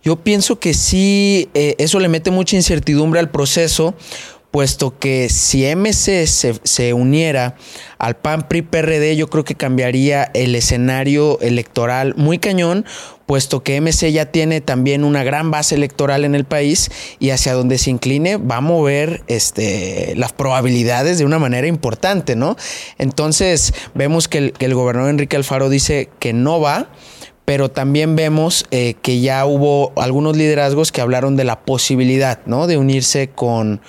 Yo 0.03 0.15
pienso 0.17 0.59
que 0.59 0.73
sí, 0.73 1.49
eh, 1.53 1.75
eso 1.77 1.99
le 1.99 2.07
mete 2.07 2.31
mucha 2.31 2.55
incertidumbre 2.55 3.19
al 3.19 3.29
proceso, 3.29 3.95
puesto 4.51 4.97
que 4.97 5.29
si 5.29 5.63
MC 5.63 6.25
se, 6.25 6.93
uniera 6.93 7.55
al 7.99 8.15
PAN 8.15 8.47
PRI 8.47 8.63
PRD, 8.63 9.15
yo 9.15 9.29
creo 9.29 9.43
que 9.43 9.55
cambiaría 9.55 10.23
el 10.33 10.55
escenario 10.55 11.39
electoral 11.41 12.15
muy 12.15 12.39
cañón, 12.39 12.85
puesto 13.27 13.61
que 13.61 13.79
MC 13.79 14.11
ya 14.11 14.25
tiene 14.27 14.59
también 14.59 15.03
una 15.03 15.23
gran 15.23 15.51
base 15.51 15.75
electoral 15.75 16.25
en 16.25 16.33
el 16.33 16.45
país 16.45 16.89
y 17.19 17.29
hacia 17.29 17.53
donde 17.53 17.77
se 17.77 17.91
incline 17.91 18.37
va 18.37 18.57
a 18.57 18.61
mover 18.61 19.23
este, 19.27 20.15
las 20.15 20.33
probabilidades 20.33 21.19
de 21.19 21.25
una 21.25 21.37
manera 21.37 21.67
importante, 21.67 22.35
¿no? 22.35 22.55
Entonces 22.97 23.73
vemos 23.93 24.27
que 24.27 24.39
el, 24.39 24.53
que 24.53 24.65
el 24.65 24.73
gobernador 24.73 25.11
Enrique 25.11 25.35
Alfaro 25.35 25.69
dice 25.69 26.09
que 26.19 26.33
no 26.33 26.59
va 26.59 26.89
pero 27.49 27.71
también 27.71 28.15
vemos 28.15 28.67
eh, 28.69 28.93
que 29.01 29.21
ya 29.21 29.43
hubo 29.47 29.91
algunos 29.95 30.37
liderazgos 30.37 30.91
que 30.91 31.01
hablaron 31.01 31.35
de 31.35 31.45
la 31.45 31.61
posibilidad, 31.61 32.41
¿no? 32.45 32.67
De 32.67 32.77
unirse 32.77 33.29
con, 33.29 33.81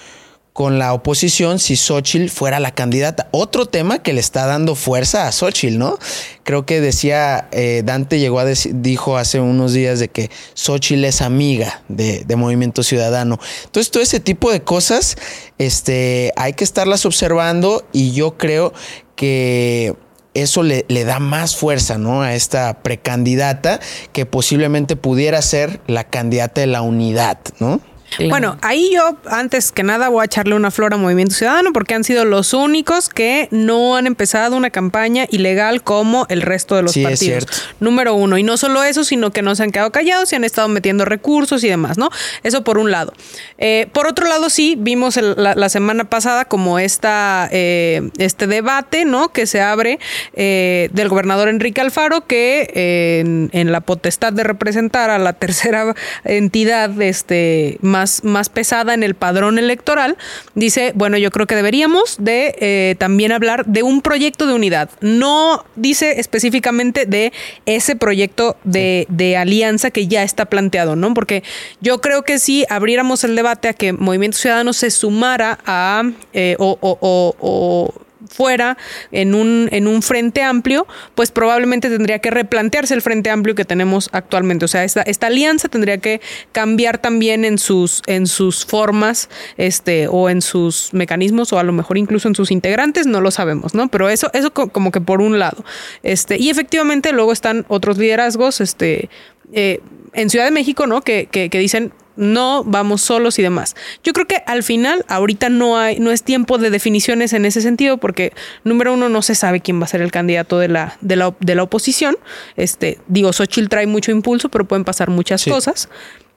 con 0.55 0.79
la 0.79 0.95
oposición 0.95 1.59
si 1.59 1.77
Xochitl 1.77 2.31
fuera 2.31 2.59
la 2.59 2.71
candidata. 2.71 3.29
Otro 3.33 3.67
tema 3.67 4.03
que 4.03 4.15
le 4.15 4.21
está 4.21 4.47
dando 4.47 4.75
fuerza 4.77 5.29
a 5.29 5.33
Xochitl, 5.33 5.77
¿no? 5.77 5.99
Creo 6.43 6.65
que 6.65 6.81
decía, 6.81 7.51
eh, 7.53 7.83
Dante 7.85 8.19
llegó 8.19 8.41
a 8.41 8.47
dijo 8.47 9.19
hace 9.19 9.41
unos 9.41 9.75
días 9.75 9.99
de 9.99 10.09
que 10.09 10.31
Xochitl 10.55 11.05
es 11.05 11.21
amiga 11.21 11.83
de, 11.89 12.25
de, 12.25 12.37
Movimiento 12.37 12.83
Ciudadano. 12.83 13.39
Entonces, 13.67 13.91
todo 13.91 14.03
ese 14.03 14.21
tipo 14.21 14.51
de 14.51 14.63
cosas, 14.63 15.19
este, 15.59 16.33
hay 16.37 16.55
que 16.55 16.65
estarlas 16.65 17.05
observando 17.05 17.85
y 17.93 18.13
yo 18.13 18.39
creo 18.39 18.73
que 19.17 19.97
eso 20.35 20.63
le, 20.63 20.85
le, 20.89 21.05
da 21.05 21.19
más 21.19 21.57
fuerza 21.57 21.99
¿no? 21.99 22.23
a 22.23 22.35
esta 22.35 22.83
precandidata 22.83 23.81
que 24.13 24.27
posiblemente 24.27 24.97
pudiera 24.97 25.43
ser 25.43 25.81
la 25.87 26.05
candidata 26.05 26.61
de 26.61 26.67
la 26.69 26.83
unidad, 26.83 27.39
¿no? 27.59 27.81
Bueno, 28.29 28.59
ahí 28.63 28.91
yo 28.93 29.17
antes 29.27 29.73
que 29.73 29.83
nada 29.83 30.09
voy 30.09 30.23
a 30.23 30.25
echarle 30.25 30.55
una 30.55 30.71
flor 30.71 30.95
a 30.95 30.97
Movimiento 30.97 31.35
Ciudadano 31.35 31.73
porque 31.73 31.95
han 31.95 32.05
sido 32.05 32.25
los 32.25 32.55
únicos 32.55 33.09
que 33.09 33.49
no 33.51 33.97
han 33.97 34.07
empezado 34.07 34.57
una 34.57 34.71
campaña 34.71 35.27
ilegal 35.31 35.83
como 35.83 36.27
el 36.29 36.43
resto 36.43 36.77
de 36.77 36.83
los 36.83 36.97
partidos. 36.97 37.47
Número 37.79 38.15
uno. 38.15 38.39
Y 38.39 38.43
no 38.43 38.57
solo 38.57 38.83
eso, 38.83 39.05
sino 39.05 39.31
que 39.31 39.43
no 39.43 39.55
se 39.55 39.63
han 39.63 39.71
quedado 39.71 39.93
callados 39.93 40.33
y 40.33 40.37
han 40.37 40.45
estado 40.45 40.69
metiendo 40.69 41.05
recursos 41.05 41.63
y 41.65 41.69
demás, 41.69 41.99
¿no? 41.99 42.11
Eso 42.43 42.65
por 42.65 42.79
un 42.79 42.91
lado. 42.91 43.13
Eh, 43.59 43.89
por 43.93 44.07
otro 44.07 44.27
lado, 44.27 44.51
sí, 44.51 44.77
vimos 44.79 45.17
la, 45.17 45.69
semana 45.69 46.05
pasada 46.05 46.47
como 46.47 46.79
esta, 46.79 47.49
eh, 47.53 48.11
este 48.19 48.47
debate, 48.47 49.05
¿no? 49.05 49.33
Que 49.33 49.47
se 49.47 49.61
abre 49.61 49.99
eh, 50.35 50.89
del 50.93 51.09
gobernador 51.09 51.49
Enrique 51.49 51.81
Alfaro 51.81 52.27
que 52.27 53.21
en, 53.21 53.51
en, 53.53 53.71
la 53.71 53.81
potestad 53.81 54.33
de 54.33 54.43
representar 54.43 55.11
a 55.11 55.19
la 55.19 55.33
tercera 55.41 55.95
entidad 56.25 57.01
este, 57.01 57.79
más 57.83 58.00
más, 58.23 58.49
pesada 58.49 58.95
en 58.95 59.03
el 59.03 59.15
padrón 59.15 59.59
electoral, 59.59 60.17
dice, 60.55 60.93
bueno, 60.95 61.19
yo 61.19 61.31
creo 61.31 61.47
que 61.47 61.57
deberíamos 61.57 62.17
de 62.19 62.55
eh, 62.61 62.95
también 62.99 63.33
hablar 63.33 63.67
de 63.67 63.83
un 63.83 64.03
proyecto 64.03 64.47
de 64.47 64.55
unidad. 64.55 64.91
No 65.01 65.65
dice 65.77 66.21
específicamente 66.21 67.07
de 67.07 67.33
ese 67.67 67.97
proyecto 67.97 68.57
de, 68.65 69.07
alianza 69.39 69.91
que 69.91 70.07
ya 70.09 70.23
está 70.23 70.47
planteado, 70.47 70.97
¿no? 70.97 71.15
Porque 71.15 71.43
yo 71.81 72.01
creo 72.01 72.23
que 72.23 72.39
si 72.39 72.65
abriéramos 72.69 73.23
el 73.25 73.37
debate 73.37 73.69
a 73.69 73.75
que 73.75 73.93
Movimiento 73.93 74.39
Ciudadano 74.39 74.73
se 74.73 74.91
sumara 74.91 75.59
a 75.65 76.03
eh, 76.33 76.57
o 76.59 77.95
fuera 78.29 78.77
en 79.13 79.35
un, 79.35 79.69
en 79.73 79.87
un 79.87 80.03
frente 80.03 80.43
amplio, 80.43 80.87
pues 81.15 81.31
probablemente 81.31 81.89
tendría 81.89 82.19
que 82.19 82.31
replantearse 82.31 82.95
el 82.95 83.03
frente 83.03 83.31
amplio 83.31 83.55
que 83.55 83.65
tenemos 83.65 84.09
actualmente. 84.13 84.65
O 84.65 84.69
sea, 84.69 84.85
esta, 84.85 85.03
esta 85.03 85.29
alianza 85.29 85.69
tendría 85.69 85.99
que 85.99 86.21
cambiar 86.53 86.99
también 86.99 87.45
en 87.45 87.59
sus, 87.59 88.03
en 88.07 88.27
sus 88.27 88.65
formas 88.65 89.29
este, 89.57 90.09
o 90.09 90.29
en 90.29 90.43
sus 90.43 90.93
mecanismos 90.93 91.53
o 91.53 91.59
a 91.59 91.63
lo 91.63 91.73
mejor 91.73 91.99
incluso 91.99 92.29
en 92.29 92.35
sus 92.35 92.51
integrantes, 92.51 93.07
no 93.07 93.21
lo 93.21 93.31
sabemos, 93.31 93.75
¿no? 93.75 93.89
Pero 93.89 94.09
eso, 94.09 94.31
eso 94.33 94.53
como 94.53 94.91
que 94.91 95.01
por 95.01 95.21
un 95.21 95.39
lado. 95.39 95.65
Este, 96.03 96.37
y 96.39 96.51
efectivamente 96.51 97.13
luego 97.13 97.33
están 97.33 97.65
otros 97.69 97.99
liderazgos, 97.99 98.61
este, 98.61 99.09
eh, 99.53 99.81
en 100.13 100.31
Ciudad 100.31 100.45
de 100.45 100.51
México, 100.51 100.87
¿no? 100.87 101.03
Que, 101.03 101.27
que, 101.31 101.51
que 101.51 101.59
dicen, 101.59 101.93
no 102.21 102.63
vamos 102.65 103.01
solos 103.01 103.39
y 103.39 103.43
demás. 103.43 103.75
Yo 104.05 104.13
creo 104.13 104.27
que 104.27 104.43
al 104.47 104.63
final, 104.63 105.05
ahorita 105.09 105.49
no 105.49 105.79
hay, 105.79 105.99
no 105.99 106.13
es 106.13 106.23
tiempo 106.23 106.59
de 106.59 106.71
definiciones 106.71 107.33
en 107.33 107.47
ese 107.47 107.63
sentido, 107.63 107.97
porque 107.97 108.33
número 108.63 108.93
uno, 108.93 109.09
no 109.09 109.23
se 109.23 109.35
sabe 109.35 109.61
quién 109.61 109.81
va 109.81 109.85
a 109.85 109.89
ser 109.89 110.03
el 110.03 110.13
candidato 110.13 110.59
de 110.59 110.69
la, 110.69 110.99
de 111.01 111.17
la, 111.17 111.35
de 111.41 111.55
la 111.55 111.63
oposición. 111.63 112.17
Este, 112.57 112.99
digo, 113.09 113.33
Xochitl 113.33 113.69
trae 113.69 113.87
mucho 113.87 114.13
impulso, 114.13 114.51
pero 114.51 114.67
pueden 114.67 114.85
pasar 114.85 115.09
muchas 115.11 115.45
cosas. 115.45 115.89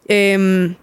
Em, 0.07 0.75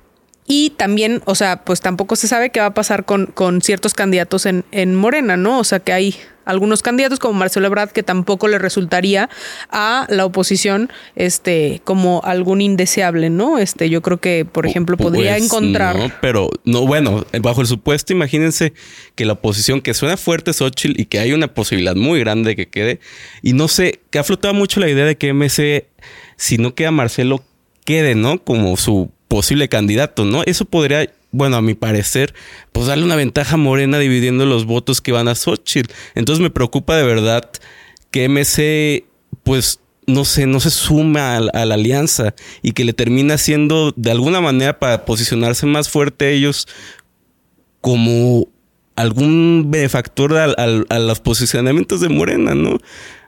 y 0.53 0.71
también, 0.71 1.23
o 1.27 1.37
sea, 1.37 1.63
pues 1.63 1.81
tampoco 1.81 2.17
se 2.17 2.27
sabe 2.27 2.51
qué 2.51 2.59
va 2.59 2.67
a 2.67 2.75
pasar 2.75 3.05
con, 3.05 3.27
con 3.27 3.63
ciertos 3.63 3.95
candidatos 3.95 4.47
en, 4.47 4.65
en 4.73 4.97
Morena, 4.97 5.37
¿no? 5.37 5.61
O 5.61 5.63
sea, 5.63 5.79
que 5.79 5.93
hay 5.93 6.17
algunos 6.45 6.83
candidatos 6.83 7.21
como 7.21 7.35
Marcelo 7.35 7.69
Ebrard 7.69 7.91
que 7.91 8.03
tampoco 8.03 8.49
le 8.49 8.59
resultaría 8.59 9.31
a 9.71 10.09
la 10.11 10.25
oposición 10.25 10.91
este 11.15 11.83
como 11.85 12.21
algún 12.25 12.63
indeseable, 12.63 13.31
¿no? 13.31 13.59
Este, 13.59 13.89
yo 13.91 14.03
creo 14.03 14.19
que, 14.19 14.45
por 14.45 14.67
ejemplo, 14.67 14.97
podría 14.97 15.35
pues, 15.35 15.45
encontrar. 15.45 15.97
No, 15.97 16.11
pero 16.21 16.51
no, 16.65 16.85
bueno, 16.85 17.25
bajo 17.43 17.61
el 17.61 17.69
supuesto, 17.69 18.13
imagínense 18.13 18.73
que 19.15 19.27
la 19.27 19.35
oposición 19.35 19.81
que 19.81 19.95
suena 19.95 20.17
fuerte 20.17 20.51
es 20.51 20.57
Xochitl 20.57 21.01
y 21.01 21.05
que 21.05 21.21
hay 21.21 21.33
una 21.33 21.55
posibilidad 21.55 21.95
muy 21.95 22.19
grande 22.19 22.51
de 22.51 22.57
que 22.57 22.69
quede. 22.69 22.99
Y 23.41 23.53
no 23.53 23.69
sé, 23.69 24.01
que 24.11 24.19
ha 24.19 24.25
flotado 24.25 24.53
mucho 24.53 24.81
la 24.81 24.89
idea 24.89 25.05
de 25.05 25.17
que 25.17 25.33
MC, 25.33 25.87
si 26.37 26.59
no 26.59 26.75
queda 26.75 26.91
Marcelo, 26.91 27.45
quede, 27.85 28.17
¿no? 28.17 28.43
Como 28.43 28.77
su 28.77 29.13
posible 29.31 29.69
candidato, 29.69 30.25
¿no? 30.25 30.43
Eso 30.45 30.65
podría, 30.65 31.09
bueno, 31.31 31.57
a 31.57 31.63
mi 31.63 31.75
parecer, 31.75 32.35
pues 32.73 32.89
darle 32.89 33.05
una 33.05 33.15
ventaja 33.15 33.57
Morena 33.57 34.01
dividiendo 34.01 34.45
los 34.45 34.67
votos 34.67 35.01
que 35.01 35.13
van 35.13 35.29
a 35.29 35.37
Xochitl. 35.37 35.93
Entonces 36.17 36.43
me 36.43 36.51
preocupa 36.51 36.97
de 36.97 37.05
verdad 37.05 37.49
que 38.11 38.29
MC, 38.29 39.05
pues, 39.45 39.79
no 40.09 40.25
sé, 40.25 40.47
no 40.47 40.59
se 40.59 40.71
suma 40.71 41.37
a, 41.37 41.65
la 41.65 41.75
alianza 41.75 42.35
y 42.61 42.73
que 42.73 42.85
le 42.85 42.93
termina 42.93 43.39
siendo 43.39 43.93
de 43.95 44.11
alguna 44.11 44.41
manera 44.41 44.81
para 44.81 45.05
posicionarse 45.05 45.65
más 45.65 45.89
fuerte 45.89 46.25
a 46.25 46.31
ellos 46.31 46.67
como 47.81 48.49
algún 48.97 49.69
benefactor 49.69 50.37
a 50.37 50.99
los 50.99 51.21
posicionamientos 51.21 52.01
de 52.01 52.09
Morena, 52.09 52.57
¿no? 52.57 52.79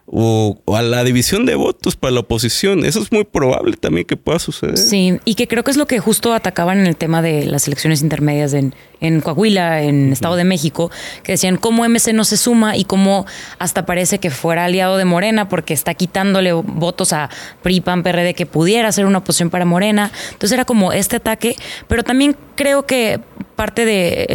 O, 0.07 0.59
a 0.75 0.83
la 0.83 1.05
división 1.05 1.47
de 1.47 1.55
votos 1.55 1.97
para 1.97 2.13
la 2.13 2.21
oposición. 2.21 2.85
Eso 2.85 3.01
es 3.01 3.13
muy 3.13 3.25
probable 3.25 3.77
también 3.77 4.07
que 4.07 4.17
pueda 4.17 4.39
suceder. 4.39 4.77
Sí, 4.77 5.19
y 5.25 5.35
que 5.35 5.49
creo 5.49 5.65
que 5.65 5.71
es 5.71 5.77
lo 5.77 5.87
que 5.87 5.99
justo 6.01 6.35
atacaban 6.35 6.79
en 6.79 6.87
el 6.87 6.97
tema 6.97 7.23
de 7.23 7.47
las 7.47 7.67
elecciones 7.67 8.03
intermedias 8.03 8.53
en, 8.53 8.75
en 9.01 9.21
Coahuila, 9.21 9.83
en 9.83 10.13
Estado 10.13 10.37
de 10.37 10.45
México, 10.45 10.91
que 11.23 11.33
decían 11.33 11.57
cómo 11.57 11.87
MC 11.89 12.13
no 12.13 12.25
se 12.25 12.37
suma 12.37 12.77
y 12.77 12.85
cómo 12.85 13.27
hasta 13.59 13.87
parece 13.87 14.19
que 14.19 14.31
fuera 14.31 14.65
aliado 14.65 14.97
de 14.97 15.05
Morena 15.05 15.49
porque 15.49 15.75
está 15.75 15.95
quitándole 15.95 16.53
votos 16.53 17.13
a 17.13 17.31
PRI, 17.63 17.81
PAN, 17.81 18.03
PRD 18.03 18.35
que 18.35 18.47
pudiera 18.47 18.91
ser 18.93 19.07
una 19.07 19.19
oposición 19.19 19.51
para 19.51 19.65
Morena. 19.65 20.11
Entonces 20.33 20.53
era 20.53 20.65
como 20.65 20.93
este 20.93 21.17
ataque, 21.17 21.57
pero 21.89 22.03
también 22.03 22.37
creo 22.55 22.87
que 22.87 23.21
parte 23.57 23.85
de, 23.85 24.27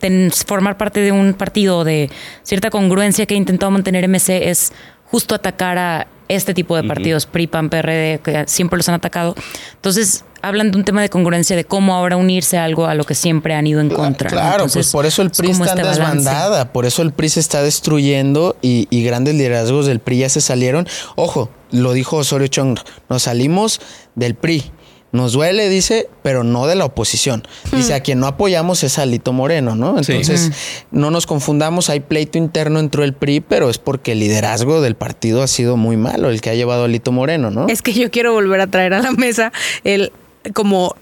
eh, 0.00 0.30
formar 0.46 0.76
parte 0.76 1.00
de 1.00 1.12
un 1.12 1.34
partido 1.34 1.84
de 1.84 2.10
cierta 2.42 2.70
congruencia 2.70 3.26
que 3.26 3.34
ha 3.34 3.36
intentado 3.36 3.70
mantener 3.70 4.08
MC 4.08 4.50
es 4.50 4.72
justo 5.10 5.34
atacar 5.34 5.78
a 5.78 6.06
este 6.28 6.52
tipo 6.52 6.76
de 6.76 6.84
partidos, 6.84 7.26
PRI, 7.26 7.46
PAN, 7.46 7.70
PRD, 7.70 8.20
que 8.20 8.44
siempre 8.46 8.76
los 8.76 8.88
han 8.88 8.94
atacado. 8.94 9.34
Entonces, 9.74 10.24
hablan 10.42 10.70
de 10.70 10.76
un 10.76 10.84
tema 10.84 11.00
de 11.00 11.08
congruencia 11.08 11.56
de 11.56 11.64
cómo 11.64 11.94
ahora 11.94 12.16
unirse 12.16 12.58
a 12.58 12.64
algo 12.64 12.86
a 12.86 12.94
lo 12.94 13.04
que 13.04 13.14
siempre 13.14 13.54
han 13.54 13.66
ido 13.66 13.80
en 13.80 13.88
contra. 13.88 14.28
Claro, 14.28 14.66
pues 14.70 14.92
por 14.92 15.06
eso 15.06 15.22
el 15.22 15.30
PRI 15.30 15.50
está 15.50 15.64
este 15.64 15.82
desbandada, 15.82 16.72
por 16.72 16.84
eso 16.84 17.02
el 17.02 17.12
PRI 17.12 17.30
se 17.30 17.40
está 17.40 17.62
destruyendo 17.62 18.56
y, 18.60 18.86
y, 18.90 19.02
grandes 19.02 19.34
liderazgos 19.34 19.86
del 19.86 20.00
PRI 20.00 20.18
ya 20.18 20.28
se 20.28 20.40
salieron. 20.40 20.86
Ojo, 21.16 21.50
lo 21.70 21.92
dijo 21.92 22.16
Osorio 22.16 22.48
Chong, 22.48 22.78
nos 23.08 23.22
salimos 23.22 23.80
del 24.14 24.34
PRI 24.34 24.70
nos 25.12 25.32
duele, 25.32 25.68
dice, 25.68 26.08
pero 26.22 26.44
no 26.44 26.66
de 26.66 26.74
la 26.74 26.84
oposición. 26.84 27.46
Dice, 27.72 27.92
hmm. 27.92 27.96
a 27.96 28.00
quien 28.00 28.20
no 28.20 28.26
apoyamos 28.26 28.84
es 28.84 28.98
a 28.98 29.06
Lito 29.06 29.32
Moreno, 29.32 29.74
¿no? 29.74 29.98
Entonces, 29.98 30.50
no 30.90 31.10
nos 31.10 31.26
confundamos, 31.26 31.88
hay 31.88 32.00
pleito 32.00 32.38
interno 32.38 32.78
dentro 32.78 33.02
del 33.02 33.14
PRI, 33.14 33.40
pero 33.40 33.70
es 33.70 33.78
porque 33.78 34.12
el 34.12 34.20
liderazgo 34.20 34.80
del 34.80 34.96
partido 34.96 35.42
ha 35.42 35.46
sido 35.46 35.76
muy 35.76 35.96
malo, 35.96 36.28
el 36.28 36.40
que 36.40 36.50
ha 36.50 36.54
llevado 36.54 36.84
a 36.84 36.88
Lito 36.88 37.12
Moreno, 37.12 37.50
¿no? 37.50 37.68
Es 37.68 37.82
que 37.82 37.92
yo 37.92 38.10
quiero 38.10 38.32
volver 38.32 38.60
a 38.60 38.66
traer 38.66 38.94
a 38.94 39.00
la 39.00 39.12
mesa 39.12 39.52
el 39.84 40.12
como 40.54 40.94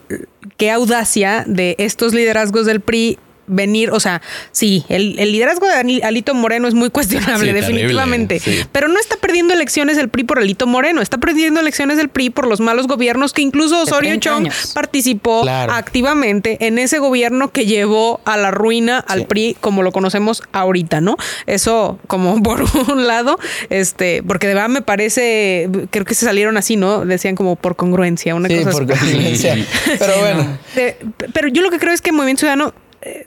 qué 0.57 0.71
audacia 0.71 1.45
de 1.47 1.77
estos 1.79 2.15
liderazgos 2.15 2.67
del 2.67 2.81
PRI 2.81 3.19
venir, 3.47 3.91
o 3.91 4.01
sea, 4.01 4.23
sí, 4.53 4.85
el, 4.89 5.17
liderazgo 5.17 5.67
de 5.67 6.03
Alito 6.03 6.35
Moreno 6.35 6.69
es 6.69 6.75
muy 6.75 6.91
cuestionable, 6.97 7.53
definitivamente, 7.53 8.41
pero 8.73 8.89
no 8.89 8.99
está 8.99 9.17
perdiendo 9.17 9.55
elecciones 9.55 9.99
el 9.99 10.09
PRI 10.09 10.25
por 10.25 10.39
Alito 10.39 10.67
Moreno, 10.67 11.01
está 11.01 11.19
perdiendo 11.19 11.61
elecciones 11.61 11.99
el 11.99 12.09
PRI 12.09 12.31
por 12.31 12.47
los 12.47 12.61
malos 12.61 12.87
gobiernos 12.87 13.33
que 13.33 13.43
incluso 13.43 13.83
Osorio 13.83 14.17
Chong 14.17 14.49
participó 14.75 15.49
activamente 15.49 16.67
en 16.67 16.79
ese 16.79 16.99
gobierno 16.99 17.51
que 17.51 17.67
llevó 17.67 18.21
a 18.25 18.37
la 18.37 18.51
ruina 18.51 18.99
al 18.99 19.27
PRI 19.27 19.57
como 19.61 19.83
lo 19.83 19.93
conocemos 19.93 20.43
ahorita, 20.53 21.01
¿no? 21.01 21.17
Eso 21.47 21.99
como 22.07 22.43
por 22.43 22.65
un 22.91 23.07
lado, 23.07 23.39
este, 23.71 24.23
porque 24.23 24.47
de 24.47 24.55
verdad 24.55 24.69
me 24.69 24.83
parece, 24.83 25.69
creo 25.91 26.05
que 26.05 26.15
se 26.15 26.27
salieron 26.27 26.57
así, 26.57 26.77
¿no? 26.77 27.05
Decían 27.05 27.35
como 27.35 27.57
por 27.57 27.77
congruencia, 27.77 28.35
una 28.35 28.49
cosa 28.49 28.71
por 28.71 28.87
congruencia. 28.87 29.57
pero 29.99 30.19
bueno. 30.19 30.59
pero 31.33 31.49
yo 31.49 31.63
lo 31.63 31.71
que 31.71 31.79
creo 31.79 31.93
es 31.93 32.01
que 32.01 32.13
Movimiento 32.13 32.41
Ciudadano 32.41 32.73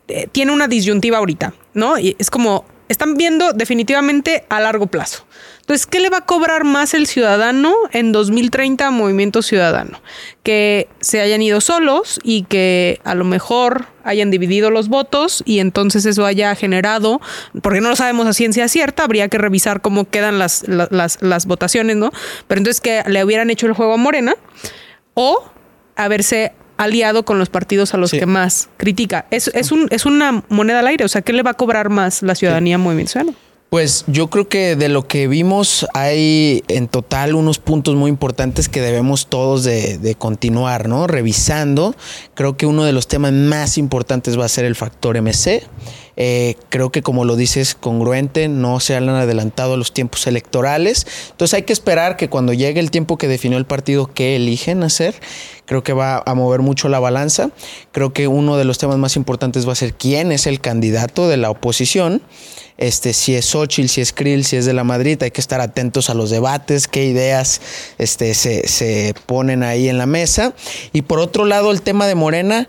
eh, 0.08 0.28
tiene 0.32 0.52
una 0.52 0.68
disyuntiva 0.68 1.18
ahorita, 1.18 1.54
¿no? 1.74 1.96
Es 1.98 2.30
como, 2.30 2.66
están 2.90 3.16
viendo 3.16 3.54
definitivamente 3.54 4.44
a 4.50 4.60
largo 4.60 4.88
plazo. 4.88 5.26
Entonces, 5.60 5.86
¿qué 5.86 6.00
le 6.00 6.10
va 6.10 6.18
a 6.18 6.26
cobrar 6.26 6.64
más 6.64 6.96
el 6.96 7.06
ciudadano 7.06 7.76
en 7.92 8.12
2030 8.12 8.88
a 8.88 8.92
Movimiento 8.92 9.44
Ciudadano? 9.44 10.02
Que 10.42 10.90
se 11.00 11.22
hayan 11.22 11.44
ido 11.44 11.62
solos 11.62 12.20
y 12.24 12.44
que 12.46 13.00
a 13.04 13.14
lo 13.14 13.24
mejor 13.24 13.86
hayan 14.04 14.32
dividido 14.32 14.72
los 14.72 14.90
votos 14.90 15.44
y 15.46 15.60
entonces 15.60 16.08
eso 16.08 16.26
haya 16.26 16.56
generado, 16.56 17.22
porque 17.62 17.82
no 17.82 17.90
lo 17.90 17.96
sabemos 17.96 18.26
a 18.26 18.34
ciencia 18.34 18.68
cierta, 18.68 19.04
habría 19.04 19.30
que 19.30 19.38
revisar 19.38 19.82
cómo 19.82 20.10
quedan 20.10 20.40
las, 20.40 20.68
las, 20.68 21.22
las 21.22 21.46
votaciones, 21.46 21.96
¿no? 21.96 22.12
Pero 22.48 22.58
entonces 22.58 22.82
que 22.82 23.04
le 23.06 23.24
hubieran 23.24 23.52
hecho 23.52 23.68
el 23.68 23.74
juego 23.74 23.94
a 23.94 23.98
Morena 23.98 24.36
o 25.14 25.44
haberse 25.96 26.54
aliado 26.80 27.24
con 27.24 27.38
los 27.38 27.50
partidos 27.50 27.94
a 27.94 27.98
los 27.98 28.12
que 28.12 28.26
más 28.26 28.70
critica. 28.78 29.26
Es, 29.32 29.52
es, 29.54 29.74
un, 29.74 29.88
es 29.92 30.06
una 30.06 30.44
moneda 30.48 30.80
al 30.80 30.88
aire, 30.88 31.04
o 31.04 31.10
sea, 31.10 31.22
¿qué 31.22 31.34
le 31.34 31.44
va 31.44 31.52
a 31.52 31.54
cobrar 31.56 31.90
más 31.90 32.24
la 32.24 32.36
ciudadanía 32.36 32.78
muy 32.78 32.96
Movimiento 32.96 33.20
Pues 33.70 34.06
yo 34.08 34.30
creo 34.30 34.48
que 34.48 34.78
de 34.78 34.88
lo 34.88 35.06
que 35.06 35.28
vimos 35.28 35.86
hay 35.94 36.64
en 36.70 36.88
total 36.88 37.36
unos 37.36 37.60
puntos 37.60 37.96
muy 37.96 38.10
importantes 38.10 38.70
que 38.70 38.80
debemos 38.80 39.28
todos 39.28 39.66
de, 39.66 39.98
de, 39.98 40.16
continuar, 40.16 40.88
¿no? 40.88 41.06
Revisando. 41.06 41.96
Creo 42.34 42.56
que 42.56 42.66
uno 42.66 42.86
de 42.86 42.94
los 42.94 43.10
temas 43.10 43.34
más 43.34 43.78
importantes 43.78 44.40
va 44.40 44.46
a 44.46 44.50
ser 44.50 44.64
el 44.64 44.76
factor 44.76 45.22
MC. 45.22 45.68
Eh, 46.22 46.58
creo 46.68 46.92
que 46.92 47.02
como 47.02 47.24
lo 47.24 47.38
dices, 47.38 47.76
congruente, 47.76 48.50
no 48.50 48.82
se 48.82 48.94
han 48.98 49.08
adelantado 49.08 49.78
los 49.78 49.94
tiempos 49.94 50.28
electorales. 50.28 51.08
Entonces 51.32 51.54
hay 51.54 51.64
que 51.64 51.72
esperar 51.72 52.18
que 52.18 52.28
cuando 52.28 52.52
llegue 52.52 52.82
el 52.82 52.92
tiempo 52.92 53.18
que 53.18 53.30
definió 53.30 53.58
el 53.58 53.66
partido 53.66 54.06
que 54.14 54.36
eligen 54.36 54.84
hacer, 54.84 55.16
creo 55.66 55.82
que 55.82 55.94
va 55.94 56.22
a 56.26 56.34
mover 56.34 56.60
mucho 56.60 56.90
la 56.90 57.00
balanza. 57.00 57.52
Creo 57.94 58.12
que 58.12 58.28
uno 58.28 58.58
de 58.58 58.66
los 58.66 58.78
temas 58.78 58.98
más 58.98 59.16
importantes 59.16 59.66
va 59.66 59.72
a 59.72 59.76
ser 59.76 59.94
quién 59.94 60.34
es 60.34 60.46
el 60.46 60.60
candidato 60.60 61.30
de 61.30 61.38
la 61.38 61.52
oposición. 61.52 62.22
Este, 62.78 63.14
si 63.14 63.36
es 63.36 63.46
Xochitl, 63.46 63.88
si 63.88 64.02
es 64.02 64.12
Krill, 64.12 64.44
si 64.44 64.58
es 64.58 64.66
de 64.66 64.74
la 64.74 64.84
Madrid, 64.84 65.24
hay 65.24 65.32
que 65.32 65.42
estar 65.42 65.62
atentos 65.62 66.10
a 66.10 66.16
los 66.16 66.30
debates, 66.30 66.90
qué 66.90 67.06
ideas 67.06 67.62
este, 67.98 68.34
se, 68.34 68.68
se 68.68 69.14
ponen 69.26 69.64
ahí 69.64 69.88
en 69.88 69.98
la 69.98 70.06
mesa. 70.06 70.54
Y 70.92 71.04
por 71.04 71.20
otro 71.20 71.46
lado, 71.46 71.72
el 71.72 71.82
tema 71.82 72.08
de 72.08 72.16
Morena, 72.16 72.68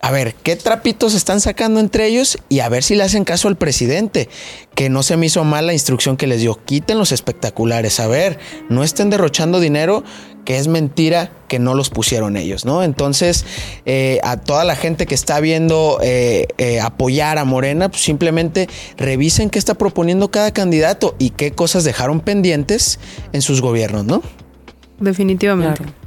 a 0.00 0.10
ver 0.10 0.34
qué 0.34 0.56
trapitos 0.56 1.14
están 1.14 1.40
sacando 1.40 1.78
entre 1.78 2.06
ellos 2.06 2.38
y 2.48 2.60
a 2.60 2.68
ver 2.68 2.82
si 2.82 2.94
le 2.94 3.02
hacen 3.02 3.24
caso 3.24 3.48
al 3.48 3.56
presidente, 3.56 4.28
que 4.74 4.88
no 4.88 5.02
se 5.02 5.16
me 5.16 5.26
hizo 5.26 5.44
mal 5.44 5.66
la 5.66 5.74
instrucción 5.74 6.16
que 6.16 6.26
les 6.26 6.40
dio, 6.40 6.58
quiten 6.64 6.98
los 6.98 7.12
espectaculares, 7.12 8.00
a 8.00 8.06
ver, 8.06 8.38
no 8.70 8.82
estén 8.82 9.10
derrochando 9.10 9.60
dinero, 9.60 10.02
que 10.46 10.56
es 10.56 10.68
mentira 10.68 11.32
que 11.48 11.58
no 11.58 11.74
los 11.74 11.90
pusieron 11.90 12.38
ellos, 12.38 12.64
¿no? 12.64 12.82
Entonces, 12.82 13.44
eh, 13.84 14.20
a 14.22 14.38
toda 14.38 14.64
la 14.64 14.74
gente 14.74 15.04
que 15.04 15.14
está 15.14 15.38
viendo 15.38 15.98
eh, 16.02 16.48
eh, 16.56 16.80
apoyar 16.80 17.36
a 17.36 17.44
Morena, 17.44 17.90
pues 17.90 18.02
simplemente 18.02 18.68
revisen 18.96 19.50
qué 19.50 19.58
está 19.58 19.74
proponiendo 19.74 20.30
cada 20.30 20.50
candidato 20.52 21.14
y 21.18 21.30
qué 21.30 21.52
cosas 21.52 21.84
dejaron 21.84 22.20
pendientes 22.20 22.98
en 23.32 23.42
sus 23.42 23.60
gobiernos, 23.60 24.06
¿no? 24.06 24.22
Definitivamente. 24.98 25.99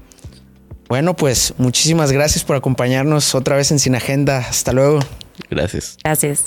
Bueno, 0.87 1.15
pues 1.15 1.53
muchísimas 1.57 2.11
gracias 2.11 2.43
por 2.43 2.55
acompañarnos 2.55 3.35
otra 3.35 3.55
vez 3.55 3.71
en 3.71 3.79
Sin 3.79 3.95
Agenda. 3.95 4.39
Hasta 4.39 4.73
luego. 4.73 4.99
Gracias. 5.49 5.97
Gracias. 6.03 6.43